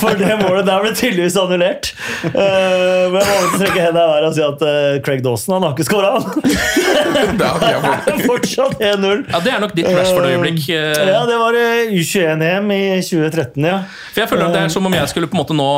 For 0.00 0.18
det 0.18 0.36
målet 0.42 0.68
der 0.68 0.82
ble 0.84 0.92
tydeligvis 0.96 1.36
annullert. 1.40 1.90
Uh, 2.24 3.08
men 3.12 3.20
jeg 3.20 3.28
må 3.30 3.58
trekke 3.60 3.80
hendene 3.80 4.02
i 4.04 4.10
været 4.10 4.26
og 4.28 4.34
si 4.36 4.42
at 4.44 4.64
uh, 4.64 4.98
Craig 5.04 5.22
Dawson 5.24 5.56
han 5.56 5.66
har 5.66 5.74
ikke 5.76 5.86
skåra, 5.88 6.12
han. 6.16 6.26
Det 7.40 7.48
fått. 7.84 8.24
Fortsatt 8.30 8.82
1-0. 8.82 9.24
Ja, 9.30 9.40
Det 9.44 9.52
er 9.52 9.62
nok 9.62 9.74
ditt 9.76 9.88
Rashford-øyeblikk. 9.88 10.60
Ja, 10.70 11.22
det 11.28 11.38
var 11.40 11.56
eh, 11.58 11.94
U21-EM 11.94 12.70
i 12.74 12.82
2013, 13.04 13.66
ja. 13.66 13.80
For 14.12 14.22
jeg 14.22 14.30
føler 14.30 14.46
at 14.48 14.56
Det 14.56 14.62
er 14.66 14.74
som 14.74 14.86
om 14.88 14.94
jeg 14.94 15.10
skulle 15.12 15.30
på 15.30 15.36
en 15.36 15.42
måte 15.42 15.56
nå 15.56 15.68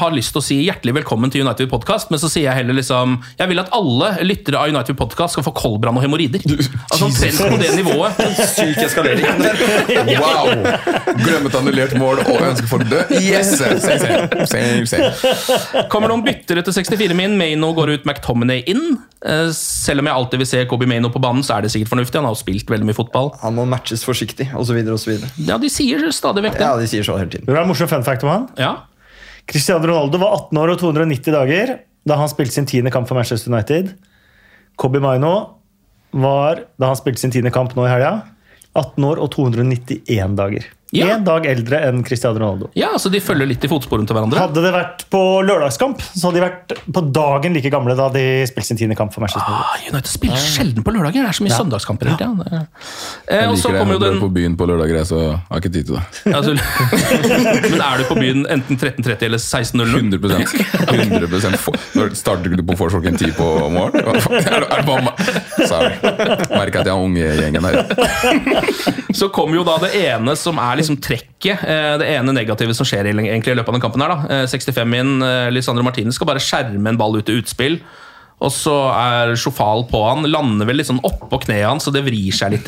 ha 0.00 0.08
lyst 0.12 0.34
til 0.34 0.40
å 0.40 0.44
si 0.44 0.58
hjertelig 0.66 0.96
velkommen 0.98 1.32
til 1.32 1.44
United 1.44 1.70
Podcast, 1.72 2.10
men 2.12 2.20
så 2.22 2.28
sier 2.32 2.48
jeg 2.48 2.58
heller 2.60 2.76
liksom 2.76 3.16
Jeg 3.38 3.50
vil 3.50 3.62
at 3.62 3.70
alle 3.76 4.10
lyttere 4.26 4.60
av 4.60 4.72
United 4.72 4.98
Podcast 4.98 5.36
skal 5.36 5.46
få 5.46 5.54
koldbrann 5.56 5.98
og 5.98 6.04
hemoroider. 6.04 6.44
Altså 6.90 7.10
selv 7.14 7.54
på 7.54 7.60
det 7.62 7.72
nivået. 7.78 8.24
Syk 8.54 8.82
eskalering. 8.84 9.24
Wow! 10.24 10.63
Glem 11.20 11.48
et 11.48 11.56
annullert 11.58 11.94
mål 12.00 12.20
og 12.24 12.40
ønske 12.46 12.68
folk 12.70 12.86
død. 12.90 13.12
Yes! 13.20 13.52
Same, 13.58 13.80
same, 13.80 14.46
same, 14.50 14.86
same. 14.90 15.84
Kommer 15.92 16.10
noen 16.12 16.24
bytter 16.26 16.60
etter 16.62 16.74
64 16.76 17.16
min. 17.18 17.36
Maino 17.40 17.72
går 17.76 17.94
ut, 17.98 18.06
McTominay 18.08 18.64
inn. 18.70 18.96
Eh, 19.24 19.50
Selv 19.56 20.02
om 20.04 20.08
jeg 20.10 20.16
alltid 20.18 20.42
vil 20.42 20.50
se 20.50 20.62
Kobe 20.70 20.88
Maino 20.90 21.10
på 21.14 21.22
banen, 21.22 21.44
så 21.46 21.58
er 21.58 21.66
det 21.66 21.72
sikkert 21.74 21.92
fornuftig. 21.94 22.20
Han 22.20 22.28
har 22.28 22.36
jo 22.36 22.40
spilt 22.42 22.70
veldig 22.72 22.88
mye 22.90 22.98
fotball. 22.98 23.32
Han 23.44 23.56
må 23.58 23.66
matches 23.68 24.04
forsiktig, 24.06 24.48
osv. 24.58 24.80
Ja, 25.44 25.58
de 25.60 25.70
sier 25.72 26.04
stadig 26.14 26.44
vekk 26.48 26.58
det. 26.58 26.66
Ja, 26.66 26.74
de 26.80 26.88
sier 26.90 27.06
så 27.06 27.16
hele 27.20 27.30
tiden. 27.32 27.46
Det 27.48 27.54
var 27.56 27.64
en 27.64 27.70
morsom 27.72 27.90
fun 27.90 28.04
fact 28.06 28.24
om 28.26 28.32
han. 28.32 28.48
Ja. 28.60 28.72
Cristiano 29.50 29.84
Ronaldo 29.90 30.20
var 30.22 30.38
18 30.38 30.60
år 30.62 30.72
og 30.74 30.80
290 30.80 31.34
dager 31.34 31.74
da 32.08 32.16
han 32.20 32.28
spilte 32.28 32.52
sin 32.56 32.66
tiende 32.68 32.90
kamp 32.92 33.08
for 33.08 33.16
Manchester 33.16 33.52
United. 33.52 33.94
Kobe 34.80 35.00
Maino 35.00 35.34
var, 36.14 36.60
da 36.80 36.90
han 36.92 36.98
spilte 36.98 37.22
sin 37.22 37.32
tiende 37.34 37.50
kamp 37.54 37.72
nå 37.76 37.86
i 37.86 37.90
helga, 37.90 38.10
18 38.74 39.06
år 39.06 39.22
og 39.22 39.30
291 39.34 40.36
dager. 40.38 40.66
Ja. 40.94 41.08
Én 41.16 41.24
dag 41.26 41.46
eldre 41.50 41.80
enn 41.88 42.04
Cristiano 42.06 42.38
Ronaldo. 42.38 42.68
ja, 42.78 42.92
så 43.02 43.10
de 43.10 43.18
følger 43.20 43.48
litt 43.50 43.64
i 43.66 43.68
fotsporene 43.68 44.06
til 44.06 44.14
hverandre. 44.14 44.38
Hadde 44.38 44.62
det 44.62 44.70
vært 44.74 45.04
på 45.10 45.20
lørdagskamp, 45.42 46.00
så 46.14 46.28
hadde 46.30 46.38
de 46.38 46.44
vært 46.44 46.74
på 46.94 47.02
dagen 47.12 47.52
like 47.56 47.70
gamle 47.74 47.96
da 47.98 48.06
de 48.14 48.22
spilte 48.46 48.68
sin 48.68 48.78
tiende 48.78 48.94
kamp 48.98 49.12
for 49.14 49.20
Manchester 49.24 49.42
United. 49.50 49.64
Ah, 49.74 49.88
United 49.90 50.10
spiller 50.12 50.36
sjelden 50.44 50.84
på 50.86 50.94
lørdager. 50.94 51.24
Det 51.24 51.32
er 51.32 51.38
så 51.40 51.44
mye 51.48 51.56
søndagskamper 51.58 52.12
Ja. 52.14 52.16
Ja. 52.20 52.60
Eh, 53.26 53.40
Jeg 53.40 53.50
liker 53.50 53.72
det. 53.72 53.78
kommer 53.80 53.94
Jeg 53.98 54.02
den 54.06 54.20
på 54.22 54.28
byen 54.38 54.56
på 54.56 54.68
lørdager, 54.70 55.04
så 55.08 55.18
jeg 55.24 55.40
har 55.50 55.58
ikke 55.64 55.72
tid 55.74 55.84
til 55.90 55.94
det. 55.98 56.04
altså, 56.34 56.54
Men 57.74 57.80
er 57.80 57.98
du 57.98 58.04
på 58.12 58.18
byen 58.20 58.46
enten 58.54 58.78
13.30 58.78 59.26
eller 59.28 59.38
16.00? 59.38 59.98
100 59.98 60.18
100 60.94 61.58
For- 61.58 62.14
Starter 62.14 62.54
du 62.54 62.62
på 62.62 62.76
vors 62.78 62.92
klokken 62.94 63.18
ti 63.18 63.32
på 63.34 63.48
morgenen? 63.70 65.10
Sorry. 65.66 65.92
Merker 66.54 66.80
at 66.80 66.86
jeg 66.86 66.94
er 66.94 67.02
unge 67.02 67.18
i 67.18 67.36
gjengen 67.40 67.64
her. 67.66 67.74
Så 69.14 69.28
kommer 69.34 69.58
jo 69.58 69.64
da 69.66 69.76
det 69.84 69.92
ene 70.04 70.34
som 70.38 70.58
er 70.62 70.80
liksom 70.84 71.00
trekket. 71.02 71.64
eh, 71.64 71.96
Det 71.98 72.06
ene 72.14 72.32
negative 72.36 72.74
som 72.76 72.86
skjer 72.86 73.08
egentlig 73.10 73.52
i 73.52 73.58
løpet 73.58 73.68
av 73.68 73.74
den 73.74 73.84
kampen. 73.84 74.00
her 74.04 74.14
da. 74.14 74.42
Eh, 74.42 74.46
65 74.46 74.88
min, 74.88 75.22
eh, 75.22 75.50
Lisandro 75.50 75.82
Martinez 75.82 76.14
skal 76.14 76.26
bare 76.26 76.38
skjerme 76.44 76.88
en 76.88 76.96
ball 77.00 77.16
ut 77.16 77.24
til 77.26 77.40
utspill. 77.42 77.80
Og 78.44 78.50
så 78.50 78.74
er 78.92 79.34
Sjofal 79.38 79.86
på 79.88 80.00
han. 80.08 80.24
Lander 80.30 80.66
vel 80.66 80.76
litt 80.76 80.86
sånn 80.90 81.00
oppå 81.02 81.38
kneet 81.46 81.64
hans, 81.68 81.84
så 81.86 81.92
det 81.94 82.04
vrir 82.04 82.32
seg 82.34 82.50
litt. 82.52 82.66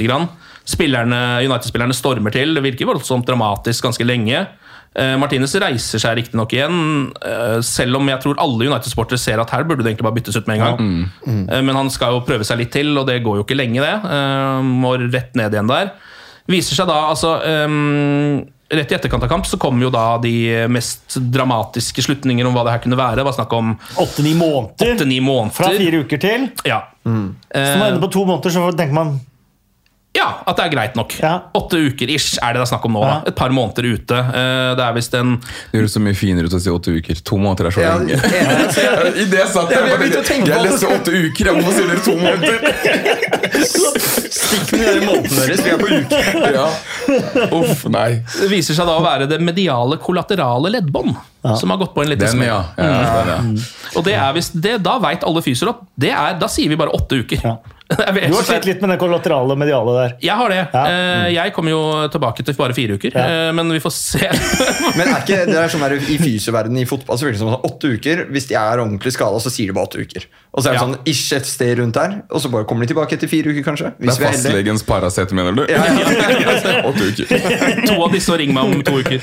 Spillerne, 0.67 1.43
United-spillerne 1.47 1.95
stormer 1.95 2.33
til. 2.33 2.55
Det 2.55 2.63
virker 2.65 2.89
voldsomt 2.89 3.27
dramatisk 3.29 3.85
ganske 3.87 4.07
lenge. 4.07 4.47
Eh, 4.97 5.17
Martinez 5.21 5.53
reiser 5.61 6.01
seg 6.01 6.17
riktignok 6.17 6.55
igjen, 6.57 7.13
eh, 7.21 7.61
selv 7.61 7.97
om 7.99 8.09
jeg 8.09 8.23
tror 8.23 8.39
alle 8.41 8.65
United-sportere 8.71 9.19
ser 9.21 9.39
at 9.43 9.51
her 9.51 9.65
burde 9.65 9.85
det 9.85 9.93
egentlig 9.93 10.07
bare 10.09 10.17
byttes 10.17 10.37
ut 10.41 10.47
med 10.49 10.59
en 10.59 10.65
gang. 10.65 11.11
Eh, 11.53 11.61
Men 11.61 11.77
han 11.77 11.91
skal 11.91 12.13
jo 12.15 12.21
prøve 12.25 12.47
seg 12.49 12.59
litt 12.59 12.73
til, 12.73 12.97
og 12.97 13.07
det 13.07 13.23
går 13.23 13.37
jo 13.37 13.45
ikke 13.45 13.59
lenge, 13.59 13.83
det. 13.85 14.11
Eh, 14.11 14.63
Må 14.63 14.97
rett 15.13 15.35
ned 15.37 15.53
igjen 15.53 15.69
der. 15.69 15.93
Viser 16.51 16.79
seg 16.79 16.89
da, 16.91 16.99
altså 17.11 17.37
um, 17.67 18.45
Rett 18.67 18.91
i 18.91 18.97
etterkant 18.97 19.23
av 19.23 19.31
kamp 19.31 19.47
så 19.47 19.59
kommer 19.63 19.87
jo 19.87 19.93
da 19.95 20.17
de 20.19 20.33
mest 20.67 21.21
dramatiske 21.23 22.03
slutninger 22.03 22.49
om 22.49 22.55
hva 22.57 22.65
det 22.67 22.73
her 22.75 22.81
kunne 22.83 22.99
være. 22.99 23.21
Det 23.21 23.25
var 23.29 23.37
snakk 23.37 23.53
om 23.55 23.77
Åtte-ni 24.03 24.33
måneder 24.35 25.21
måneder. 25.23 25.55
fra 25.55 25.71
fire 25.71 26.01
uker 26.03 26.19
til. 26.25 26.49
Ja. 26.67 26.81
Så 27.07 27.13
når 27.15 27.79
man 27.79 27.93
ender 27.93 28.03
på 28.03 28.11
to 28.17 28.25
måneder, 28.27 28.51
så 28.57 28.65
tenker 28.75 28.99
man 28.99 29.13
Ja, 30.17 30.27
at 30.49 30.57
det 30.57 30.65
er 30.67 30.73
greit 30.73 30.95
nok. 30.97 31.13
Åtte 31.61 31.77
uker 31.91 32.11
ish 32.15 32.39
er 32.41 32.55
det 32.57 32.63
det 32.63 32.65
er 32.65 32.71
snakk 32.73 32.85
om 32.89 32.95
nå. 32.97 33.03
Ja. 33.05 33.17
da. 33.21 33.31
Et 33.33 33.37
par 33.37 33.53
måneder 33.53 33.85
ute. 33.93 34.17
Eh, 34.17 34.71
Det 34.79 34.85
er 34.87 34.95
visst 34.97 35.15
en 35.19 35.35
Det 35.43 35.77
høres 35.81 35.93
så 35.97 36.01
mye 36.01 36.17
finere 36.17 36.49
ut 36.49 36.55
å 36.57 36.61
si 36.63 36.71
åtte 36.73 36.95
uker. 36.97 37.21
To 37.29 37.37
måneder 37.43 37.69
er 37.69 37.77
så 37.77 37.85
lenge. 37.85 38.17
I 39.23 39.27
det 39.29 39.41
jeg 39.43 39.51
satt 39.53 39.71
Ja, 39.75 39.83
jeg 39.85 39.93
bare 39.93 40.09
jeg 40.09 40.47
det. 40.47 40.61
leste 40.65 40.89
åtte 40.97 41.13
uker, 41.13 41.51
jeg 41.53 41.55
må 41.61 41.75
si 41.77 41.85
dere 41.91 42.03
to 42.07 42.17
måneder? 42.17 43.67
Stikk 43.67 44.73
med 44.77 44.89
de 44.97 45.07
månedene 45.07 45.47
deres, 45.47 45.63
vi 45.65 45.71
er 45.73 45.81
på 45.81 45.89
uke. 45.93 46.21
Ja. 46.57 46.67
Uff, 47.57 47.85
nei. 47.93 48.09
Det 48.41 48.49
viser 48.51 48.77
seg 48.79 48.89
da 48.89 48.97
å 48.99 49.05
være 49.05 49.29
det 49.31 49.39
mediale 49.45 49.99
kollaterale 50.03 50.71
leddbånd 50.77 51.15
som 51.61 51.71
har 51.71 51.79
gått 51.79 51.93
på 51.95 52.03
en 52.03 52.11
liten 52.11 52.25
Den, 52.27 52.35
smell. 52.35 52.49
ja. 52.49 52.61
Ja, 52.75 52.87
mm. 53.45 53.53
ja. 53.55 53.99
Og 53.99 54.05
det 54.07 54.17
er 54.19 54.33
hvis 54.35 54.49
det, 54.55 54.79
da 54.83 54.97
veit 55.03 55.23
alle 55.27 55.43
fysioer 55.47 55.71
at 55.77 55.85
det 55.95 56.11
er, 56.11 56.35
da 56.41 56.49
sier 56.51 56.73
vi 56.73 56.79
bare 56.81 56.95
åtte 56.97 57.21
uker. 57.23 57.45
Du 57.87 58.35
har 58.35 58.43
slitt 58.43 58.65
litt 58.67 58.81
med 58.83 58.91
det 58.91 58.97
kollaterale 58.99 59.55
mediale 59.59 59.93
der. 59.95 60.15
Jeg 60.25 60.35
har 60.41 60.51
det. 60.51 60.59
Eh, 60.75 61.27
Jeg 61.37 61.53
kommer 61.55 61.71
jo 61.71 61.83
tilbake 62.13 62.43
til 62.47 62.57
bare 62.59 62.75
fire 62.75 62.97
uker, 62.99 63.15
ja. 63.15 63.53
men 63.55 63.71
vi 63.71 63.79
får 63.83 63.95
se. 63.95 64.27
Men 64.99 65.07
er 65.13 65.21
ikke 65.23 65.39
det 65.47 65.59
er 65.61 65.71
sånn 65.71 65.85
der, 65.85 65.95
I 66.01 66.17
fysioverdenen 66.19 66.83
i 66.83 66.89
fotball 66.89 67.19
så 67.21 67.29
virker 67.29 67.39
det 67.39 67.45
som 67.45 67.69
åtte 67.69 67.91
uker 67.95 68.25
Hvis 68.33 68.49
de 68.51 68.57
er 68.59 68.81
ordentlig 68.83 69.13
skada, 69.15 69.39
så 69.43 69.53
sier 69.53 69.71
de 69.71 69.77
bare 69.77 69.91
åtte 69.91 70.03
uker. 70.03 70.27
Og 70.57 70.63
så 70.65 70.71
er 70.71 70.73
det 70.73 70.81
Ja. 70.81 70.85
sånn 70.87 70.97
ikke 71.05 71.37
et 71.37 71.47
sted 71.47 71.79
rundt 71.79 71.93
der, 71.95 72.23
og 72.33 72.41
så 72.41 72.49
bare 72.51 72.65
kommer 72.65 72.87
de 72.87 72.95
tilbake 72.95 73.13
etter 73.13 73.29
fire 73.29 73.53
uker, 73.53 73.63
kanskje. 73.67 73.91
Det 74.01 74.09
er 74.09 74.25
fastlegens 74.33 74.83
Paracet, 74.89 75.33
mener 75.37 75.53
du? 75.53 75.67
Ja, 75.69 75.83
Åtte 76.89 77.09
uker. 77.13 77.87
to 77.87 77.97
av 78.03 78.13
disse 78.15 78.33
og 78.33 78.39
ring 78.41 78.55
meg 78.57 78.65
om 78.65 78.83
to 78.87 78.95
uker. 79.03 79.21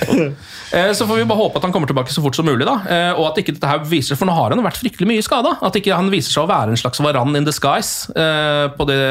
Eh, 0.73 0.91
Så 0.93 1.07
får 1.09 1.15
vi 1.17 1.25
bare 1.25 1.37
håpe 1.41 1.57
at 1.57 1.63
han 1.63 1.73
kommer 1.73 1.89
tilbake 1.89 2.13
så 2.13 2.21
fort 2.21 2.35
som 2.37 2.45
mulig. 2.45 2.65
da 2.65 2.75
Eh, 2.85 3.13
Og 3.17 3.31
at 3.31 3.37
ikke 3.43 3.53
dette 3.57 3.65
her 3.67 3.79
viser 3.79 4.15
For 4.15 4.25
nå 4.29 4.33
har 4.37 4.49
han 4.53 4.61
vært 4.63 4.77
fryktelig 4.77 5.07
mye 5.09 5.23
skada. 5.25 5.57
At 5.61 5.73
ikke 5.73 5.95
han 5.95 6.09
viser 6.13 6.31
seg 6.37 6.43
å 6.45 6.47
være 6.53 6.69
en 6.69 6.77
slags 6.77 6.99
varan 7.01 7.35
in 7.35 7.43
disguise 7.45 8.09
eh, 8.15 8.67
på 8.77 8.85
det, 8.85 9.01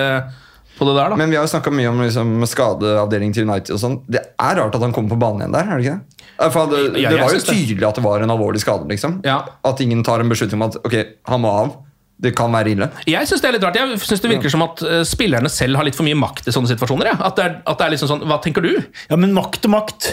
på 0.78 0.87
det 0.87 0.94
der. 0.94 1.11
da 1.11 1.16
Men 1.16 1.30
vi 1.30 1.37
har 1.37 1.46
jo 1.46 1.52
snakka 1.58 1.70
mye 1.74 1.88
om 1.90 2.00
liksom, 2.06 2.46
skadeavdeling 2.46 3.35
til 3.35 3.48
United. 3.50 3.74
og 3.74 3.80
sånn 3.82 4.00
Det 4.08 4.22
er 4.38 4.54
rart 4.62 4.74
at 4.74 4.80
han 4.80 4.92
kommer 4.92 5.11
på 5.11 5.18
banen 5.18 5.42
igjen 5.42 5.52
der. 5.58 5.66
er 5.66 5.78
det 5.78 5.87
ikke 5.87 5.98
det? 5.98 6.52
For 6.52 6.66
det, 6.66 6.94
det 6.94 7.18
var 7.20 7.30
jo 7.35 7.38
tydelig 7.46 7.87
at 7.88 7.94
det 7.98 8.04
var 8.04 8.22
en 8.22 8.30
alvorlig 8.30 8.61
skade. 8.62 8.87
liksom 8.88 9.20
At 9.26 9.80
ingen 9.80 10.02
tar 10.02 10.20
en 10.20 10.28
beslutning 10.30 10.62
om 10.62 10.68
at 10.70 10.76
ok, 10.85 10.96
han 11.26 11.40
må 11.42 11.50
av. 11.50 11.76
Det 12.22 12.35
kan 12.37 12.53
være 12.55 12.70
ille. 12.75 12.87
Jeg 13.09 13.27
syns 13.27 13.40
det 13.42 13.48
er 13.48 13.55
litt 13.57 13.64
rart. 13.66 13.77
Jeg 13.81 13.98
synes 14.05 14.20
det 14.22 14.31
virker 14.31 14.53
som 14.53 14.62
at 14.62 14.83
eh, 14.87 15.01
spillerne 15.09 15.48
selv 15.51 15.77
har 15.81 15.85
litt 15.88 15.96
for 15.98 16.07
mye 16.07 16.18
makt 16.18 16.46
i 16.46 16.55
sånne 16.55 16.68
situasjoner. 16.70 17.09
Ja. 17.12 17.16
At, 17.31 17.37
det 17.38 17.44
er, 17.48 17.57
at 17.66 17.79
det 17.81 17.87
er 17.87 17.94
liksom 17.96 18.11
sånn 18.12 18.22
Hva 18.31 18.37
tenker 18.44 18.62
du? 18.62 18.75
Ja, 19.11 19.16
men 19.18 19.33
makt 19.35 19.64
og 19.66 19.72
makt. 19.75 20.12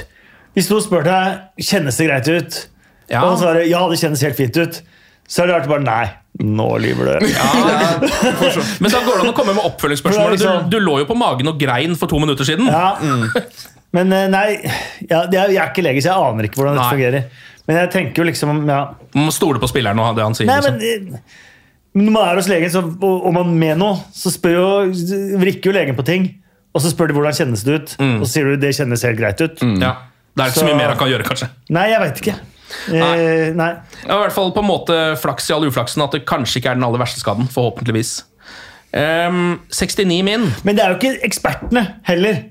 Hvis 0.57 0.69
noen 0.71 0.81
spør 0.88 1.03
deg 1.05 1.65
kjennes 1.69 1.97
det 1.99 2.07
greit 2.09 2.29
ut, 2.33 2.57
Ja. 3.12 3.21
og 3.25 3.35
så 3.38 3.43
svarer 3.43 3.67
ja, 3.69 3.83
det 3.89 3.99
kjennes 4.01 4.21
helt 4.25 4.38
fint 4.39 4.57
ut, 4.57 4.79
så 5.29 5.43
er 5.43 5.47
det 5.51 5.53
rart 5.59 5.67
bare 5.69 5.85
nei, 5.85 6.05
nå 6.41 6.65
lyver 6.81 7.19
du. 7.19 7.27
Men 8.81 8.89
da 8.93 9.01
går 9.05 9.19
det 9.19 9.23
an 9.23 9.29
å 9.31 9.35
komme 9.38 9.53
med 9.57 9.65
oppfølgingsspørsmål. 9.69 10.31
Du, 10.33 10.38
Liksom- 10.38 10.69
du 10.73 10.79
lå 10.81 10.95
jo 11.03 11.07
på 11.09 11.17
magen 11.17 11.51
og 11.51 11.59
grein 11.62 11.93
for 11.99 12.09
to 12.09 12.19
minutter 12.21 12.47
siden. 12.47 12.65
Ja. 12.69 12.95
Men 13.95 14.13
eh, 14.13 14.25
nei, 14.29 14.47
ja, 15.09 15.23
er- 15.25 15.53
jeg 15.53 15.62
er 15.62 15.69
ikke 15.71 15.85
lege, 15.85 16.01
så 16.05 16.12
jeg 16.12 16.25
aner 16.31 16.45
ikke 16.49 16.62
hvordan 16.62 16.77
dette 16.77 16.89
fungerer. 16.93 17.45
Men 17.69 17.77
jeg 17.83 17.91
tenker 17.93 18.21
jo 18.23 18.25
liksom 18.29 18.63
ja. 18.69 18.79
Man 19.13 19.27
må 19.29 19.33
stole 19.33 19.62
på 19.62 19.69
spilleren 19.69 20.01
og 20.01 20.17
det 20.17 20.25
han 20.25 20.38
sier. 20.38 20.49
Nei, 20.49 20.57
liksom. 20.62 20.81
eh, 20.81 21.05
men 21.13 21.47
når 21.97 22.13
man 22.13 22.28
er 22.28 22.38
hos 22.38 22.49
legen 22.52 22.69
så, 22.71 22.84
og, 22.86 23.25
og 23.25 23.34
man 23.34 23.56
med 23.58 23.80
noe, 23.82 23.97
så 24.13 24.32
spør 24.34 24.58
jo, 24.60 24.67
vrikker 25.41 25.71
jo 25.71 25.75
legen 25.75 25.97
på 25.97 26.06
ting. 26.06 26.30
Og 26.75 26.84
så 26.84 26.91
spør 26.93 27.10
de 27.10 27.17
hvordan 27.17 27.34
kjennes 27.34 27.63
det 27.65 27.80
ut, 27.80 27.95
og 27.97 28.23
så 28.28 28.30
sier 28.36 28.45
du 28.52 28.62
det 28.62 28.75
kjennes 28.78 29.04
helt 29.08 29.17
greit 29.17 29.41
ut. 29.41 29.63
Ja. 29.82 29.95
Det 30.38 30.43
er 30.43 30.52
ikke 30.52 30.62
så 30.62 30.67
mye 30.67 30.78
mer 30.78 30.91
han 30.93 30.99
kan 30.99 31.10
gjøre, 31.10 31.25
kanskje. 31.25 31.49
Nei, 31.73 31.88
jeg 31.89 32.02
veit 32.04 32.21
ikke. 32.21 32.36
Eh, 32.93 33.49
nei. 33.58 33.69
Er 34.06 34.13
i 34.13 34.19
hvert 34.21 34.36
fall 34.36 34.54
på 34.54 34.62
en 34.62 34.69
måte 34.69 34.97
flaks 35.19 35.49
i 35.49 35.56
all 35.56 35.65
uflaksen 35.65 36.04
at 36.06 36.13
det 36.15 36.21
kanskje 36.30 36.62
ikke 36.62 36.73
er 36.73 36.78
den 36.78 36.86
aller 36.86 37.02
verste 37.02 37.21
skaden. 37.23 37.49
Forhåpentligvis. 37.52 38.13
Um, 38.93 39.60
69 39.73 40.21
min. 40.25 40.47
Men 40.63 40.78
det 40.78 40.86
er 40.86 40.93
jo 40.93 40.99
ikke 40.99 41.25
ekspertene 41.25 41.84
heller 42.08 42.43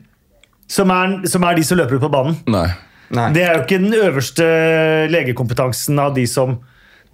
som 0.71 0.91
er, 0.93 1.17
som 1.31 1.47
er 1.49 1.57
de 1.57 1.65
som 1.65 1.79
løper 1.81 1.99
ut 1.99 2.05
på 2.05 2.13
banen. 2.13 2.37
Nei. 2.51 2.67
Det 3.33 3.41
er 3.41 3.55
jo 3.57 3.63
ikke 3.65 3.81
den 3.81 3.95
øverste 3.97 4.47
legekompetansen 5.09 5.99
av 6.03 6.13
de 6.19 6.27
som, 6.29 6.59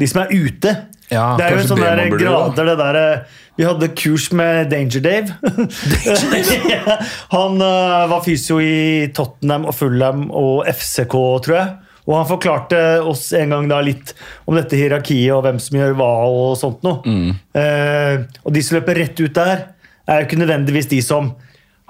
de 0.00 0.08
som 0.10 0.24
er 0.24 0.32
ute. 0.34 0.72
Ja, 1.12 1.34
det 1.38 1.46
er 1.46 1.54
jo 1.54 1.62
en 1.62 1.68
sånn 1.68 1.82
der 1.82 2.02
grader, 2.14 2.68
det 2.70 2.74
der 2.80 2.98
eh, 2.98 3.40
Vi 3.58 3.66
hadde 3.68 3.90
kurs 3.94 4.30
med 4.34 4.70
Danger 4.72 5.02
Dave. 5.04 5.36
Han 7.36 7.60
uh, 7.60 8.06
var 8.10 8.24
fysio 8.24 8.58
i 8.62 9.10
Tottenham 9.14 9.68
og 9.70 9.76
Fulham 9.76 10.28
og 10.32 10.64
FCK, 10.70 11.16
tror 11.44 11.58
jeg. 11.58 11.74
Og 12.04 12.18
han 12.18 12.26
forklarte 12.28 12.78
oss 13.08 13.30
en 13.36 13.54
gang 13.54 13.68
da 13.70 13.78
litt 13.80 14.10
om 14.44 14.58
dette 14.58 14.76
hierarkiet 14.76 15.32
og 15.32 15.46
hvem 15.46 15.60
som 15.62 15.78
gjør 15.78 15.94
hva. 15.96 16.10
og 16.28 16.58
sånt 16.60 16.84
noe. 16.84 17.00
Mm. 17.06 17.30
Uh, 17.56 18.26
og 18.44 18.56
de 18.56 18.64
som 18.64 18.76
løper 18.76 19.00
rett 19.00 19.22
ut 19.22 19.38
der, 19.38 19.70
er 20.04 20.20
jo 20.20 20.28
ikke 20.28 20.40
nødvendigvis 20.42 20.90
de 20.90 21.00
som 21.04 21.32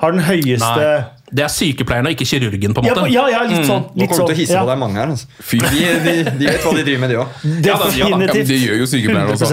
har 0.02 0.10
den 0.16 0.24
høyeste 0.26 0.70
Nei. 0.74 1.02
Det 1.34 1.42
er 1.42 1.50
sykepleieren 1.50 2.06
og 2.06 2.12
ikke 2.14 2.26
kirurgen, 2.28 2.74
på 2.76 2.82
en 2.82 2.86
måte. 2.86 3.04
ja, 3.10 3.22
ja, 3.32 3.40
litt 3.48 3.64
sånn. 3.66 3.86
Nå 3.90 4.04
Litt 4.04 4.10
kommer 4.12 4.12
du 4.12 4.14
til 4.14 4.22
å 4.22 4.26
sånn, 4.28 4.38
hisse 4.38 4.54
ja. 4.54 4.60
på 4.62 4.68
deg 4.68 4.78
mange 4.78 5.00
her. 5.00 5.12
Altså. 5.14 5.26
Fy. 5.42 5.58
De, 5.64 5.80
de, 6.04 6.12
de 6.38 6.46
vet 6.46 6.66
hva 6.66 6.72
de 6.76 6.82
driver 6.86 7.00
med, 7.02 7.10
de 7.10 7.16
òg. 7.18 7.32
Ja, 7.64 7.74
da, 7.80 7.88
ja, 7.96 8.10
da. 8.12 8.28
Ja, 8.28 8.44
det 8.50 8.58
gjør 8.60 8.76
jo 8.78 8.86
sykepleierne 8.92 9.34
også. 9.34 9.48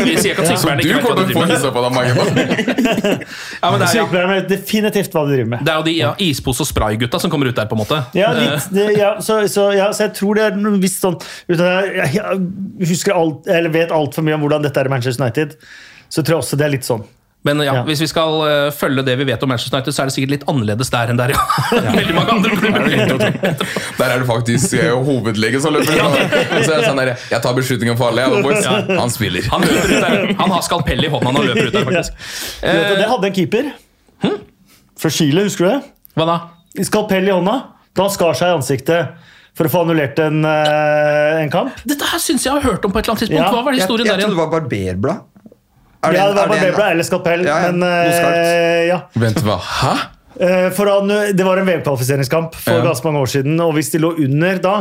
Vi 0.00 0.16
sier 0.24 0.32
ikke 0.32 0.42
at 0.42 0.58
Så 0.58 0.72
du 0.72 0.82
ikke 0.82 0.96
vet 0.96 1.06
hva 1.06 1.14
de 1.20 1.26
driver 1.28 1.52
med. 1.52 1.68
på 1.76 1.84
deg 1.84 1.94
mange. 1.94 2.10
Ja, 2.24 3.70
men 3.70 3.78
det, 3.78 3.84
er, 3.84 3.84
ja. 3.84 3.92
Sykepleierne 3.92 4.38
vet 4.40 4.50
definitivt 4.56 5.14
hva 5.14 5.22
de 5.28 5.36
driver 5.36 5.50
med. 5.54 5.62
det 5.68 5.74
er 5.74 5.78
jo 5.78 5.86
de 5.86 5.96
ja, 6.00 6.12
ispose- 6.26 6.64
og 6.66 6.70
spraygutta 6.72 7.20
som 7.22 7.34
kommer 7.36 7.52
ut 7.52 7.58
der, 7.60 7.68
på 7.70 7.78
en 7.78 7.82
måte. 7.84 8.00
Ja, 8.18 8.32
litt, 8.34 8.70
det, 8.74 8.88
ja, 8.98 9.12
så, 9.22 9.38
så, 9.52 9.68
ja, 9.76 9.92
så 9.94 10.08
jeg 10.08 10.16
tror 10.18 10.40
det 10.40 10.48
er 10.48 10.58
noe 10.66 10.80
visst 10.82 11.04
sånn 11.04 11.20
uten 11.52 11.62
at 11.68 12.16
jeg 12.16 12.40
husker 12.90 13.14
alt, 13.14 13.46
eller 13.46 13.70
vet 13.76 13.94
altfor 13.94 14.26
mye 14.26 14.40
om 14.40 14.48
hvordan 14.48 14.66
dette 14.66 14.82
er 14.82 14.90
i 14.90 14.96
Manchester 14.96 15.22
United, 15.22 15.54
så 16.10 16.24
tror 16.24 16.40
jeg 16.40 16.46
også 16.48 16.58
det 16.58 16.66
er 16.66 16.74
litt 16.74 16.90
sånn. 16.90 17.06
Men 17.44 17.60
ja, 17.60 17.74
Ja. 17.74 17.82
hvis 17.84 18.00
vi 18.00 18.06
skal 18.08 18.38
uh, 18.40 18.70
følge 18.72 19.02
det 19.04 19.14
vi 19.20 19.24
vet 19.28 19.42
om 19.44 19.50
Manchester 19.52 19.76
United, 19.76 19.92
så 19.92 20.02
er 20.02 20.08
det 20.08 20.14
sikkert 20.14 20.30
litt 20.32 20.44
annerledes 20.48 20.88
der 20.90 21.10
enn 21.12 21.18
der, 21.20 21.34
ja. 21.34 21.42
Veldig 21.98 22.14
mange 22.16 22.36
andre 22.38 22.50
klubber. 22.56 22.86
Der 23.98 24.04
er 24.14 24.22
det 24.22 24.28
faktisk 24.30 24.72
eh, 24.80 24.94
hovedlege 25.08 25.60
som 25.60 25.76
løper. 25.76 25.92
ut. 25.92 26.32
Og 26.56 26.64
så 26.64 26.72
er 26.72 26.78
det 26.80 26.86
sånn 26.88 27.00
der, 27.02 27.12
Jeg 27.30 27.42
tar 27.44 27.56
beslutningen 27.58 27.98
for 28.00 28.08
alle. 28.08 28.24
jeg, 28.24 28.44
boys. 28.46 28.64
Ja. 28.64 28.78
Han 29.02 29.12
spiller. 29.12 29.44
Han 29.52 29.66
løper 29.68 29.92
ut 29.92 30.06
der. 30.06 30.24
Han 30.40 30.54
har 30.56 30.64
skalpell 30.64 31.04
i 31.04 31.12
hånda 31.12 31.34
når 31.36 31.44
han 31.44 31.50
løper 31.52 31.68
ut 31.68 31.76
der, 31.76 31.84
faktisk. 31.90 32.24
Du 32.64 32.70
vet 32.80 32.98
det 33.02 33.10
hadde 33.12 33.30
en 33.30 33.36
keeper 33.40 33.70
fra 35.04 35.10
Chile, 35.10 35.44
husker 35.44 35.66
du 35.66 35.70
det? 35.74 35.78
Hva 36.16 36.24
da? 36.30 36.38
Skalpell 36.86 37.28
i 37.28 37.34
hånda. 37.34 37.58
Da 37.94 38.06
han 38.08 38.12
skar 38.14 38.32
seg 38.38 38.50
i 38.54 38.56
ansiktet 38.56 39.30
for 39.54 39.68
å 39.68 39.70
få 39.70 39.84
annullert 39.84 40.18
en, 40.24 40.40
eh, 40.48 41.42
en 41.44 41.50
kamp. 41.52 41.76
Dette 41.86 42.08
her 42.10 42.18
syns 42.22 42.42
jeg 42.46 42.56
har 42.56 42.64
hørt 42.64 42.82
om 42.88 42.90
på 42.94 42.98
et 42.98 43.04
eller 43.04 43.14
annet 43.14 43.22
tidspunkt. 43.28 43.44
Ja. 43.44 43.52
Hva 43.52 43.62
var 43.68 43.76
Jeg, 43.76 43.84
historien 43.84 44.08
jeg 44.08 44.16
der 44.16 44.24
trodde 44.24 44.34
det 44.34 44.40
var 44.40 44.50
barberblad. 44.56 45.20
Er 46.06 46.12
det- 46.12 46.18
Ja, 46.18 46.26
det 46.28 46.36
var 46.36 46.48
barberblad 46.48 46.90
eller 46.92 47.04
skalpell, 47.04 47.44
Ja, 47.46 47.58
ja, 47.66 47.70
men 47.72 47.82
eh, 47.82 48.86
ja. 48.88 49.00
Vent, 49.14 49.40
hva? 49.44 49.58
Hæ? 49.60 49.94
Eh, 50.40 50.70
For 50.74 50.86
han, 50.90 51.08
det 51.36 51.44
var 51.46 51.58
en 51.58 51.66
VM-kvalifiseringskamp 51.66 52.54
for 52.54 52.72
Ja. 52.80 52.84
ganske 52.84 53.04
mange 53.04 53.20
år 53.22 53.30
siden, 53.30 53.60
og 53.60 53.74
hvis 53.74 53.90
de 53.92 53.98
lå 54.02 54.10
under 54.18 54.58
da, 54.58 54.74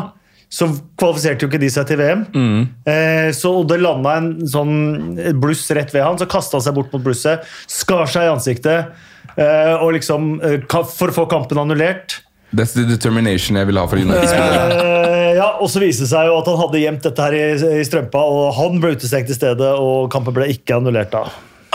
så 0.50 0.68
kvalifiserte 0.98 1.42
jo 1.42 1.48
ikke 1.50 1.60
de 1.60 1.70
seg 1.70 1.88
til 1.88 1.98
VM. 1.98 2.26
Mm. 2.34 2.68
Eh, 2.86 3.32
Så 3.32 3.66
det 3.68 3.80
landa 3.82 4.18
en 4.18 4.42
sånn 4.46 5.40
bluss 5.40 5.70
rett 5.72 5.92
ved 5.94 6.04
han, 6.04 6.18
så 6.18 6.26
kasta 6.28 6.58
han 6.58 6.62
seg 6.62 6.74
bort 6.76 6.92
mot 6.94 7.04
blusset, 7.04 7.42
skar 7.68 8.06
seg 8.06 8.24
i 8.28 8.34
ansiktet, 8.34 8.92
eh, 9.38 9.74
og 9.82 9.94
liksom 9.94 10.40
eh, 10.44 10.60
for 10.70 11.08
å 11.10 11.14
få 11.14 11.30
kampen 11.30 11.58
annullert. 11.58 12.20
That's 12.54 12.76
the 12.78 12.86
determination 12.86 13.58
jeg 13.58 13.70
vil 13.70 13.80
ha 13.82 13.86
for 13.90 13.98
United-spillere. 13.98 14.76
Eh, 14.78 15.32
ja, 15.40 15.48
og 15.58 15.72
så 15.74 15.82
viste 15.82 16.06
det 16.06 16.12
seg 16.12 16.30
jo 16.30 16.36
at 16.38 16.50
han 16.52 16.60
hadde 16.62 16.84
gjemt 16.84 17.08
dette 17.08 17.26
her 17.26 17.38
i, 17.38 17.46
i 17.82 17.88
strømpa, 17.88 18.22
og 18.22 18.54
han 18.60 18.78
ble 18.84 18.94
utestengt 18.94 19.32
i 19.34 19.38
stedet, 19.38 19.72
og 19.74 20.12
kampen 20.14 20.36
ble 20.36 20.52
ikke 20.54 20.78
annullert 20.78 21.14
da. 21.16 21.26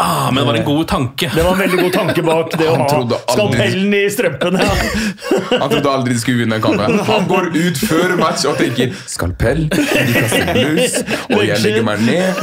Ah, 0.00 0.28
men 0.30 0.36
det 0.42 0.46
var 0.46 0.54
en 0.60 0.64
god 0.64 0.86
tanke. 0.88 1.30
Det 1.34 1.42
var 1.42 1.56
en 1.56 1.58
veldig 1.58 1.78
god 1.82 1.92
tanke 1.96 2.22
bak 2.22 2.52
det 2.60 2.66
å 2.70 2.74
ha 2.78 3.18
skalpellen 3.32 3.94
i 3.98 4.02
strømpen. 4.14 4.58
Ja. 4.62 4.76
Han 5.58 5.72
trodde 5.72 5.90
aldri 5.90 6.14
de 6.14 6.20
skulle 6.22 6.44
vinne 6.44 6.58
en 6.60 6.62
kamp. 6.62 6.82
Han 7.08 7.26
går 7.30 7.48
ut 7.56 7.80
før 7.82 8.14
match 8.20 8.44
og 8.46 8.58
tenker 8.60 8.92
'skalpell', 9.10 9.64
de 9.72 9.86
kaster 10.14 10.52
bluss, 10.54 10.98
og 11.34 11.42
jeg 11.48 11.58
legger 11.64 11.86
meg 11.88 12.04
ned. 12.06 12.42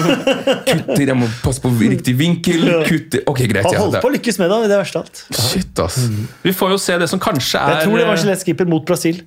Kutter, 0.67 1.05
jeg 1.05 1.17
må 1.21 1.29
passe 1.45 1.63
på 1.63 1.71
riktig 1.79 2.17
vinkel. 2.19 2.67
Kutter 2.89 3.23
Ok, 3.31 3.45
greit. 3.47 3.69
Han 3.69 3.79
holdt 3.85 4.01
på 4.03 4.11
å 4.11 4.15
lykkes 4.17 4.41
med 4.41 4.51
det, 4.51 4.59
det 4.67 4.75
er 4.75 4.83
verste 4.83 4.99
av 4.99 5.07
alt. 5.07 5.23
Shit, 5.39 5.79
ass. 5.85 6.01
Vi 6.43 6.53
får 6.55 6.75
jo 6.75 6.81
se 6.81 6.99
det 7.01 7.07
som 7.11 7.23
kanskje 7.23 7.61
er 7.61 7.77
Jeg 7.79 7.87
tror 7.87 8.03
det 8.03 8.09
var 8.11 8.19
skjelettskipper 8.19 8.69
mot 8.69 8.83
Brasil. 8.87 9.23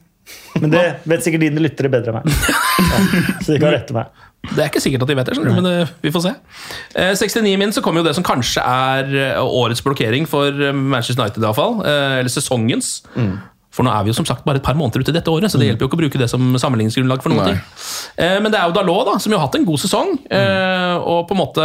Men 0.60 0.72
det 0.74 0.84
vet 1.08 1.24
sikkert 1.24 1.46
dine 1.46 1.62
lyttere 1.64 1.88
bedre 1.92 2.12
enn 2.12 2.20
meg. 2.20 2.28
Ja, 2.78 2.98
så 3.42 3.54
de 3.54 3.56
kan 3.58 3.72
rette 3.74 3.94
meg. 3.96 4.10
Det 4.48 4.62
er 4.62 4.70
ikke 4.70 4.81
sikkert 4.81 5.03
at 5.05 5.11
de 5.11 5.16
vet 5.18 5.29
det, 5.29 5.37
men 5.44 5.66
det, 5.66 5.74
vi 6.03 6.12
får 6.14 6.22
se. 6.24 6.33
Eh, 6.94 7.12
69 7.18 7.57
min 7.61 7.72
så 7.74 7.83
kommer 7.85 8.01
jo 8.01 8.07
det 8.07 8.14
som 8.16 8.24
kanskje 8.24 8.62
er 8.62 9.11
eh, 9.35 9.42
årets 9.42 9.83
blokkering 9.85 10.29
for 10.31 10.48
eh, 10.55 10.72
Manchester 10.72 11.20
United, 11.24 11.42
i 11.42 11.46
hvert 11.46 11.59
fall. 11.59 11.81
Eh, 11.85 12.18
eller 12.22 12.33
sesongens. 12.33 13.03
For 13.74 13.85
nå 13.85 13.92
er 13.92 14.07
vi 14.07 14.11
jo 14.11 14.16
som 14.16 14.27
sagt 14.27 14.46
bare 14.46 14.59
et 14.59 14.64
par 14.64 14.79
måneder 14.79 15.05
ute 15.05 15.12
dette 15.14 15.31
året, 15.31 15.53
så 15.53 15.61
det 15.61 15.68
hjelper 15.68 15.85
jo 15.85 15.90
ikke 15.90 15.98
å 15.98 16.03
bruke 16.05 16.22
det 16.22 16.31
som 16.31 16.57
sammenligningsgrunnlag. 16.59 17.22
for 17.22 17.35
noen 17.35 17.53
ting. 17.53 17.61
Eh, 18.16 18.38
men 18.40 18.55
det 18.55 18.59
er 18.62 18.70
jo 18.70 18.79
Dalot, 18.79 19.11
da, 19.11 19.18
som 19.20 19.35
jo 19.35 19.38
har 19.38 19.46
hatt 19.51 19.59
en 19.61 19.68
god 19.68 19.85
sesong. 19.85 20.16
Mm. 20.31 21.05
og 21.05 21.29
på 21.29 21.35
en 21.35 21.40
måte 21.42 21.64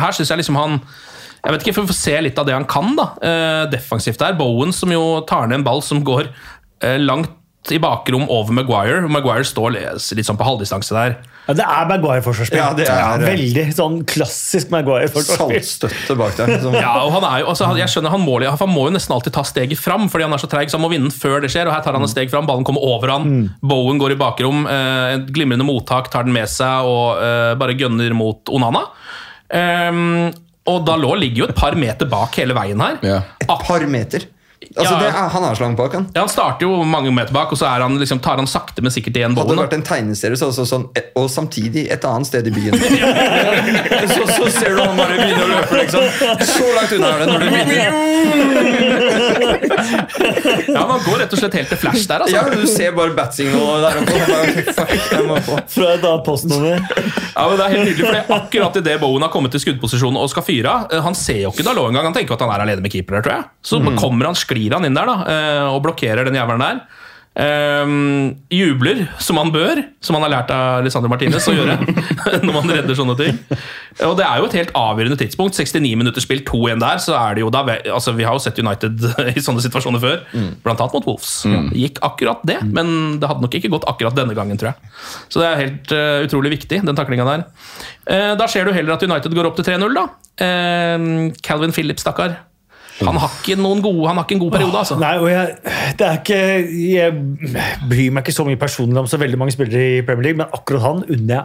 Her 0.00 0.14
syns 0.16 0.30
jeg 0.30 0.40
liksom 0.40 0.56
han 0.58 0.80
jeg 1.46 1.54
vet 1.54 1.62
ikke, 1.62 1.74
for 1.76 1.86
Vi 1.86 1.92
får 1.92 1.98
se 2.00 2.14
litt 2.24 2.38
av 2.40 2.46
det 2.48 2.54
han 2.56 2.66
kan 2.66 2.96
da, 2.98 3.10
eh, 3.22 3.64
defensivt 3.70 4.18
der. 4.18 4.34
Bowen 4.34 4.72
som 4.74 4.90
jo 4.90 5.20
tar 5.28 5.46
ned 5.46 5.60
en 5.60 5.66
ball 5.66 5.82
som 5.82 6.02
går 6.02 6.26
eh, 6.82 6.98
i 7.74 7.78
bakrom 7.82 8.26
over 8.30 8.52
Maguire. 8.56 9.06
Maguire 9.10 9.44
står 9.46 9.74
litt 9.74 10.26
sånn 10.28 10.38
på 10.38 10.46
halvdistanse 10.46 10.94
der. 10.94 11.16
Ja, 11.46 11.54
det 11.54 11.62
er 11.62 11.84
Maguire-forsvarsspill. 11.86 12.58
Ja, 12.58 12.72
det 12.74 12.88
er- 12.90 13.22
Veldig 13.22 13.64
sånn 13.76 14.00
klassisk 14.04 14.70
Maguire-forsvarsspill. 14.74 15.62
Saltstøtte 15.62 16.16
bak 16.18 16.34
der. 16.36 16.46
Liksom. 16.50 16.74
Ja, 16.74 17.04
og 17.04 17.12
han 17.14 17.24
er 17.28 17.40
jo, 17.44 17.46
altså, 17.52 17.68
jeg 17.78 17.86
skjønner, 17.92 18.10
han 18.10 18.20
må, 18.24 18.34
han 18.42 18.68
må 18.72 18.88
jo 18.88 18.94
nesten 18.96 19.14
alltid 19.14 19.32
ta 19.36 19.44
steget 19.46 19.78
fram, 19.78 20.08
fordi 20.10 20.26
han 20.26 20.32
er 20.34 20.42
så 20.42 20.48
treig, 20.50 20.68
så 20.70 20.80
han 20.80 20.82
må 20.86 20.90
vinne 20.90 21.12
før 21.14 21.40
det 21.42 21.50
skjer. 21.54 21.68
og 21.70 21.74
Her 21.76 21.82
tar 21.86 21.92
han 21.94 22.02
et 22.02 22.10
steg 22.10 22.30
fram, 22.30 22.46
ballen 22.46 22.64
kommer 22.66 22.82
over 22.82 23.14
han. 23.14 23.52
Bowen 23.62 23.98
går 24.02 24.16
i 24.16 24.18
bakrom, 24.18 24.66
eh, 24.66 25.14
et 25.20 25.30
glimrende 25.32 25.64
mottak, 25.64 26.10
tar 26.10 26.24
den 26.26 26.32
med 26.34 26.48
seg 26.50 26.82
og 26.84 27.22
eh, 27.22 27.54
bare 27.54 27.78
gønner 27.78 28.12
mot 28.12 28.42
Onana. 28.50 28.82
Um, 29.54 30.32
og 30.66 30.82
Dalot 30.84 31.20
ligger 31.22 31.44
jo 31.44 31.46
et 31.46 31.54
par 31.54 31.76
meter 31.78 32.08
bak 32.10 32.34
hele 32.40 32.54
veien 32.56 32.80
her. 32.82 32.96
Ja. 33.06 33.20
et 33.38 33.46
par 33.46 33.84
meter. 33.86 34.26
Altså, 34.76 34.94
Ja. 34.94 34.98
det 35.00 35.08
er, 35.08 35.28
han 35.32 35.56
så 35.56 35.62
langt 35.64 35.76
bak, 35.78 35.92
han. 35.94 36.06
Ja, 36.14 36.20
Han 36.20 36.28
starter 36.28 36.66
jo 36.66 36.84
mange 36.84 37.10
meter 37.14 37.32
bak, 37.32 37.52
og 37.52 37.58
så 37.58 37.64
er 37.64 37.80
han, 37.80 37.98
liksom, 37.98 38.20
tar 38.20 38.36
han 38.36 38.46
sakte, 38.46 38.82
men 38.84 38.90
sikkert 38.92 39.16
igjen 39.16 39.36
Hadde 39.36 39.54
det 39.54 39.58
vært 39.62 39.72
en 39.72 39.82
tegneserie, 39.82 40.36
så, 40.36 40.52
så, 40.52 40.66
sånn, 40.68 40.84
og 41.16 41.30
samtidig 41.32 41.86
et 41.92 42.04
annet 42.04 42.26
sted 42.28 42.46
i 42.46 42.52
byen. 42.52 42.76
så, 44.14 44.26
så 44.28 44.50
ser 44.52 44.76
du 44.76 44.82
han 44.82 44.96
bare 44.98 45.16
begynner 45.16 45.44
å 45.44 45.48
løpe, 45.54 45.74
liksom. 45.80 46.02
Så 46.44 46.66
langt 46.76 46.92
unna 46.98 47.08
er 47.08 47.18
det 47.22 47.26
når 47.30 47.38
du 47.40 47.46
begynner. 47.56 47.90
Ja, 50.66 50.86
man 50.86 51.00
går 51.06 51.18
rett 51.22 51.32
og 51.32 51.40
slett 51.40 51.56
helt 51.58 51.70
til 51.72 51.80
flash 51.80 52.04
der. 52.10 52.26
Ja, 52.32 52.44
altså. 52.44 52.60
du 52.60 52.66
ser 52.70 52.92
bare 52.96 53.14
bat-signalet 53.16 53.80
der 53.86 53.94
oppe. 54.02 54.12
Fuck. 54.76 54.92
Fra 55.72 55.88
et 55.94 56.04
annet 56.04 56.24
postnummer. 56.26 56.76
Ja, 57.36 57.46
men 57.48 57.56
det 57.58 57.64
er 57.66 57.72
helt 57.74 57.88
nydelig, 57.90 58.08
er 58.12 58.30
Akkurat 58.36 58.76
idet 58.80 58.96
Bowen 59.00 59.24
har 59.24 59.32
kommet 59.32 59.52
til 59.54 59.62
skuddposisjon 59.62 60.16
og 60.18 60.28
skal 60.32 60.44
fyre 60.46 60.70
av 60.72 60.92
eh, 60.94 61.02
Han 61.04 61.14
ser 61.18 61.42
jo 61.42 61.50
ikke 61.52 61.64
Dalot 61.66 61.90
engang. 61.90 62.08
Han 62.08 62.16
tenker 62.16 62.36
at 62.36 62.44
han 62.44 62.52
er 62.54 62.64
alene 62.64 62.84
med 62.84 62.92
keeper 62.92 63.18
der, 63.18 63.24
tror 63.26 63.34
jeg. 63.36 63.44
Så 63.66 63.80
kommer 63.98 64.30
han, 64.30 64.36
sklir 64.38 64.65
han 64.74 64.88
inn 64.88 64.96
der 64.96 65.06
da, 65.06 65.16
eh, 65.30 65.64
og 65.70 65.82
blokkerer 65.84 66.26
den 66.26 66.38
jævelen 66.38 66.64
der. 66.64 66.80
Um, 67.36 68.30
jubler 68.48 69.02
som 69.20 69.36
han 69.36 69.50
bør, 69.52 69.82
som 70.00 70.16
han 70.16 70.24
har 70.24 70.30
lært 70.32 70.52
av 70.54 70.86
Lisandro 70.86 71.10
Martinez 71.12 71.44
å 71.50 71.52
gjøre. 71.52 71.74
når 72.46 72.54
man 72.54 72.72
redder 72.72 72.96
sånne 72.96 73.16
ting. 73.18 73.36
Og 74.06 74.14
det 74.16 74.24
er 74.24 74.40
jo 74.40 74.46
et 74.48 74.56
helt 74.56 74.72
avgjørende 74.78 75.18
tidspunkt. 75.20 75.58
69 75.60 75.98
minutter 76.00 76.24
spill, 76.24 76.40
2-1 76.48 76.80
der. 76.80 77.02
så 77.04 77.12
er 77.18 77.36
det 77.36 77.44
jo 77.44 77.52
da, 77.52 77.60
altså 77.92 78.16
Vi 78.16 78.24
har 78.24 78.38
jo 78.38 78.40
sett 78.40 78.62
United 78.62 79.04
i 79.36 79.44
sånne 79.44 79.64
situasjoner 79.66 80.00
før, 80.00 80.24
blant 80.64 80.80
annet 80.80 80.96
mot 80.96 81.10
Wolves. 81.12 81.34
Mm. 81.44 81.68
gikk 81.76 82.00
akkurat 82.08 82.40
det, 82.48 82.56
men 82.72 83.20
det 83.20 83.28
hadde 83.28 83.44
nok 83.44 83.60
ikke 83.60 83.74
gått 83.76 83.84
akkurat 83.92 84.16
denne 84.16 84.36
gangen, 84.38 84.56
tror 84.56 84.72
jeg. 84.72 84.96
Så 85.28 85.44
det 85.44 85.50
er 85.50 85.62
helt 85.66 85.92
uh, 85.92 86.24
utrolig 86.24 86.56
viktig, 86.56 86.80
den 86.88 86.96
taklinga 86.96 87.28
der. 87.28 87.46
Uh, 88.08 88.32
da 88.40 88.48
ser 88.48 88.64
du 88.64 88.72
heller 88.72 88.96
at 88.96 89.04
United 89.04 89.36
går 89.36 89.52
opp 89.52 89.60
til 89.60 89.74
3-0, 89.74 89.92
da. 89.92 90.08
Uh, 90.40 91.36
Calvin 91.44 91.76
Phillips, 91.76 92.06
stakkar. 92.06 92.40
Han 93.04 93.18
har 93.20 93.34
ikke 93.42 93.58
noen 93.60 93.82
gode, 93.84 94.06
han 94.08 94.16
har 94.16 94.24
ikke 94.24 94.38
en 94.38 94.44
god 94.46 94.54
periode, 94.56 94.78
altså. 94.80 94.96
Nei, 95.00 95.12
og 95.20 95.28
jeg, 95.28 95.58
det 95.98 96.06
er 96.06 96.16
ikke, 96.22 96.40
jeg 96.94 97.12
bryr 97.90 98.14
meg 98.16 98.24
ikke 98.24 98.36
så 98.38 98.46
mye 98.48 98.60
personlig 98.60 99.02
om 99.02 99.10
så 99.10 99.20
veldig 99.20 99.38
mange 99.42 99.52
spillere 99.52 99.98
i 99.98 100.02
Premier 100.06 100.30
League, 100.30 100.40
men 100.40 100.48
akkurat 100.56 100.86
han 100.86 101.04
unner 101.08 101.34
jeg 101.34 101.44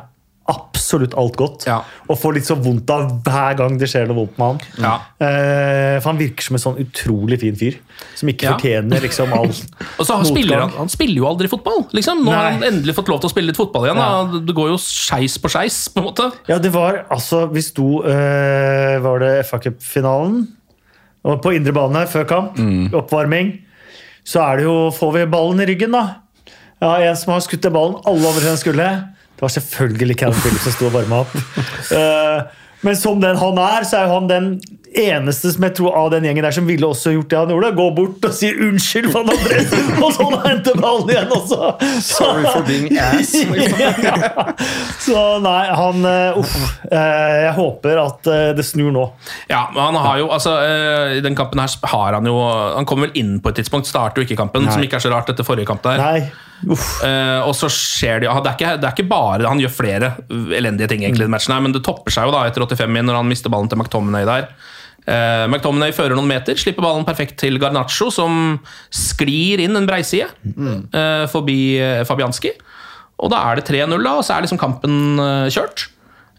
absolutt 0.52 1.14
alt 1.16 1.36
godt. 1.40 1.66
Ja. 1.70 1.78
Og 2.10 2.18
får 2.20 2.34
litt 2.36 2.48
så 2.48 2.56
vondt 2.60 2.90
av 2.92 3.06
hver 3.24 3.54
gang 3.60 3.76
det 3.80 3.88
skjer 3.92 4.08
noe 4.10 4.18
vondt 4.18 4.40
med 4.42 4.48
han. 4.50 4.62
Ja. 4.84 4.94
Eh, 5.22 5.98
for 6.02 6.10
han 6.10 6.20
virker 6.20 6.44
som 6.48 6.58
en 6.58 6.64
sånn 6.64 6.80
utrolig 6.82 7.38
fin 7.44 7.56
fyr. 7.56 7.78
Som 8.18 8.32
ikke 8.34 8.50
Ja. 8.50 8.56
fortjener 8.58 9.04
liksom 9.06 9.32
all 9.38 9.52
han 10.12 10.26
spiller, 10.28 10.64
han, 10.66 10.74
han 10.76 10.92
spiller 10.92 11.22
jo 11.22 11.28
aldri 11.30 11.48
fotball. 11.52 11.86
liksom. 11.96 12.24
Nå 12.26 12.34
har 12.34 12.50
han 12.58 12.66
endelig 12.68 12.98
fått 12.98 13.12
lov 13.14 13.22
til 13.22 13.30
å 13.30 13.34
spille 13.36 13.52
litt 13.52 13.60
fotball 13.62 13.86
igjen. 13.88 14.02
Ja. 14.02 14.24
Da. 14.34 14.42
Det 14.50 14.56
går 14.58 14.74
jo 14.74 14.80
skeis 14.82 15.38
på 15.40 15.52
skeis, 15.54 15.84
på 15.94 16.02
en 16.02 16.10
måte. 16.10 16.32
Ja, 16.50 16.58
det 16.60 16.74
var 16.74 17.04
altså 17.14 17.46
Vi 17.54 17.62
sto 17.64 18.02
eh, 18.04 18.98
Var 19.04 19.24
det 19.24 19.32
FA 19.48 19.62
Cup-finalen? 19.62 20.48
Og 21.28 21.42
på 21.44 21.54
indre 21.54 21.74
bane 21.76 22.06
før 22.10 22.26
kamp, 22.30 22.58
oppvarming, 22.98 23.52
så 24.26 24.42
er 24.42 24.62
det 24.62 24.66
jo 24.66 24.76
Får 24.94 25.12
vi 25.16 25.26
ballen 25.30 25.62
i 25.62 25.68
ryggen, 25.70 25.94
da? 25.94 26.04
Ja, 26.82 26.96
En 27.12 27.18
som 27.18 27.34
har 27.36 27.44
skutt 27.46 27.68
ballen 27.70 28.00
alle 28.10 28.26
over 28.28 28.42
den 28.42 28.58
skulle. 28.58 28.88
Det 29.38 29.46
var 29.46 29.54
selvfølgelig 29.54 30.18
Callum 30.18 30.42
Phillips 30.42 30.66
som 30.66 30.74
sto 30.76 30.90
og 30.90 30.96
varma 30.98 31.24
opp. 31.26 31.38
Eh, 31.98 32.61
men 32.82 32.96
som 32.98 33.20
den 33.22 33.38
han 33.38 33.58
er, 33.62 33.84
så 33.88 34.02
er 34.02 34.08
jo 34.08 34.16
han 34.20 34.30
den 34.32 34.54
eneste 34.92 35.54
som 35.54 35.64
jeg 35.64 35.76
tror 35.78 35.94
av 35.96 36.10
den 36.12 36.26
gjengen 36.28 36.44
der 36.44 36.52
som 36.52 36.66
ville 36.68 36.84
også 36.84 37.14
gjort 37.16 37.30
det 37.32 37.38
han 37.40 37.52
gjorde. 37.54 37.70
Gå 37.78 37.86
bort 37.96 38.26
og 38.28 38.34
si 38.36 38.50
'unnskyld, 38.52 39.08
Van 39.14 39.30
Andres', 39.32 39.72
og 40.04 40.12
sånn 40.18 40.36
hente 40.44 40.74
ballen 40.76 41.14
igjen 41.14 41.32
også! 41.32 41.70
Sorry 42.04 42.44
for 42.44 42.66
being 42.68 42.90
ass. 43.00 43.32
ja. 44.04 44.52
Så 45.00 45.24
nei, 45.46 45.64
han 45.80 46.04
uh, 46.06 46.42
Uff. 46.42 46.58
Eh, 46.92 47.38
jeg 47.46 47.56
håper 47.56 48.04
at 48.04 48.28
eh, 48.28 48.52
det 48.58 48.66
snur 48.68 48.92
nå. 48.92 49.06
Ja, 49.48 49.70
men 49.72 49.82
han 49.92 50.02
har 50.04 50.20
jo, 50.20 50.28
altså, 50.34 50.58
eh, 50.66 51.18
I 51.20 51.24
den 51.24 51.36
kampen 51.40 51.62
her 51.64 51.72
har 51.94 52.14
han 52.20 52.28
jo 52.28 52.36
Han 52.76 52.86
kommer 52.86 53.08
vel 53.08 53.16
inn 53.22 53.38
på 53.40 53.50
et 53.50 53.62
tidspunkt, 53.62 53.88
starter 53.88 54.22
jo 54.22 54.28
ikke 54.28 54.42
kampen, 54.44 54.66
Nei. 54.68 54.74
som 54.76 54.84
ikke 54.84 55.00
er 55.00 55.06
så 55.08 55.12
rart 55.14 55.32
etter 55.32 55.48
forrige 55.48 55.70
kamp 55.72 55.84
der. 55.88 56.02
Nei. 56.02 56.32
Eh, 56.62 57.40
og 57.42 57.56
så 57.58 57.68
skjer 57.74 58.22
det 58.22 58.28
jo 58.30 58.36
det, 58.44 58.52
er 58.52 58.58
ikke- 58.60 58.76
det 58.82 58.86
er 58.90 58.94
ikke 58.94 59.10
bare 59.10 59.48
Han 59.50 59.60
gjør 59.60 59.72
flere 59.74 60.10
elendige 60.30 60.88
ting 60.92 61.02
egentlig 61.02 61.26
i 61.26 61.32
matchen, 61.34 61.54
her, 61.56 61.62
men 61.62 61.72
det 61.74 61.84
topper 61.84 62.12
seg 62.14 62.28
jo 62.28 62.32
da 62.36 62.44
etter 62.46 62.62
85 62.68 62.90
min 62.94 63.06
når 63.10 63.16
han 63.18 63.28
mister 63.32 63.50
ballen 63.50 63.70
til 63.72 63.78
McTominay 63.82 64.26
der. 64.30 64.48
Uh, 65.02 65.48
McTominay 65.50 65.90
fører 65.92 66.14
noen 66.14 66.28
meter, 66.30 66.54
slipper 66.56 66.84
ballen 66.86 67.04
perfekt 67.08 67.40
til 67.42 67.58
Garnaccio, 67.58 68.12
som 68.14 68.60
sklir 68.94 69.60
inn 69.64 69.76
en 69.76 69.88
breiside 69.90 70.28
eh, 70.94 71.26
forbi 71.32 71.80
eh, 71.82 72.04
Fabianski. 72.06 72.52
Og 73.18 73.32
da 73.34 73.40
er 73.50 73.56
det 73.58 73.66
3-0, 73.66 73.98
da, 74.04 74.14
og 74.18 74.24
så 74.26 74.36
er 74.38 74.46
liksom 74.46 74.60
kampen 74.62 75.18
kjørt. 75.50 75.88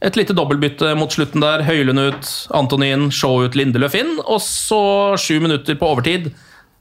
Et 0.03 0.16
lite 0.18 0.35
dobbeltbytte 0.35 0.97
mot 0.99 1.11
slutten 1.14 1.41
der. 1.43 1.62
Høylund 1.62 1.99
ut, 1.99 2.31
Antonin, 2.59 3.09
Shaw 3.14 3.45
ut, 3.47 3.55
Lindeløf 3.55 3.95
inn. 3.95 4.16
Og 4.27 4.41
så, 4.43 5.14
sju 5.18 5.37
minutter 5.43 5.75
på 5.79 5.87
overtid, 5.93 6.33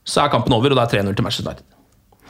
så 0.06 0.24
er 0.26 0.32
kampen 0.34 0.54
over, 0.58 0.74
og 0.74 0.78
det 0.80 0.88
er 0.88 1.04
3-0 1.04 1.16
til 1.16 1.24
Manchester 1.28 1.52
United. 1.52 1.66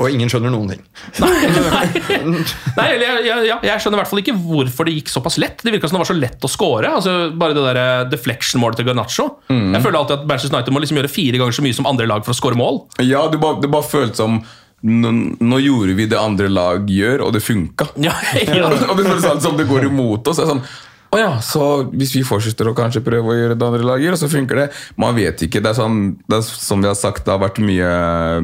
Og 0.02 0.14
ingen 0.14 0.32
skjønner 0.32 0.54
noen 0.54 0.74
ting. 0.74 0.84
Nei, 2.78 2.88
eller 2.88 3.06
jeg, 3.06 3.26
jeg, 3.28 3.58
jeg 3.68 3.84
skjønner 3.84 4.00
i 4.00 4.02
hvert 4.02 4.12
fall 4.12 4.24
ikke 4.24 4.38
hvorfor 4.42 4.90
det 4.90 4.96
gikk 4.98 5.12
såpass 5.14 5.38
lett. 5.42 5.62
Det 5.62 5.74
virka 5.76 5.90
som 5.90 6.00
det 6.00 6.04
var 6.04 6.12
så 6.12 6.18
lett 6.18 6.48
å 6.48 6.52
score. 6.52 6.90
Altså, 6.90 7.18
bare 7.38 7.58
det 7.58 7.68
der 7.68 8.10
deflection-målet 8.12 8.82
til 8.82 8.90
Garnaccio. 8.90 9.28
Jeg 9.52 9.84
føler 9.84 10.00
alltid 10.02 10.18
at 10.20 10.26
Manchester 10.30 10.58
United 10.58 10.76
må 10.76 10.84
liksom 10.84 11.02
gjøre 11.02 11.14
fire 11.14 11.42
ganger 11.42 11.60
så 11.60 11.66
mye 11.66 11.78
som 11.78 11.90
andre 11.90 12.10
lag 12.10 12.26
for 12.26 12.34
å 12.36 12.40
score 12.42 12.60
mål. 12.60 12.84
Ja, 13.04 13.28
det 13.32 13.42
bare, 13.44 13.62
det 13.64 13.72
bare 13.72 13.88
føltes 13.88 14.22
som 14.22 14.42
nå, 14.82 15.12
nå 15.38 15.60
gjorde 15.62 15.94
vi 15.98 16.08
det 16.10 16.18
andre 16.18 16.50
lag 16.50 16.88
gjør, 16.90 17.28
og 17.28 17.36
det 17.36 17.44
funka. 17.46 17.92
Ja, 18.02 18.16
ja. 18.48 18.72
og 18.90 18.96
det 18.98 19.06
føles 19.06 19.26
sånn 19.26 19.44
som 19.44 19.60
det 19.60 19.68
går 19.70 19.88
imot 19.92 20.32
oss. 20.32 20.42
Sånn, 20.42 20.64
å 21.12 21.20
ja, 21.20 21.32
så 21.44 21.90
Hvis 21.92 22.14
vi 22.16 22.24
fortsetter 22.24 22.70
å 22.70 22.76
kanskje 22.78 23.04
prøve 23.04 23.34
å 23.34 23.36
gjøre 23.36 23.58
det 23.60 23.68
andre 23.68 23.84
lager, 23.88 24.16
og 24.16 24.22
så 24.22 24.30
funker 24.32 24.62
det. 24.62 24.68
Man 25.02 25.18
vet 25.18 25.44
ikke. 25.44 25.60
Det 25.64 25.74
er 25.74 25.78
sånn, 25.78 26.00
det 26.24 26.40
er 26.40 26.46
som 26.48 26.84
vi 26.84 26.88
har 26.88 26.96
sagt, 26.96 27.26
det 27.26 27.34
har 27.34 27.42
vært 27.42 27.60
mye, 27.64 27.90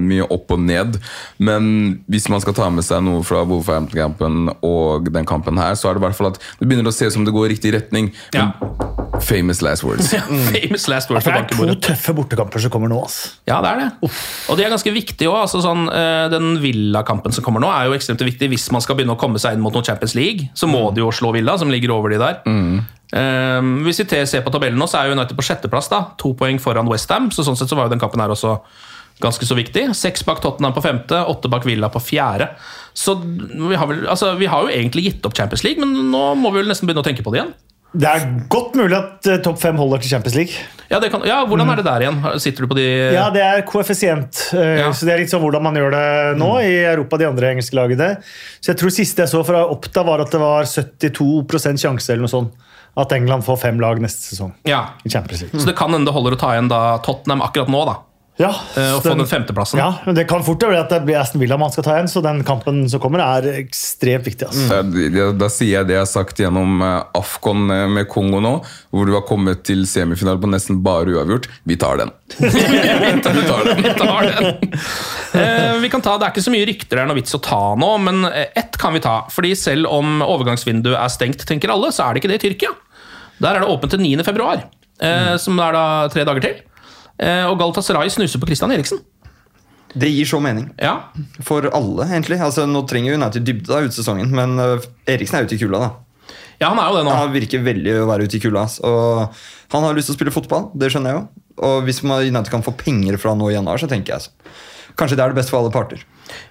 mye 0.01 0.27
opp 0.33 0.51
og 0.51 0.59
ned. 0.67 0.99
Men 1.39 1.69
hvis 2.11 2.27
man 2.33 2.43
skal 2.43 2.57
ta 2.57 2.67
med 2.73 2.83
seg 2.87 3.05
noe 3.05 3.23
fra 3.27 3.45
Wolverhampton-kampen 3.47 4.51
og 4.67 5.07
den 5.15 5.27
kampen 5.29 5.59
her, 5.61 5.77
så 5.79 5.89
er 5.89 5.97
det 5.97 6.03
i 6.03 6.07
hvert 6.09 6.19
fall 6.19 6.33
at 6.33 6.41
det 6.59 6.67
begynner 6.67 6.91
å 6.91 6.95
se 6.95 7.07
ut 7.07 7.15
som 7.15 7.27
det 7.27 7.35
går 7.35 7.47
i 7.47 7.53
riktig 7.55 7.71
retning. 7.77 8.11
Ja. 8.35 8.51
Famous 9.23 9.61
last 9.61 9.83
words. 9.87 10.11
Famous 10.53 10.87
last 10.91 11.09
words 11.09 11.25
det 11.25 11.33
er 11.33 11.47
to 11.49 11.65
tøffe 11.87 12.13
bortekamper 12.17 12.61
som 12.61 12.71
kommer 12.73 12.91
nå. 12.91 12.99
ass. 13.07 13.39
Ja, 13.47 13.61
det 13.63 13.71
er 13.71 13.81
det. 13.85 14.11
Og 14.51 14.59
de 14.59 14.65
er 14.65 14.73
ganske 14.73 14.93
viktige 14.93 15.31
òg. 15.31 15.39
Altså 15.45 15.61
sånn, 15.63 15.87
eh, 15.89 16.27
den 16.33 16.59
Villa-kampen 16.61 17.33
som 17.35 17.45
kommer 17.45 17.63
nå, 17.63 17.71
er 17.71 17.87
jo 17.89 17.97
ekstremt 17.97 18.21
viktig. 18.27 18.51
Hvis 18.51 18.67
man 18.75 18.83
skal 18.83 18.99
begynne 18.99 19.15
å 19.15 19.19
komme 19.19 19.41
seg 19.41 19.55
inn 19.55 19.63
mot 19.63 19.73
noen 19.75 19.87
Champions 19.87 20.15
League, 20.17 20.51
så 20.57 20.69
må 20.69 20.83
de 20.93 21.03
jo 21.05 21.09
slå 21.15 21.31
Villa, 21.35 21.57
som 21.57 21.71
ligger 21.73 21.95
over 21.95 22.13
de 22.13 22.21
der. 22.21 22.39
Eh, 23.07 23.69
hvis 23.85 24.01
vi 24.03 24.25
ser 24.27 24.43
på 24.43 24.51
tabellen 24.51 24.79
nå, 24.79 24.87
så 24.89 25.01
er 25.01 25.15
United 25.15 25.37
på 25.37 25.45
sjetteplass. 25.45 25.89
da, 25.93 26.03
To 26.19 26.33
poeng 26.37 26.59
foran 26.59 26.89
Westham. 26.91 27.31
Så 27.31 27.45
sånn 27.47 27.57
sett 27.59 27.71
så 27.71 27.79
var 27.79 27.87
jo 27.87 27.95
den 27.95 28.03
kampen 28.03 28.23
her 28.23 28.33
også 28.33 28.57
ganske 29.23 29.47
så 29.49 29.57
viktig. 29.57 29.87
Seks 29.97 30.25
bak 30.27 30.41
Tottenham 30.43 30.75
på 30.75 30.83
femte, 30.85 31.23
åtte 31.25 31.49
bak 31.49 31.65
Villa 31.65 31.89
på 31.93 32.01
fjerde. 32.03 32.51
Så 32.97 33.15
vi 33.17 33.75
har, 33.75 33.87
vel, 33.89 34.05
altså, 34.09 34.35
vi 34.37 34.49
har 34.49 34.65
jo 34.65 34.73
egentlig 34.73 35.07
gitt 35.07 35.25
opp 35.25 35.37
Champions 35.37 35.63
League, 35.65 35.81
men 35.81 36.11
nå 36.11 36.23
må 36.37 36.51
vi 36.53 36.61
vel 36.61 36.69
nesten 36.69 36.89
begynne 36.89 37.05
å 37.05 37.07
tenke 37.07 37.25
på 37.25 37.33
det 37.33 37.41
igjen. 37.41 37.55
Det 37.95 38.07
er 38.09 38.25
godt 38.51 38.75
mulig 38.77 38.97
at 38.97 39.27
eh, 39.31 39.37
topp 39.45 39.59
fem 39.61 39.77
holder 39.79 40.01
til 40.03 40.11
Champions 40.11 40.35
League. 40.35 40.53
Ja, 40.91 40.99
det 41.03 41.09
kan, 41.11 41.23
ja 41.27 41.41
Hvordan 41.47 41.69
er 41.71 41.79
det 41.79 41.85
der 41.87 42.03
igjen? 42.05 42.19
Sitter 42.39 42.63
du 42.63 42.69
på 42.71 42.75
de 42.77 42.85
Ja, 43.15 43.25
det 43.33 43.41
er 43.43 43.61
koeffisient. 43.67 44.53
eh, 44.55 44.79
Ja. 44.83 44.91
Så 44.95 45.07
det 45.07 45.13
er 45.15 45.21
litt 45.23 45.31
sånn 45.31 45.41
hvordan 45.43 45.63
man 45.63 45.75
gjør 45.75 45.91
det 45.95 46.37
nå 46.39 46.51
i 46.63 46.73
Europa, 46.85 47.17
de 47.17 47.27
andre 47.27 47.53
engelske 47.55 47.75
lagene. 47.75 48.09
Så 48.61 48.71
jeg 48.73 48.79
tror 48.83 48.93
siste 48.95 49.23
jeg 49.23 49.31
så 49.31 49.43
fra 49.47 49.65
Oppda, 49.67 50.03
var 50.07 50.23
at 50.23 50.31
det 50.31 50.39
var 50.39 50.63
72 50.63 51.81
sjanse 51.81 52.09
eller 52.13 52.27
noe 52.27 52.31
sånt. 52.31 52.53
At 52.97 53.11
England 53.13 53.43
får 53.45 53.59
fem 53.61 53.77
lag 53.79 53.99
neste 54.01 54.23
sesong 54.33 54.55
Ja, 54.65 54.79
i 55.05 55.09
Champions 55.09 55.43
League. 55.43 55.59
Så 55.61 55.67
det 55.69 55.75
kan 55.77 55.91
hende 55.93 56.09
det 56.09 56.15
holder 56.15 56.33
å 56.33 56.39
ta 56.41 56.53
igjen 56.55 56.69
da 56.71 56.97
Tottenham 57.05 57.43
akkurat 57.45 57.69
nå, 57.69 57.83
da. 57.85 57.97
Ja, 58.37 58.51
eh, 58.77 58.91
Og 58.93 59.01
få 59.01 59.15
den 59.17 59.25
femteplassen. 59.25 59.79
ja, 59.81 59.87
men 60.05 60.13
det 60.13 60.27
kan 60.29 60.43
fort 60.45 60.61
være 60.61 60.83
at 60.83 60.91
det 60.93 60.99
blir 61.07 61.17
Aston 61.17 61.41
Villa 61.41 61.57
man 61.57 61.71
skal 61.73 61.83
ta 61.87 61.95
igjen, 61.95 62.09
så 62.11 62.21
den 62.21 62.43
kampen 62.45 62.83
som 62.89 63.01
kommer, 63.01 63.23
er 63.25 63.47
ekstremt 63.63 64.27
viktig. 64.27 64.45
ass. 64.51 64.59
Da, 64.69 64.83
da, 64.85 65.25
da 65.33 65.49
sier 65.49 65.79
jeg 65.79 65.87
det 65.89 65.95
jeg 65.95 66.03
har 66.03 66.11
sagt 66.11 66.37
gjennom 66.43 66.81
eh, 66.85 66.99
Afcon 67.17 67.65
eh, 67.73 67.87
med 67.89 68.05
Kongo 68.11 68.37
nå, 68.43 68.53
hvor 68.93 69.09
du 69.09 69.15
har 69.17 69.25
kommet 69.25 69.63
til 69.65 69.81
semifinale 69.89 70.37
på 70.43 70.51
nesten 70.53 70.83
bare 70.85 71.15
uavgjort. 71.17 71.49
Vi 71.65 71.79
tar 71.81 71.97
den. 72.03 72.13
vi 72.37 73.25
tar 73.25 73.65
den. 73.71 73.81
Vi 73.81 73.95
tar 73.97 74.29
den. 74.29 74.77
Eh, 75.33 75.73
vi 75.81 75.89
kan 75.89 76.05
ta, 76.05 76.19
Det 76.21 76.29
er 76.29 76.35
ikke 76.35 76.45
så 76.45 76.53
mye 76.53 76.67
rykter 76.69 76.97
det 76.99 77.03
er 77.03 77.09
noe 77.09 77.17
vits 77.17 77.33
å 77.35 77.41
ta 77.41 77.61
nå, 77.79 77.89
men 78.05 78.21
ett 78.29 78.77
kan 78.77 78.93
vi 78.93 79.01
ta. 79.01 79.23
Fordi 79.33 79.55
selv 79.57 79.89
om 79.89 80.21
overgangsvinduet 80.21 80.97
er 80.97 81.09
stengt, 81.13 81.41
tenker 81.49 81.73
alle, 81.73 81.89
så 81.95 82.05
er 82.05 82.13
det 82.13 82.21
ikke 82.21 82.31
det 82.35 82.39
i 82.43 82.45
Tyrkia. 82.47 82.75
Der 83.41 83.57
er 83.57 83.65
det 83.65 83.69
åpent 83.73 83.93
til 83.93 84.01
9. 84.01 84.23
februar, 84.25 84.63
eh, 85.01 85.35
som 85.41 85.57
er 85.61 85.73
da 85.77 85.85
tre 86.13 86.23
dager 86.25 86.45
til. 86.45 86.63
Eh, 87.17 87.45
og 87.49 87.57
Galatasaray 87.59 88.11
snuser 88.13 88.41
på 88.41 88.49
Christian 88.49 88.73
Eriksen. 88.75 88.99
Det 89.97 90.09
gir 90.11 90.27
så 90.29 90.39
mening. 90.43 90.67
Ja. 90.77 91.09
For 91.45 91.65
alle, 91.73 92.05
egentlig. 92.09 92.37
Altså, 92.43 92.67
nå 92.69 92.83
trenger 92.89 93.15
United 93.17 93.45
dybde 93.47 93.71
da 93.71 93.79
ut 93.85 93.95
sesongen, 93.95 94.29
men 94.35 94.59
øh, 94.61 94.83
Eriksen 95.09 95.39
er 95.39 95.47
ute 95.47 95.55
i 95.57 95.61
kulda, 95.61 95.79
da. 95.87 96.35
ja, 96.59 96.69
han 96.69 96.81
er 96.81 96.91
jo 96.91 96.99
det 96.99 97.05
nå. 97.07 97.15
Han 97.17 97.33
virker 97.33 97.63
veldig 97.65 97.95
å 98.03 98.07
være 98.11 98.27
ute 98.27 98.37
i 98.37 98.43
kulda. 98.43 98.67
Og 98.85 99.73
han 99.73 99.87
har 99.87 99.97
lyst 99.97 100.11
til 100.11 100.17
å 100.17 100.19
spille 100.19 100.35
fotball, 100.35 100.69
det 100.77 100.91
skjønner 100.93 101.13
jeg 101.15 101.21
jo. 101.21 101.43
Og 101.67 101.87
hvis 101.87 102.03
man 102.05 102.21
United 102.21 102.51
kan 102.53 102.65
få 102.65 102.75
penger 102.77 103.17
fra 103.21 103.33
nå 103.33 103.49
i 103.49 103.55
januar, 103.55 103.81
så 103.81 103.89
tenker 103.89 104.13
jeg 104.17 104.27
så. 104.27 104.51
Kanskje 104.97 105.17
det 105.17 105.25
er 105.25 105.33
det 105.33 105.39
beste 105.39 105.53
for 105.53 105.61
alle 105.61 105.73
parter. 105.73 106.03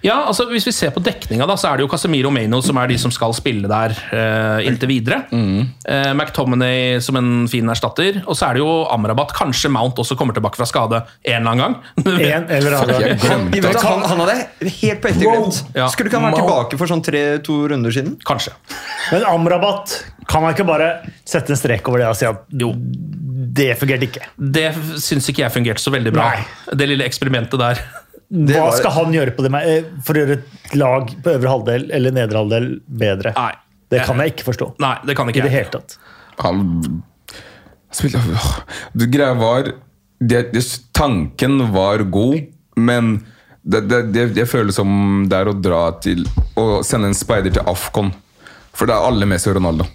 Ja, 0.05 0.23
altså 0.29 0.47
Hvis 0.51 0.67
vi 0.69 0.73
ser 0.75 0.93
på 0.95 1.03
dekninga, 1.05 1.47
da, 1.49 1.57
så 1.59 1.71
er 1.71 1.79
det 1.79 1.87
jo 1.87 1.91
Casemiro 1.93 2.31
Maino 2.33 2.61
som 2.65 2.79
er 2.81 2.91
de 2.91 2.99
som 3.01 3.13
skal 3.15 3.35
spille 3.37 3.69
der 3.71 3.95
uh, 4.13 4.65
inntil 4.67 4.91
videre. 4.91 5.23
Eh, 5.33 6.13
McTominay 6.15 7.01
som 7.05 7.19
en 7.21 7.31
fin 7.51 7.69
erstatter. 7.73 8.23
Og 8.25 8.39
så 8.39 8.49
er 8.49 8.57
det 8.57 8.65
jo 8.65 8.71
Amrabat. 8.93 9.35
Kanskje 9.37 9.71
Mount 9.73 9.99
også 10.03 10.17
kommer 10.19 10.37
tilbake 10.37 10.59
fra 10.59 10.69
skade 10.69 11.03
en 11.27 11.43
eller 11.43 11.53
annen 11.53 11.65
gang. 11.65 11.77
En 12.37 12.49
eller 12.53 12.79
annen 12.79 13.21
gang. 13.21 13.77
han, 13.83 14.05
han 14.07 14.23
hadde 14.25 14.71
helt 14.81 15.03
på 15.03 15.11
etterglemt. 15.11 15.63
Ja. 15.77 15.91
Skulle 15.93 16.11
ikke 16.11 16.21
han 16.21 16.31
vært 16.31 16.41
tilbake 16.41 16.81
for 16.81 16.91
sånn 16.91 17.05
tre-to 17.05 17.59
runder 17.73 17.95
siden? 17.95 18.17
Kanskje. 18.27 18.55
Men 19.13 19.27
Amrabat, 19.29 19.99
kan 20.31 20.43
man 20.45 20.57
ikke 20.57 20.67
bare 20.69 20.91
sette 21.29 21.53
en 21.55 21.61
strek 21.61 21.87
over 21.91 22.03
det 22.03 22.09
og 22.11 22.19
si 22.19 22.27
at 22.29 22.47
Jo. 22.59 22.73
det 23.57 23.71
fungerte 23.81 24.09
ikke? 24.09 24.25
Det 24.37 24.69
syns 25.03 25.29
ikke 25.31 25.45
jeg 25.45 25.55
fungerte 25.55 25.83
så 25.83 25.93
veldig 25.95 26.13
bra. 26.15 26.33
Nei. 26.35 26.75
Det 26.77 26.89
lille 26.91 27.07
eksperimentet 27.07 27.61
der. 27.61 27.85
Hva 28.31 28.65
var- 28.67 28.77
skal 28.77 28.91
han 28.91 29.13
gjøre 29.15 29.37
på 29.37 29.43
det 29.43 29.51
med, 29.55 29.69
eh, 29.69 29.85
for 30.03 30.15
å 30.15 30.23
gjøre 30.25 30.39
et 30.39 30.75
lag 30.75 31.13
på 31.23 31.35
øvre 31.37 31.49
halvdel 31.53 31.91
eller 31.95 32.11
nedre 32.11 32.43
halvdel 32.43 32.81
bedre? 32.89 33.33
Nei. 33.37 33.53
Det 33.89 34.03
kan 34.05 34.19
jeg 34.19 34.33
ikke 34.35 34.49
forstå. 34.49 34.67
Nei, 34.83 34.97
det 35.07 35.15
kan 35.17 35.29
I 35.29 35.33
ikke 35.33 35.43
det 35.47 35.53
hele 35.53 35.71
tatt. 35.71 35.97
Han 36.43 37.03
spilte 37.95 38.19
Det 38.97 39.07
greia 39.13 39.35
var 39.39 39.63
det, 40.19 40.53
det, 40.53 40.63
Tanken 40.93 41.73
var 41.73 41.99
god, 42.11 42.49
men 42.77 43.25
det, 43.65 43.89
det, 43.89 44.13
det, 44.13 44.35
det 44.35 44.49
føles 44.49 44.75
som 44.75 45.27
det 45.29 45.39
er 45.39 45.51
å 45.51 45.55
dra 45.61 45.91
til 46.01 46.25
Å 46.57 46.83
sende 46.87 47.11
en 47.11 47.15
speider 47.15 47.53
til 47.53 47.63
Afcon. 47.69 48.13
For 48.77 48.87
det 48.89 48.95
er 48.97 49.07
alle 49.07 49.27
Messi 49.29 49.51
og 49.51 49.57
Ronaldo. 49.61 49.87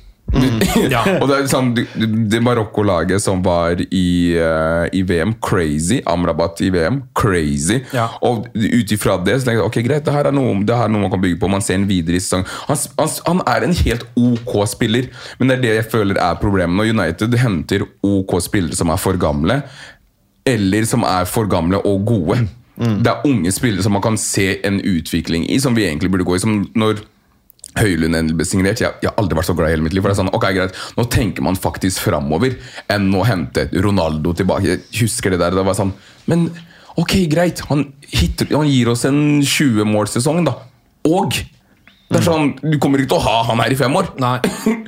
Ja. 0.92 1.02
og 1.20 1.28
det 1.30 1.36
er 1.36 1.48
sånn 1.52 1.72
Det, 1.76 2.40
Marokko-laget 2.44 3.22
som 3.24 3.42
var 3.44 3.80
i, 3.84 4.38
uh, 4.40 4.86
i 4.96 5.02
VM, 5.08 5.34
crazy. 5.44 6.00
Amrabat 6.08 6.62
i 6.64 6.70
VM, 6.74 7.02
crazy. 7.18 7.82
Ja. 7.96 8.08
Og 8.26 8.48
ut 8.56 8.94
ifra 8.96 9.18
det 9.22 9.40
så 9.40 9.50
tenker 9.50 9.62
jeg 9.62 9.68
ok, 9.68 9.80
greit, 9.88 10.06
det 10.08 10.16
her 10.16 10.30
er 10.30 10.36
noe, 10.36 10.56
det 10.68 10.78
her 10.78 10.88
er 10.88 10.94
noe 10.94 11.06
man 11.06 11.14
kan 11.14 11.24
bygge 11.24 11.40
på. 11.42 11.52
Man 11.52 11.66
ser 11.66 11.80
en 11.80 11.88
videre 11.90 12.18
i 12.18 12.24
sesong. 12.24 12.46
Han, 12.70 12.80
han, 13.00 13.14
han 13.28 13.44
er 13.54 13.68
en 13.68 13.78
helt 13.82 14.08
ok 14.20 14.56
spiller, 14.72 15.12
men 15.40 15.52
det 15.52 15.58
er 15.58 15.66
det 15.66 15.76
jeg 15.76 15.90
føler 15.94 16.22
er 16.22 16.40
problemet. 16.42 16.78
Når 16.80 16.94
United 16.96 17.38
henter 17.42 17.86
ok 18.06 18.38
spillere 18.44 18.78
som 18.78 18.94
er 18.94 19.02
for 19.02 19.20
gamle, 19.22 19.62
eller 20.48 20.88
som 20.90 21.06
er 21.06 21.28
for 21.30 21.50
gamle 21.52 21.82
og 21.88 22.06
gode. 22.08 22.42
Det 22.82 23.10
er 23.12 23.26
unge 23.28 23.52
spillere 23.54 23.84
som 23.86 23.94
man 23.94 24.02
kan 24.02 24.18
se 24.18 24.56
en 24.66 24.80
utvikling 24.82 25.46
i, 25.52 25.60
som 25.62 25.76
vi 25.78 25.86
egentlig 25.86 26.10
burde 26.12 26.26
gå 26.26 26.36
i. 26.38 26.42
Som 26.42 26.64
når 26.74 27.04
Høylund 27.80 28.18
endelig 28.18 28.38
ble 28.40 28.48
signert. 28.48 28.82
Jeg, 28.84 28.98
jeg 29.04 29.08
har 29.12 29.22
aldri 29.22 29.38
vært 29.40 29.48
så 29.48 29.56
glad 29.56 29.72
i 29.72 29.76
hele 29.76 29.86
mitt 29.86 29.96
liv. 29.96 30.04
For 30.04 30.12
det 30.12 30.18
er 30.18 30.22
sånn, 30.24 30.34
ok, 30.36 30.48
greit, 30.58 30.82
Nå 30.98 31.06
tenker 31.14 31.46
man 31.46 31.60
faktisk 31.60 32.04
framover 32.04 32.58
enn 32.92 33.08
å 33.16 33.24
hente 33.28 33.70
Ronaldo 33.86 34.34
tilbake. 34.38 34.74
Jeg 34.74 34.84
husker 35.04 35.34
det 35.34 35.40
der. 35.44 35.56
Det 35.56 35.66
var 35.68 35.78
sånn, 35.78 35.94
Men 36.32 36.50
ok, 37.00 37.16
greit. 37.32 37.64
Han, 37.72 37.88
hitter, 38.12 38.52
han 38.52 38.68
gir 38.68 38.92
oss 38.92 39.08
en 39.08 39.40
20-målsesong, 39.40 40.44
da. 40.50 40.58
Og 41.08 41.40
det 42.12 42.20
er 42.20 42.28
sånn, 42.28 42.54
du 42.60 42.76
kommer 42.84 43.00
ikke 43.00 43.14
til 43.14 43.22
å 43.22 43.26
ha 43.30 43.38
han 43.48 43.64
her 43.64 43.72
i 43.72 43.80
fem 43.80 43.96
år. 43.96 44.12
Nei. 44.20 44.38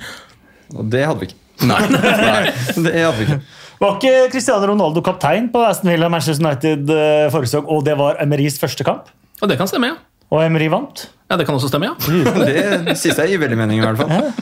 Og 0.78 0.88
det 0.92 1.06
hadde 1.08 1.22
vi 1.22 1.30
ikke. 1.32 1.40
Nei. 1.70 1.80
Nei. 1.94 2.48
Det 2.84 2.94
hadde 2.98 3.20
vi 3.20 3.28
ikke. 3.30 3.44
Var 3.84 3.98
ikke 3.98 4.32
Cristiano 4.32 4.68
Ronaldo 4.70 5.02
kaptein 5.04 5.50
på 5.52 5.62
Aston 5.68 5.92
Villa 5.92 6.10
Manchester 6.12 6.44
United 6.44 6.92
eh, 6.94 7.28
forrige 7.34 7.52
sesong, 7.52 7.66
og 7.72 7.84
det 7.88 7.96
var 8.00 8.20
Emerys 8.24 8.56
første 8.62 8.86
kamp? 8.88 9.10
Og 9.42 9.50
det 9.52 9.58
kan 9.60 9.68
stemme, 9.68 9.90
ja. 9.92 9.98
Og 10.34 10.42
Emery 10.42 10.68
vant? 10.74 11.06
Ja, 11.30 11.38
Det 11.38 11.46
kan 11.48 11.56
også 11.58 11.70
stemme, 11.70 11.92
ja. 11.92 11.96
Det 12.88 12.98
siste 13.00 13.26
gir 13.30 13.42
veldig 13.42 13.58
mening, 13.60 13.82
i 13.82 13.86
hvert 13.86 14.02
fall. 14.02 14.34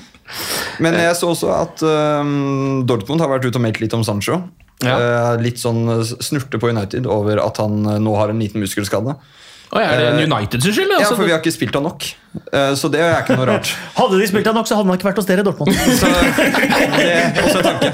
Men 0.81 0.95
jeg 0.95 1.13
så 1.19 1.33
også 1.33 1.51
at 1.53 1.83
um, 1.83 2.81
Dortmund 2.87 3.23
har 3.23 3.31
vært 3.31 3.47
ute 3.47 3.59
og 3.59 3.65
meldt 3.65 3.81
litt 3.83 3.95
om 3.95 4.03
Sancho. 4.07 4.39
Ja. 4.81 4.95
Uh, 4.97 5.35
litt 5.43 5.59
sånn 5.61 5.83
snurte 6.23 6.59
på 6.61 6.71
United 6.71 7.05
over 7.11 7.43
at 7.43 7.59
han 7.61 7.83
eh, 7.85 7.99
nå 8.01 8.15
har 8.17 8.31
en 8.31 8.39
liten 8.41 8.63
muskelskade. 8.63 9.13
Og 9.71 9.79
er 9.79 10.01
det 10.01 10.25
United 10.27 10.63
sin 10.65 10.73
skyld? 10.75 10.89
Ja, 10.91 10.97
Altså, 10.99 11.15
for 11.15 11.23
vi 11.23 11.31
har 11.31 11.39
ikke 11.39 11.53
spilt 11.55 11.75
han 11.77 11.85
nok. 11.87 12.07
Eh, 12.51 12.73
så 12.75 12.89
det 12.91 12.99
er 13.05 13.21
ikke 13.21 13.37
noe 13.39 13.47
rart. 13.47 13.69
Hadde 13.99 14.19
de 14.19 14.27
spilt 14.27 14.49
han 14.49 14.57
nok, 14.57 14.67
så 14.67 14.75
hadde 14.75 14.89
han 14.89 14.99
ikke 14.99 15.07
vært 15.07 15.21
hos 15.21 15.29
dere 15.29 15.45
i 15.45 15.47
Dortmund. 15.47 15.71
Så 16.01 16.09
det 16.97 17.07
er 17.07 17.39
også 17.39 17.61
en 17.61 17.69
tanke. 17.69 17.93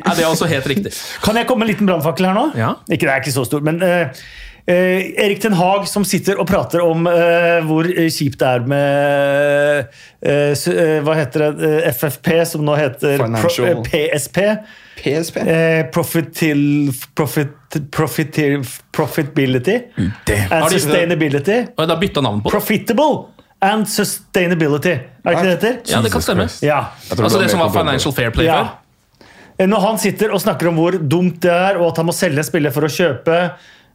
Nei, 0.00 0.14
det 0.16 0.24
er 0.24 0.30
også 0.30 0.48
helt 0.48 0.70
riktig. 0.72 0.94
Kan 1.24 1.36
jeg 1.36 1.48
komme 1.50 1.64
med 1.64 1.68
en 1.68 1.74
liten 1.74 1.90
brannfakkel 1.90 2.30
her 2.30 2.36
nå? 2.38 2.46
Ja. 2.56 2.72
Ikke, 2.88 3.04
det 3.04 3.12
er 3.12 3.20
ikke 3.24 3.34
så 3.36 3.44
stor, 3.48 3.64
men 3.68 3.82
eh, 3.84 4.24
eh, 4.66 5.12
Erik 5.24 5.40
Ten 5.42 5.52
Hag 5.56 5.86
som 5.88 6.04
sitter 6.04 6.38
og 6.42 6.46
prater 6.50 6.82
om 6.84 7.06
eh, 7.10 7.60
hvor 7.66 7.86
eh, 7.90 8.08
kjipt 8.12 8.38
det 8.40 8.48
er 8.48 8.64
med 8.70 9.92
eh, 10.22 10.50
eh, 10.52 10.96
Hva 11.06 11.14
heter 11.18 11.44
det? 11.46 11.70
Eh, 11.70 11.88
FFP, 11.92 12.32
som 12.50 12.64
nå 12.66 12.74
heter 12.78 13.22
pro, 13.22 13.52
eh, 13.66 13.80
PSP. 13.86 14.40
PSP. 15.02 15.36
Eh, 15.44 15.82
profit 15.94 16.32
til 16.34 16.62
profit, 17.14 17.52
profit 17.94 18.32
til 18.34 18.64
profitability 18.96 19.78
and 20.50 20.70
sustainability. 20.72 21.62
Og 21.76 21.88
da 21.90 21.98
bytta 22.00 22.24
navn 22.24 22.42
på 22.42 22.48
det. 22.50 22.56
Profitable 22.58 23.12
and 23.64 23.86
sustainability. 23.88 24.96
Er 24.96 25.30
det 25.30 25.36
ikke 25.36 25.44
det 25.46 25.52
det 25.60 25.70
heter? 25.70 25.78
Ja, 25.94 26.02
det 26.04 26.12
kan 26.12 26.24
stemme. 26.24 26.48
Ja. 26.64 26.80
Altså 27.10 27.38
det 27.40 27.50
som 27.52 27.62
var 27.64 27.70
Financial 27.74 28.12
Fair 28.16 28.30
Play 28.34 28.46
Ja. 28.50 28.58
før? 28.64 28.82
Når 29.66 29.80
han 29.80 29.98
sitter 29.98 30.34
og 30.36 30.40
snakker 30.42 30.68
om 30.68 30.76
hvor 30.76 30.98
dumt 31.00 31.38
det 31.40 31.52
er, 31.52 31.78
og 31.80 31.86
at 31.88 31.96
han 32.02 32.06
må 32.10 32.12
selge 32.12 32.42
spillet 32.44 32.74
for 32.74 32.84
å 32.84 32.90
kjøpe, 32.92 33.36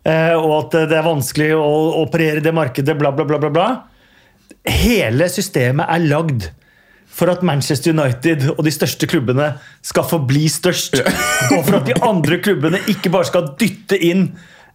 og 0.01 0.53
at 0.55 0.75
det 0.89 0.97
er 0.97 1.05
vanskelig 1.05 1.51
å 1.53 1.73
operere 2.01 2.41
i 2.41 2.45
det 2.45 2.53
markedet, 2.57 2.95
bla, 2.97 3.11
bla, 3.13 3.25
bla, 3.27 3.37
bla, 3.41 3.51
bla. 3.53 3.67
Hele 4.65 5.27
systemet 5.29 5.89
er 5.89 6.07
lagd 6.09 6.47
for 7.11 7.31
at 7.31 7.43
Manchester 7.45 7.91
United 7.93 8.47
og 8.55 8.63
de 8.65 8.73
største 8.73 9.07
klubbene 9.09 9.51
skal 9.85 10.07
forbli 10.07 10.47
størst. 10.51 11.01
Og 11.55 11.65
for 11.67 11.81
at 11.81 11.89
de 11.89 11.97
andre 12.07 12.39
klubbene 12.43 12.79
ikke 12.91 13.11
bare 13.13 13.27
skal 13.27 13.51
dytte 13.59 13.99
inn 13.99 14.29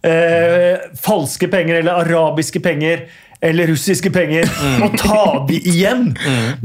eh, 0.05 0.83
falske 1.01 1.49
penger 1.51 1.81
eller 1.81 2.03
arabiske 2.05 2.61
penger 2.63 3.07
eller 3.41 3.69
russiske 3.69 4.09
penger 4.09 4.49
og 4.81 4.95
ta 4.97 5.23
de 5.45 5.59
igjen. 5.69 6.07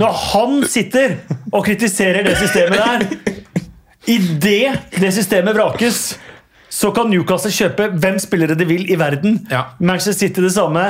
Når 0.01 0.21
han 0.33 0.63
sitter 0.65 1.19
og 1.51 1.67
kritiserer 1.67 2.25
det 2.25 2.39
systemet 2.41 2.81
der 2.81 3.41
Idet 4.09 4.97
det 4.99 5.13
systemet 5.15 5.55
vrakes, 5.55 6.17
så 6.73 6.89
kan 6.97 7.11
Newcastle 7.13 7.53
kjøpe 7.53 7.91
hvem 8.01 8.17
spillere 8.23 8.57
de 8.57 8.65
vil 8.69 8.87
i 8.89 8.97
verden. 8.97 9.43
Ja. 9.53 9.67
Manchester 9.85 10.15
City 10.27 10.41
det 10.41 10.55
samme. 10.55 10.85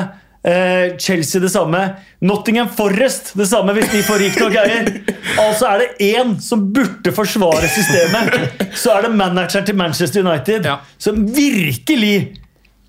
eh, 0.45 0.97
Chelsea 0.99 1.41
det 1.43 1.51
samme. 1.55 1.81
Nottingham 2.23 2.69
Forest 2.75 3.33
det 3.39 3.47
samme 3.51 3.75
hvis 3.77 3.91
de 3.93 4.03
får 4.07 4.19
rikt 4.23 4.41
nok 4.43 4.57
eier. 4.63 4.93
Altså 5.43 5.67
er 5.71 5.83
det 5.83 6.09
én 6.13 6.33
som 6.43 6.65
burde 6.75 7.13
forsvare 7.15 7.69
systemet, 7.71 8.35
så 8.77 8.91
er 8.97 9.07
det 9.07 9.13
manageren 9.17 9.65
til 9.69 9.77
Manchester 9.79 10.23
United 10.27 10.67
Ja. 10.67 10.77
som 10.99 11.23
virkelig 11.35 12.39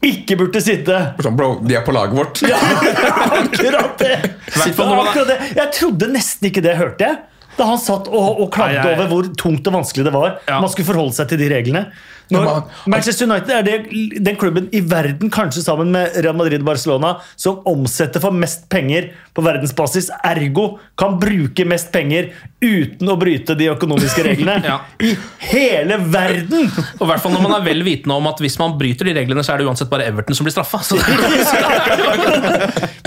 ikke 0.04 0.36
burde 0.41 0.60
sitte. 0.62 0.98
Sånn, 1.24 1.38
bro, 1.39 1.54
de 1.64 1.78
er 1.80 1.86
på 1.86 1.94
laget 1.96 2.18
vårt. 2.18 2.41
Ja, 2.44 2.58
akkurat 3.39 4.02
det! 4.02 4.18
akkurat 4.54 5.30
det. 5.30 5.38
Jeg 5.56 5.70
trodde 5.78 6.10
nesten 6.12 6.50
ikke 6.50 6.64
det, 6.66 6.76
hørte 6.80 7.08
jeg. 7.08 7.22
Da 7.54 7.68
han 7.70 7.78
satt 7.78 8.08
og, 8.10 8.39
og 8.41 8.50
klagde 8.54 8.82
over 8.96 9.10
hvor 9.12 9.28
tungt 9.38 9.68
og 9.70 9.76
vanskelig 9.78 10.08
det 10.08 10.14
var. 10.16 10.39
Ja. 10.50 10.58
Man 10.64 10.72
skulle 10.74 10.89
forholde 10.89 11.14
seg 11.16 11.30
til 11.32 11.39
de 11.44 11.50
reglene. 11.54 11.86
Når 12.32 12.63
Manchester 12.89 13.28
United 13.28 13.51
er 13.51 13.65
det, 13.67 13.76
den 14.24 14.38
klubben 14.39 14.69
i 14.71 14.82
verden, 14.88 15.32
kanskje 15.34 15.63
sammen 15.65 15.91
med 15.93 16.15
Real 16.24 16.38
Madrid 16.38 16.61
og 16.63 16.69
Barcelona, 16.71 17.15
som 17.36 17.59
omsetter 17.69 18.24
for 18.24 18.32
mest 18.36 18.69
penger 18.71 19.11
på 19.34 19.43
verdensbasis. 19.45 20.09
Ergo 20.26 20.78
kan 20.99 21.17
bruke 21.21 21.65
mest 21.67 21.91
penger 21.93 22.32
uten 22.63 23.09
å 23.11 23.17
bryte 23.19 23.55
de 23.59 23.67
økonomiske 23.74 24.24
reglene. 24.30 24.63
Ja. 24.65 24.80
I 25.03 25.15
hele 25.51 25.97
verden! 26.13 26.69
Og 26.99 27.05
i 27.05 27.09
hvert 27.11 27.24
fall 27.24 27.36
når 27.36 27.43
man 27.45 27.57
er 27.57 27.65
vel 27.67 27.84
vitende 27.86 28.15
om 28.17 28.30
at 28.32 28.39
hvis 28.43 28.57
man 28.61 28.78
bryter 28.80 29.09
de 29.09 29.17
reglene, 29.19 29.43
så 29.45 29.55
er 29.55 29.61
det 29.61 29.67
uansett 29.69 29.91
bare 29.91 30.07
Everton 30.09 30.38
som 30.38 30.47
blir 30.47 30.55
straffa. 30.55 30.82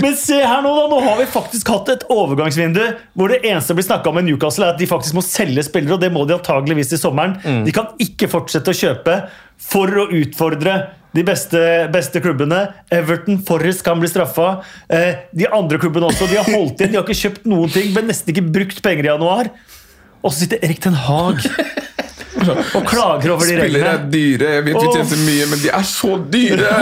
Men 0.03 0.13
se 0.19 0.37
her 0.43 0.61
nå, 0.61 0.71
da. 0.77 0.85
Nå 0.91 0.99
har 1.03 1.17
vi 1.19 1.25
faktisk 1.31 1.71
hatt 1.73 1.89
et 1.95 2.03
overgangsvindu 2.13 2.83
hvor 3.17 3.31
det 3.33 3.41
eneste 3.47 3.73
blir 3.77 3.85
snakka 3.87 4.11
om 4.11 4.19
i 4.21 4.25
Newcastle, 4.27 4.67
er 4.67 4.75
at 4.75 4.81
de 4.81 4.87
faktisk 4.89 5.17
må 5.17 5.23
selge 5.25 5.63
spillere, 5.65 5.97
og 5.97 6.03
det 6.03 6.11
må 6.13 6.23
de 6.29 6.35
antageligvis 6.37 6.93
i 6.93 6.99
sommeren. 7.01 7.33
De 7.65 7.73
kan 7.75 7.89
ikke 8.03 8.29
fortsette 8.31 8.73
å 8.73 8.77
kjøpe 8.77 9.06
for 9.67 9.91
å 10.03 10.07
utfordre 10.19 10.77
de 11.17 11.23
beste, 11.25 11.59
beste 11.93 12.21
klubbene. 12.21 12.59
Everton, 12.93 13.39
Forrest 13.47 13.81
kan 13.85 13.97
bli 14.01 14.09
straffa. 14.11 14.59
Eh, 14.93 15.23
de 15.33 15.47
andre 15.49 15.79
klubbene 15.81 16.09
også. 16.11 16.27
De 16.29 16.37
har 16.37 16.45
holdt 16.51 16.81
igjen, 16.83 16.93
de 16.93 16.99
har 16.99 17.07
ikke 17.07 17.21
kjøpt 17.23 17.47
noen 17.49 17.71
ting, 17.73 17.89
men 17.95 18.09
nesten 18.11 18.33
ikke 18.35 18.45
brukt 18.53 18.83
penger 18.85 19.07
i 19.07 19.11
januar. 19.13 19.49
Og 20.21 20.29
så 20.33 20.43
sitter 20.43 20.61
Erik 20.67 20.81
Ten 20.83 20.97
Hag 21.07 21.41
og 22.47 22.83
klager 22.87 23.31
over 23.33 23.47
de 23.47 23.55
Spillere 23.57 23.65
reglene. 23.65 23.93
er 23.97 24.03
dyre. 24.13 24.49
Jeg 24.57 24.65
vet 24.67 24.77
vi 24.77 24.91
tjener 24.93 25.21
mye, 25.25 25.45
men 25.51 25.61
de 25.63 25.71
er 25.79 25.87
så 25.89 26.11
dyre! 26.31 26.73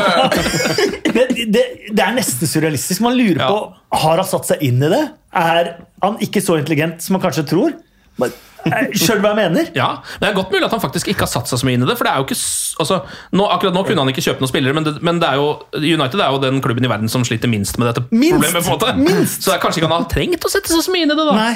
det, 1.15 1.26
det, 1.55 1.63
det 1.95 2.03
er 2.05 2.15
nesten 2.17 2.49
surrealistisk. 2.51 3.01
Man 3.05 3.15
lurer 3.17 3.39
Ja. 3.39 3.47
på 3.49 3.99
Har 4.03 4.19
han 4.21 4.28
satt 4.30 4.49
seg 4.51 4.65
inn 4.67 4.84
i 4.84 4.91
det. 4.91 5.03
Er 5.36 5.71
han 6.03 6.19
ikke 6.23 6.43
så 6.43 6.57
intelligent 6.59 7.01
som 7.05 7.15
man 7.17 7.23
kanskje 7.23 7.45
tror? 7.49 7.78
Men 8.19 8.36
Skjønner 8.66 9.20
du 9.22 9.26
hva 9.26 9.32
jeg 9.34 9.39
mener? 9.39 9.68
Ja, 9.78 9.88
men 10.01 10.24
Det 10.24 10.30
er 10.32 10.38
godt 10.39 10.51
mulig 10.55 10.66
at 10.68 10.74
han 10.74 10.82
faktisk 10.84 11.09
ikke 11.11 11.26
har 11.28 11.32
satt 11.32 11.51
seg 11.51 11.61
så 11.61 11.68
mye 11.68 11.78
inn 11.78 11.86
i 11.86 11.89
det. 11.89 11.95
For 11.99 12.07
det 12.07 12.13
er 12.13 12.22
jo 12.22 12.26
ikke 12.28 12.38
altså, 12.84 12.99
nå, 13.38 13.47
Akkurat 13.55 13.78
nå 13.78 13.84
kunne 13.88 14.05
han 14.05 14.11
ikke 14.13 14.24
kjøpe 14.26 14.41
noen 14.43 14.51
spillere, 14.51 14.74
men, 14.78 14.88
det, 14.88 14.95
men 15.05 15.22
det 15.22 15.30
er 15.30 15.41
jo, 15.41 15.47
United 15.78 16.20
er 16.26 16.32
jo 16.34 16.41
den 16.43 16.61
klubben 16.66 16.88
i 16.88 16.91
verden 16.91 17.11
som 17.11 17.26
sliter 17.28 17.51
minst 17.51 17.78
med 17.82 17.91
dette 17.91 18.05
Minst! 18.09 18.39
problemet. 18.39 18.66
på 18.66 18.72
en 18.72 18.78
måte 18.80 18.95
Minst! 19.01 19.43
Så 19.45 19.51
det 19.53 19.57
er 19.59 19.63
kanskje 19.68 19.84
ikke 19.84 19.91
han 19.91 19.99
har 20.01 20.09
trengt 20.11 20.47
å 20.49 20.51
sette 20.55 20.74
seg 20.74 20.82
så 20.88 20.95
mye 20.95 21.05
inn 21.05 21.13
i 21.13 21.18
det. 21.20 21.28
da 21.30 21.38
Nei. 21.38 21.53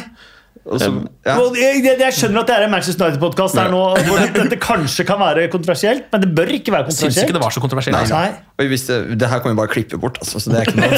Og 0.70 0.82
så, 0.82 0.90
ja. 1.26 1.36
Jeg, 1.56 1.80
jeg, 1.86 1.96
jeg 2.04 2.16
skjønner 2.18 2.44
at 2.44 2.50
det 2.50 2.56
er 2.58 2.66
en 2.68 2.74
Manchester 2.74 3.08
United-podkast 3.08 3.58
her 3.58 3.72
nå, 3.74 3.80
hvor 4.06 4.20
dette, 4.22 4.60
kanskje 4.62 5.06
kan 5.08 5.20
være 5.22 5.48
kontroversielt, 5.54 6.10
men 6.12 6.24
det 6.26 6.30
bør 6.36 6.52
ikke 6.60 6.74
være 6.76 6.92
Jeg 6.92 6.98
syns 7.00 7.22
ikke 7.24 7.36
det 7.38 7.44
var 7.44 7.56
så 7.56 7.64
kontroversielt. 7.64 7.98
Nei. 7.98 8.10
Nei. 8.12 8.50
Og 8.60 8.70
hvis 8.74 8.84
det, 8.90 8.98
det 9.22 9.30
her 9.32 9.42
kan 9.42 9.54
vi 9.54 9.58
bare 9.58 9.72
klippe 9.72 9.98
bort, 10.02 10.20
altså, 10.22 10.42
så 10.44 10.50
det 10.54 10.60
er 10.60 10.68
ikke 10.68 10.82
noe 10.82 10.90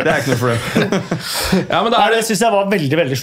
Det 0.00 0.10
er 0.10 0.20
ikke 0.20 0.32
noe 0.32 0.40
problem. 0.42 0.60
Ja, 1.70 1.80
men 1.84 1.92
det 1.94 2.02
er 2.02 2.16
det 2.16 2.20
syns 2.28 2.44
jeg 2.44 2.54
var 2.56 2.68
veldig 2.74 3.00
veldig 3.04 3.18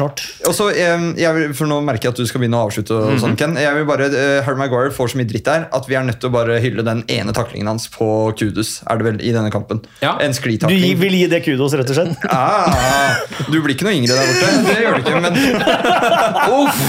vil, 1.35 1.53
for 1.57 1.69
Nå 1.69 1.81
merker 1.83 2.07
jeg 2.07 2.15
at 2.15 2.21
du 2.23 2.29
skal 2.29 2.41
begynne 2.41 2.61
å 2.61 2.69
avslutte. 2.69 2.95
og 2.95 3.19
sånn, 3.21 3.35
Ken. 3.39 3.57
Jeg 3.59 3.75
vil 3.75 3.87
bare, 3.89 4.07
eh, 4.07 4.39
Harry 4.45 4.59
Maguire 4.59 4.93
får 4.95 5.13
så 5.13 5.19
mye 5.19 5.29
dritt 5.29 5.45
der 5.49 5.67
at 5.75 5.89
vi 5.89 5.97
er 5.99 6.05
nødt 6.07 6.21
til 6.23 6.31
å 6.31 6.35
bare 6.37 6.61
hylle 6.63 6.85
den 6.87 7.03
ene 7.11 7.35
taklingen 7.35 7.69
hans 7.69 7.89
på 7.91 8.07
Kudus 8.39 8.77
er 8.87 8.99
det 8.99 9.07
vel, 9.07 9.19
i 9.21 9.33
denne 9.35 9.51
kampen. 9.53 9.83
Ja. 10.01 10.15
En 10.23 10.35
Du 10.71 11.03
vil 11.03 11.17
gi 11.19 11.27
det 11.31 11.43
kudos, 11.45 11.75
rett 11.77 11.91
og 11.91 11.99
slett? 11.99 12.27
Ah, 12.31 13.19
du 13.51 13.59
blir 13.59 13.75
ikke 13.75 13.87
noe 13.87 13.95
yngre 13.97 14.15
der 14.15 14.31
borte. 14.31 14.76
Det 14.77 14.83
gjør 14.85 14.97
det 14.97 15.03
ikke, 15.03 15.21
men 15.25 15.33
Uff. 16.57 16.81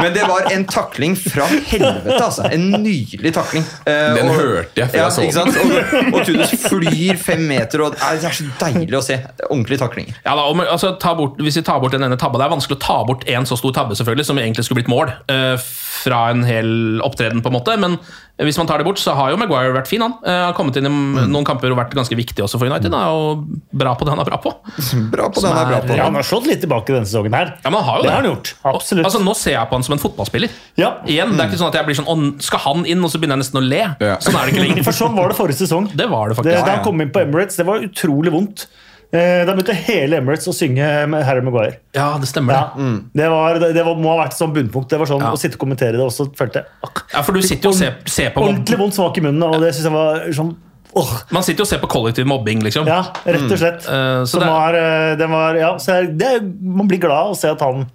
Men 0.00 0.12
det 0.14 0.24
var 0.28 0.46
en 0.52 0.64
takling 0.68 1.16
fra 1.18 1.46
helvete, 1.48 2.16
altså. 2.20 2.46
En 2.52 2.68
nydelig 2.82 3.32
takling. 3.36 3.64
Eh, 3.86 4.14
Den 4.16 4.28
og- 4.30 4.36
hørte 4.40 4.82
jeg 4.84 4.90
før 4.92 5.00
ja, 5.00 5.08
jeg 5.08 5.32
så 5.34 5.44
den. 5.44 5.50
Og, 5.60 6.14
og 6.20 6.26
Kudus 6.26 6.54
flyr 6.68 7.18
fem 7.20 7.44
meter, 7.50 7.84
og 7.86 7.96
det 7.96 8.00
er 8.28 8.34
så 8.36 8.46
deilig 8.60 8.96
å 8.98 9.02
se. 9.04 9.18
Ordentlige 9.50 9.80
taklinger. 9.82 10.16
Ja 10.24 10.36
da, 10.38 10.46
og, 10.50 10.60
altså, 10.66 10.94
ta 11.00 11.14
bort, 11.18 11.38
Hvis 11.40 11.56
vi 11.60 11.62
tar 11.66 11.80
bort 11.82 11.92
den 11.96 12.04
ene 12.06 12.16
tabba 12.20 12.38
Det 12.40 12.46
er 12.46 12.52
vanskelig 12.54 12.76
å 12.78 12.82
ta 12.84 12.98
bort 13.08 13.24
en 13.30 13.46
så 13.48 13.56
stor 13.58 13.72
tabbe 13.76 13.96
selvfølgelig 13.98 14.26
som 14.28 14.38
egentlig 14.40 14.64
skulle 14.66 14.82
blitt 14.82 14.90
mål 14.92 15.12
eh, 15.32 15.56
fra 16.00 16.30
en 16.32 16.42
hel 16.46 17.00
opptreden. 17.04 17.42
på 17.44 17.50
en 17.50 17.56
måte 17.58 17.76
Men 17.80 17.98
hvis 18.40 18.56
man 18.56 18.64
tar 18.70 18.80
det 18.80 18.86
bort, 18.86 18.96
så 18.96 19.12
har 19.12 19.28
jo 19.34 19.36
Maguire 19.36 19.74
vært 19.74 19.88
fin. 19.90 20.00
Han 20.00 20.14
Eh, 20.24 20.44
har 20.46 20.54
kommet 20.56 20.76
inn 20.80 20.86
i 20.88 20.90
noen 21.28 21.44
kamper 21.44 21.70
og 21.72 21.76
vært 21.76 21.92
ganske 21.96 22.16
viktig 22.16 22.40
også 22.44 22.56
for 22.60 22.70
United. 22.70 22.90
Da, 22.92 23.02
og 23.12 23.44
bra 23.72 23.92
på 24.00 24.06
det 24.08 24.14
han 24.14 24.20
er 24.22 24.28
bra 24.30 24.38
på. 24.40 24.52
Bra 25.12 25.28
på 25.28 25.42
det 25.44 25.50
han 25.50 25.58
er 25.60 25.68
bra 25.74 25.80
på 25.84 25.96
Ja, 25.98 26.04
han 26.08 26.16
har 26.16 26.24
slått 26.24 26.46
litt 26.48 26.62
tilbake 26.64 26.94
denne 26.94 27.04
sesongen 27.08 27.29
her. 27.32 27.52
Ja, 27.64 27.70
men 27.70 27.78
han 27.80 27.84
har 27.88 27.96
jo 27.96 28.02
det 28.02 28.08
det. 28.08 28.14
har 28.14 28.22
han 28.22 28.30
gjort. 28.30 28.52
Absolutt. 28.64 29.04
Altså, 29.06 29.22
Nå 29.24 29.34
ser 29.36 29.52
jeg 29.56 29.68
på 29.70 29.78
han 29.78 29.82
som 29.86 29.92
en 29.96 30.02
fotballspiller. 30.02 30.50
Ja. 30.76 30.90
Igjen, 31.06 31.36
Det 31.36 31.40
er 31.44 31.48
ikke 31.50 31.60
sånn 31.62 31.68
at 31.72 31.78
jeg 31.80 31.86
blir 31.86 31.98
sånn 32.00 32.40
Skal 32.42 32.58
han 32.66 32.84
inn? 32.86 33.02
Og 33.04 33.10
så 33.10 33.18
begynner 33.18 33.36
jeg 33.38 33.44
nesten 33.46 33.60
å 33.62 33.64
le. 33.68 33.82
Ja. 34.00 34.16
Sånn 34.18 34.34
er 34.40 34.46
det 34.46 34.54
ikke 34.54 34.66
lenger. 34.68 34.84
For 34.90 34.92
sånn 34.92 35.14
var 35.16 35.28
det 35.28 35.36
forrige 35.36 35.60
sesong. 35.64 35.90
Det 35.94 36.08
var 36.10 36.28
det 36.30 36.42
Det, 36.42 36.54
da 36.64 36.76
han 36.78 36.84
kom 36.84 37.00
inn 37.00 37.10
på 37.10 37.20
Emirates, 37.22 37.56
det 37.56 37.66
var 37.66 37.80
utrolig 37.84 38.32
vondt. 38.32 38.66
Eh, 39.12 39.42
Da 39.44 39.52
begynte 39.56 39.74
hele 39.74 40.20
Emirates 40.20 40.46
å 40.46 40.52
synge 40.54 40.86
med 41.10 41.24
Harry 41.26 41.42
Maguire. 41.42 41.80
Ja, 41.96 42.12
det 42.22 42.28
stemmer. 42.30 42.54
Ja. 42.54 42.70
det. 42.76 43.10
Det, 43.18 43.28
var, 43.32 43.58
det, 43.58 43.72
det 43.74 43.82
var, 43.84 43.96
må 43.98 44.12
ha 44.14 44.20
vært 44.24 44.36
sånn 44.38 44.52
bunnpunkt. 44.54 44.88
Det 44.92 44.98
var 45.02 45.06
sånn 45.10 45.20
Ja. 45.24 45.32
Å 45.34 45.38
sitte 45.40 45.58
og 45.58 45.64
kommentere 45.66 45.98
det 45.98 46.04
også, 46.06 46.28
følte 46.38 46.62
jeg. 46.62 46.66
ak- 46.86 47.06
Ja, 47.14 47.22
For 47.26 47.32
du 47.34 47.42
sitter 47.42 47.68
jo 47.68 47.74
og 47.74 47.78
ser, 47.80 47.96
ser 48.06 48.30
på 48.30 48.44
Ordentlig 48.46 48.78
vondt 48.78 48.94
smak 48.94 49.18
i 49.18 49.24
munnen, 49.26 49.42
og 49.42 49.60
det 49.60 49.72
syns 49.74 49.88
jeg 49.90 49.92
var 49.96 50.22
sånn 50.30 50.52
åh. 50.94 51.12
Man 51.30 51.42
sitter 51.42 51.62
jo 51.62 51.66
og 51.68 51.68
ser 51.68 51.78
på 51.82 51.88
kollektiv 51.90 52.26
mobbing, 52.26 52.62
liksom. 52.64 52.86
Ja, 52.86 53.02
rett 53.24 53.46
og 53.50 53.58
slett. 53.58 53.86
Mm. 53.86 54.26
så 54.26 54.38
det 54.40 54.46
er- 54.46 54.50
var, 54.50 54.74
eh, 54.74 55.28
var 55.30 55.54
ja, 55.60 55.70
så 55.78 56.00
det, 56.16 56.26
er- 56.26 56.52
Man 56.60 56.88
blir 56.88 56.98
glad 57.00 57.32
å 57.32 57.36
se 57.36 57.48
at 57.50 57.60
han, 57.60 57.86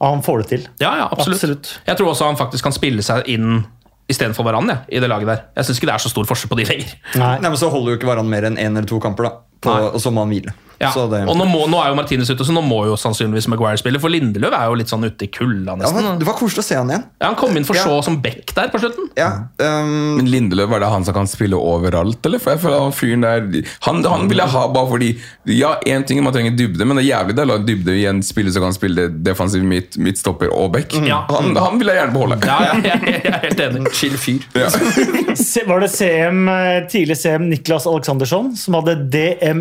han 0.00 0.22
får 0.22 0.42
det 0.42 0.48
til. 0.48 0.66
Ja, 0.80 0.96
ja, 0.96 1.08
absolutt. 1.10 1.36
Absolutt. 1.42 1.78
Jeg 1.86 1.96
tror 1.96 2.08
også 2.12 2.26
han 2.26 2.36
faktisk 2.36 2.62
kan 2.62 2.72
spille 2.72 3.02
seg 3.02 3.28
inn 3.28 3.64
istedenfor 4.10 4.44
hverandre 4.44 4.80
i 4.90 4.98
det 5.00 5.08
laget 5.08 5.26
der. 5.26 5.42
Jeg 5.56 5.64
syns 5.64 5.78
ikke 5.80 5.86
det 5.92 5.94
er 5.94 6.02
så 6.04 6.10
stor 6.10 6.24
forskjell 6.24 6.50
på 6.50 6.56
de 6.58 6.64
lenger. 6.64 6.94
Nei. 7.16 7.38
Nei, 7.38 7.48
men 7.48 7.56
Så 7.56 7.70
holder 7.70 7.92
jo 7.92 7.98
ikke 7.98 8.08
hverandre 8.10 8.28
mer 8.30 8.42
enn 8.50 8.56
én 8.58 8.76
eller 8.76 8.88
to 8.88 8.98
kamper, 9.00 9.22
da. 9.28 9.30
På, 9.62 9.78
og 9.92 10.00
så 10.02 10.12
må 10.14 10.26
han 10.26 10.34
hvile. 10.34 10.54
Ja. 10.82 10.90
Så 10.90 11.04
det, 11.06 11.20
Og 11.30 11.36
nå, 11.38 11.44
må, 11.46 11.60
nå 11.70 11.78
er 11.78 11.92
jo 11.92 11.96
Martinez 11.98 12.30
ute, 12.32 12.42
så 12.42 12.54
nå 12.54 12.62
må 12.66 12.80
jo 12.88 12.96
sannsynligvis 12.98 13.46
Maguire 13.52 13.78
spille. 13.78 14.00
For 14.02 14.10
Lindeløv 14.10 14.54
er 14.56 14.66
jo 14.66 14.78
litt 14.80 14.90
sånn 14.90 15.06
ute 15.06 15.28
i 15.28 15.30
kulda, 15.30 15.76
nesten. 15.78 16.08
Ja, 16.08 16.14
det 16.18 16.26
var 16.26 16.34
koselig 16.40 16.64
å 16.64 16.66
se 16.66 16.78
han 16.80 16.90
igjen. 16.90 17.04
Ja, 17.22 17.28
han 17.28 17.36
kom 17.38 17.54
inn 17.58 17.66
for 17.68 17.78
Ja. 17.78 17.84
så 17.86 18.00
som 18.02 18.16
back 18.24 18.50
der 18.56 18.72
på 18.72 18.80
slutten. 18.82 19.06
Ja, 19.14 19.28
um, 19.62 20.16
Men 20.18 20.30
Lindeløv, 20.32 20.74
er 20.74 20.82
det 20.82 20.90
han 20.90 21.06
som 21.06 21.14
kan 21.14 21.30
spille 21.30 21.54
overalt, 21.54 22.18
eller? 22.26 22.42
For 22.42 22.56
jeg 22.56 22.62
føler 22.64 22.82
han 22.82 22.96
fyren 22.96 23.22
der 23.22 23.46
Han, 23.86 24.02
han 24.04 24.26
vil 24.30 24.42
jeg 24.42 24.50
ha 24.56 24.64
bare 24.74 24.90
fordi 24.90 25.10
Ja, 25.46 25.76
én 25.86 26.06
ting 26.06 26.22
man 26.24 26.34
trenger 26.34 26.56
dybde, 26.58 26.84
men 26.84 26.98
det 26.98 27.06
er 27.06 27.10
jævlig 27.12 27.36
deilig 27.38 27.54
å 27.54 27.58
ha 27.60 27.66
dybde 27.68 27.96
i 28.00 28.04
en 28.10 28.22
spiller 28.26 28.50
som 28.54 28.66
kan 28.66 28.74
spille 28.74 29.06
defensiv 29.22 29.62
midt, 29.62 29.96
midtstopper 30.02 30.50
og 30.50 30.72
back. 30.74 30.94
Ja. 31.06 31.22
Han, 31.30 31.54
han 31.56 31.78
vil 31.78 31.92
jeg 31.92 32.00
gjerne 32.00 32.16
beholde. 32.16 32.40
Ja, 32.42 32.58
ja, 32.66 32.74
jeg, 32.90 33.22
jeg 33.22 33.30
er 33.30 33.40
helt 33.46 33.64
enig. 33.68 33.94
chill 34.00 34.18
fyr. 34.18 34.42
Ja. 34.58 34.70
Var 35.72 35.80
det 35.86 35.92
CM, 35.94 36.42
eh, 36.50 36.82
tidlig 36.90 37.16
CM 37.22 37.46
Niklas 37.50 37.86
Aleksandersson 37.86 38.52
som 38.58 38.74
hadde 38.80 38.98
DMF 39.12 39.51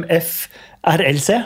RLC? 0.83 1.45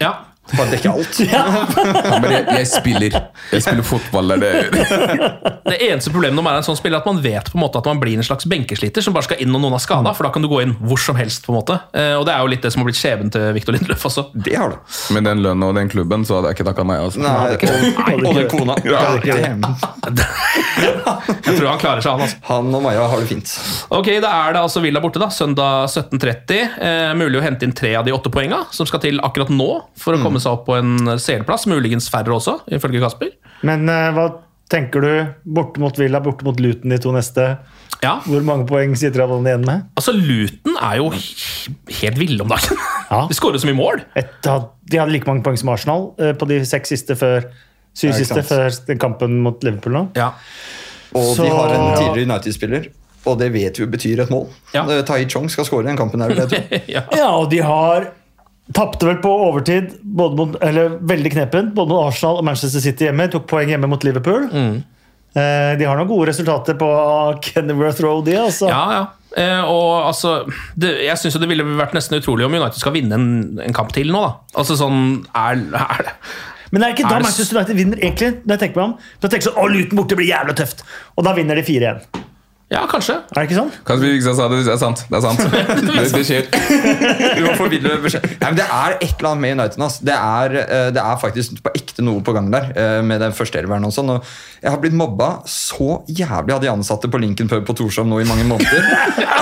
Ja. 0.00 0.27
Bare 0.56 0.70
dekke 0.72 0.90
alt. 0.92 1.18
ja. 1.32 1.42
ja, 1.44 2.18
men 2.22 2.30
jeg, 2.32 2.44
jeg 2.58 2.66
spiller 2.70 3.16
Jeg 3.52 3.62
spiller 3.66 3.84
fotball. 3.86 4.34
Det 4.40 4.52
det. 5.68 5.76
Eneste 5.88 6.10
problemet 6.14 6.36
når 6.38 6.44
man 6.46 6.54
er 6.56 6.62
en 6.62 6.66
sånn 6.68 6.78
spiller, 6.78 6.98
er 6.98 7.04
at 7.04 7.08
man 7.10 7.20
vet 7.24 7.50
på 7.52 7.58
en 7.58 7.62
måte 7.64 7.80
at 7.82 7.88
man 7.90 8.00
blir 8.00 8.16
en 8.18 8.24
slags 8.26 8.46
benkesliter 8.48 9.04
som 9.04 9.14
bare 9.16 9.26
skal 9.28 9.42
inn 9.44 9.50
når 9.52 9.60
noen 9.66 9.76
har 9.76 9.82
skada, 9.84 10.12
for 10.16 10.26
da 10.28 10.32
kan 10.34 10.44
du 10.44 10.48
gå 10.50 10.62
inn 10.64 10.72
hvor 10.80 11.00
som 11.02 11.16
helst. 11.20 11.44
på 11.46 11.52
en 11.52 11.58
måte. 11.60 11.76
Eh, 11.92 12.14
Og 12.18 12.24
det 12.28 12.32
er 12.34 12.40
jo 12.44 12.52
litt 12.54 12.64
det 12.64 12.72
som 12.74 12.82
har 12.82 12.88
blitt 12.90 13.00
skjebnen 13.00 13.30
til 13.34 13.50
Victor 13.56 13.76
Lindløf 13.76 14.06
også. 14.08 14.26
Det 14.34 14.56
har 14.58 14.72
du. 14.72 14.78
Med 15.14 15.28
den 15.28 15.42
lønna 15.44 15.68
og 15.72 15.76
den 15.78 15.88
klubben 15.92 16.24
så 16.28 16.38
hadde 16.38 16.52
jeg 16.52 16.58
ikke 16.58 16.68
takka 16.70 16.86
nei. 16.88 16.98
Altså. 17.04 17.22
Nei, 17.22 17.34
og, 17.52 18.24
og 18.24 18.40
den 18.40 18.48
kona. 18.52 18.78
Ja. 18.88 19.04
Jeg 20.78 21.56
tror 21.56 21.68
han 21.70 21.80
klarer 21.80 22.02
seg, 22.04 22.12
han. 22.12 22.22
altså. 22.24 22.38
Han 22.48 22.68
og 22.76 22.82
Maja 22.84 23.04
har 23.10 23.20
det 23.22 23.28
fint. 23.30 23.52
Ok, 23.94 24.08
Da 24.22 24.30
er 24.46 24.54
det 24.56 24.60
altså 24.62 24.82
Villa 24.84 25.00
borte, 25.02 25.20
da. 25.22 25.28
Søndag 25.32 25.88
17.30. 25.90 26.58
Eh, 26.88 27.12
mulig 27.18 27.40
å 27.40 27.44
hente 27.44 27.66
inn 27.66 27.74
tre 27.76 27.94
av 27.98 28.06
de 28.06 28.14
åtte 28.14 28.30
poenga 28.32 28.62
som 28.74 28.86
skal 28.88 29.02
til 29.04 29.20
akkurat 29.24 29.50
nå 29.52 29.68
for 29.98 30.16
å 30.16 30.20
komme 30.22 30.37
seg 30.42 30.52
opp 30.52 30.66
på 30.68 30.76
en 30.78 31.18
seerplass. 31.20 31.66
Muligens 31.70 32.08
færre 32.12 32.34
også, 32.36 32.60
ifølge 32.72 33.00
Kasper. 33.04 33.32
Men 33.66 33.88
uh, 33.88 34.10
hva 34.16 34.28
tenker 34.70 35.00
du? 35.00 35.12
Borte 35.44 35.80
mot 35.80 35.96
Villa, 35.98 36.20
borte 36.20 36.44
mot 36.46 36.58
Luton 36.60 36.92
de 36.92 36.98
to 37.02 37.12
neste. 37.16 37.56
Ja, 38.02 38.20
Hvor 38.28 38.44
mange 38.46 38.66
poeng 38.68 38.92
sitter 38.94 39.24
han 39.26 39.46
igjen 39.48 39.64
med? 39.66 39.86
altså 39.98 40.12
Luton 40.14 40.76
er 40.78 41.00
jo 41.00 41.08
helt 41.10 42.18
ville 42.20 42.44
om 42.44 42.52
dagen. 42.52 42.76
Ja. 43.10 43.24
De 43.30 43.34
skårer 43.34 43.58
så 43.58 43.66
mye 43.66 43.78
mål. 43.78 44.02
Et, 44.14 44.28
de 44.44 45.00
hadde 45.00 45.10
like 45.10 45.26
mange 45.26 45.42
poeng 45.42 45.56
som 45.58 45.72
Arsenal 45.72 46.12
eh, 46.22 46.30
på 46.38 46.46
de 46.46 46.60
seks 46.68 46.92
siste 46.94 47.16
før 47.18 47.48
syv 47.98 48.12
siste 48.14 48.44
før 48.46 48.68
den 48.86 49.00
kampen 49.02 49.40
mot 49.42 49.64
Liverpool 49.66 49.96
nå. 49.96 50.04
Ja. 50.14 50.28
Og 51.16 51.32
Så- 51.34 51.42
de 51.48 51.50
har 51.50 51.74
en 51.74 51.88
tidligere 51.96 52.28
United-spiller, 52.28 52.86
og 53.26 53.38
det 53.40 53.48
vet 53.56 53.80
vi 53.80 53.86
betyr 53.90 54.22
et 54.22 54.30
mål. 54.30 54.46
Ja. 54.76 54.84
Eh, 54.86 55.02
Tai 55.08 55.24
Chong 55.26 55.48
skal 55.50 55.66
skåre 55.66 55.88
i 55.88 55.90
den 55.90 55.98
kampen. 55.98 56.22
her, 56.22 56.36
ja. 56.94 57.02
Ja, 57.16 57.30
og 57.34 57.48
de 57.50 57.58
har 57.64 58.12
Tapte 58.76 59.06
vel 59.08 59.16
på 59.22 59.30
overtid, 59.48 59.94
både 60.02 60.36
mot, 60.36 60.56
eller 60.62 60.98
veldig 61.08 61.30
knepent, 61.32 61.70
både 61.76 61.94
mot 61.94 62.06
Arsenal 62.08 62.40
og 62.42 62.44
Manchester 62.44 62.82
City 62.84 63.06
hjemme. 63.08 63.28
Tok 63.32 63.46
poeng 63.48 63.70
hjemme 63.72 63.88
mot 63.88 64.04
Liverpool. 64.04 64.48
Eh, 64.52 65.72
de 65.78 65.86
har 65.88 65.96
noen 65.96 66.08
gode 66.10 66.28
resultater 66.30 66.76
på 66.80 66.88
Kenneworth 67.44 68.02
Road, 68.04 68.26
de, 68.28 68.36
altså. 68.42 68.68
Ja, 68.68 68.82
ja. 68.92 69.06
Eh, 69.38 69.60
og 69.68 70.06
altså 70.08 70.30
det, 70.80 70.88
Jeg 71.04 71.20
syns 71.20 71.34
det 71.36 71.50
ville 71.50 71.64
vært 71.76 71.92
nesten 71.92 72.16
utrolig 72.16 72.46
om 72.46 72.54
United 72.56 72.80
skal 72.80 72.94
vinne 72.94 73.12
en, 73.12 73.26
en 73.60 73.74
kamp 73.76 73.92
til 73.92 74.08
nå, 74.08 74.22
da. 74.24 74.30
Altså 74.56 74.72
sånn 74.80 75.18
Er, 75.36 75.60
er 75.76 76.06
det 76.06 76.14
Men 76.72 76.80
det 76.80 76.86
er 76.86 76.94
ikke 76.94 77.04
Er 77.04 77.12
da 77.12 77.26
Manchester 77.26 77.58
United 77.58 77.76
vinner, 77.76 78.00
egentlig. 78.00 78.30
når 78.46 78.56
jeg 78.56 78.62
tenker 78.64 78.80
meg 78.80 78.86
om. 78.86 78.94
Da 79.20 79.28
tenker 79.28 79.44
jeg 79.44 79.50
sånn, 79.50 79.60
å, 79.60 79.68
Luton 79.68 80.00
borte 80.00 80.16
blir 80.18 80.30
jævla 80.32 80.56
tøft. 80.56 80.80
Og 81.16 81.28
da 81.28 81.36
vinner 81.36 81.60
de 81.60 81.64
4-1. 81.68 82.24
Ja, 82.68 82.82
kanskje. 82.90 83.14
Er 83.32 83.38
det 83.38 83.46
ikke 83.48 83.56
sånn? 83.62 83.70
Kanskje 83.88 84.04
vi 84.10 84.16
ikke 84.18 84.32
sa 84.36 84.46
det, 84.52 84.58
det 84.66 84.72
er 84.74 84.80
sant. 84.82 85.00
Det 85.08 85.16
er 85.16 85.22
sant. 85.24 85.40
Det, 86.12 86.20
skjer. 86.28 86.48
Du 87.38 87.40
må 87.46 87.54
formidle 87.56 87.94
beskjed. 88.02 88.26
Nei, 88.42 88.50
men 88.50 88.58
det 88.58 88.66
er 88.68 88.96
et 88.98 89.14
eller 89.14 89.30
annet 89.30 89.40
med 89.44 89.54
United. 89.56 89.80
Altså. 89.86 90.04
Det 90.04 90.16
er, 90.18 90.56
eh, 90.66 90.88
det 90.92 91.00
er 91.00 91.16
faktisk 91.22 91.62
på 91.64 91.72
ekte 91.78 92.04
noe 92.04 92.20
på 92.26 92.34
gang 92.36 92.50
der. 92.52 92.66
eh, 92.76 92.98
Med 93.08 93.22
den 93.24 93.32
første 93.32 93.56
elveren 93.62 93.86
og 93.88 93.94
sånn. 93.96 94.10
Og 94.12 94.28
jeg 94.60 94.68
har 94.74 94.82
blitt 94.82 94.92
mobba 95.00 95.30
så 95.48 96.02
jævlig 96.10 96.52
av 96.58 96.60
de 96.60 96.68
ansatte 96.74 97.08
på 97.08 97.20
Lincoln 97.22 97.48
Pub 97.48 97.64
på 97.70 97.76
Torshov 97.78 98.04
nå 98.10 98.20
i 98.20 98.26
mange 98.28 98.44
måneder. 98.50 98.84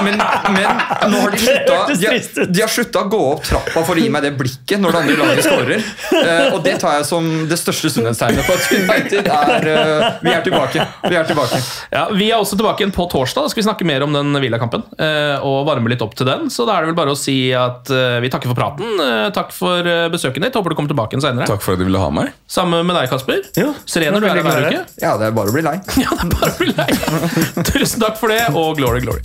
Men, 0.07 0.23
men 0.55 1.11
nå 1.11 1.25
har 1.25 1.35
de 1.35 1.43
slutta 1.43 1.81
de, 1.97 2.07
har- 2.07 2.47
de 2.53 2.63
har 2.63 2.71
slutta 2.71 3.03
å 3.03 3.11
gå 3.11 3.21
opp 3.33 3.43
trappa 3.49 3.83
for 3.89 3.97
å 3.97 4.05
gi 4.07 4.11
meg 4.13 4.23
det 4.29 4.35
blikket 4.39 4.79
når 4.85 4.93
det 4.93 5.03
andre 5.03 5.19
laget 5.25 5.49
scorer. 5.49 5.83
Eh, 6.23 6.55
Og 6.55 6.63
det 6.63 6.77
tar 6.83 7.01
jeg 7.01 7.09
som 7.11 7.27
det 7.51 7.59
største 7.59 7.91
sunnhetstegnet 7.97 8.47
på 8.47 8.55
at 8.55 8.71
United 8.79 9.33
er 9.35 9.69
Vi 10.23 10.31
er 10.37 10.47
tilbake. 10.47 10.87
Vi 11.11 11.17
er 11.19 11.27
tilbake. 11.27 11.63
Ja, 11.91 12.07
Vi 12.15 12.31
er 12.31 12.39
også 12.39 12.55
tilbake 12.61 12.85
igjen 12.87 12.95
på 12.95 13.09
torsdag. 13.17 13.47
Da 13.49 13.53
skal 13.55 13.63
vi 13.63 13.67
snakke 13.67 13.89
mer 13.89 14.05
om 14.07 14.13
den 14.15 14.37
Villa-kampen. 14.45 14.85
eh, 15.01 15.41
Og 15.43 15.65
varme 15.67 15.89
litt 15.93 16.05
opp 16.05 16.15
til 16.19 16.29
den. 16.29 16.47
Så 16.53 16.67
da 16.69 16.77
er 16.77 16.85
det 16.87 16.93
vel 16.93 16.99
bare 17.01 17.15
å 17.17 17.19
si 17.19 17.39
at 17.57 17.89
eh, 17.91 18.19
vi 18.23 18.31
takker 18.33 18.53
for 18.53 18.59
praten. 18.61 18.93
eh, 19.01 19.31
Takk 19.37 19.51
for 19.57 19.83
besøket 20.13 20.45
ditt. 20.45 20.55
Håper 20.55 20.71
du 20.71 20.79
kommer 20.79 20.93
tilbake 20.93 21.17
igjen 21.17 21.25
senere. 21.27 21.49
Takk 21.49 21.65
for 21.65 21.75
at 21.75 21.83
du 21.83 21.89
ville 21.89 21.99
ha 22.05 22.11
meg. 22.15 22.31
Samme 22.47 22.83
med 22.87 22.97
deg, 23.01 23.09
Kasper. 23.11 23.43
Ja, 23.57 23.73
Serener, 23.89 24.21
du 24.21 24.29
er 24.29 24.37
her 24.37 24.47
hver 24.47 24.69
uke. 24.69 24.85
Ja, 25.03 25.17
det 25.21 25.31
er 25.33 25.37
bare 25.41 25.51
å 25.51 25.57
bli 25.57 25.65
lei. 25.67 25.77
Ja, 26.05 26.13
det 26.13 26.29
er 26.29 26.37
bare 26.37 26.53
å 26.53 26.61
bli 26.61 26.73
lei. 26.77 26.91
Tusen 27.73 28.01
takk 28.05 28.21
for 28.21 28.29
det, 28.33 28.43
og 28.55 28.77
glory, 28.79 29.01
glory. 29.07 29.25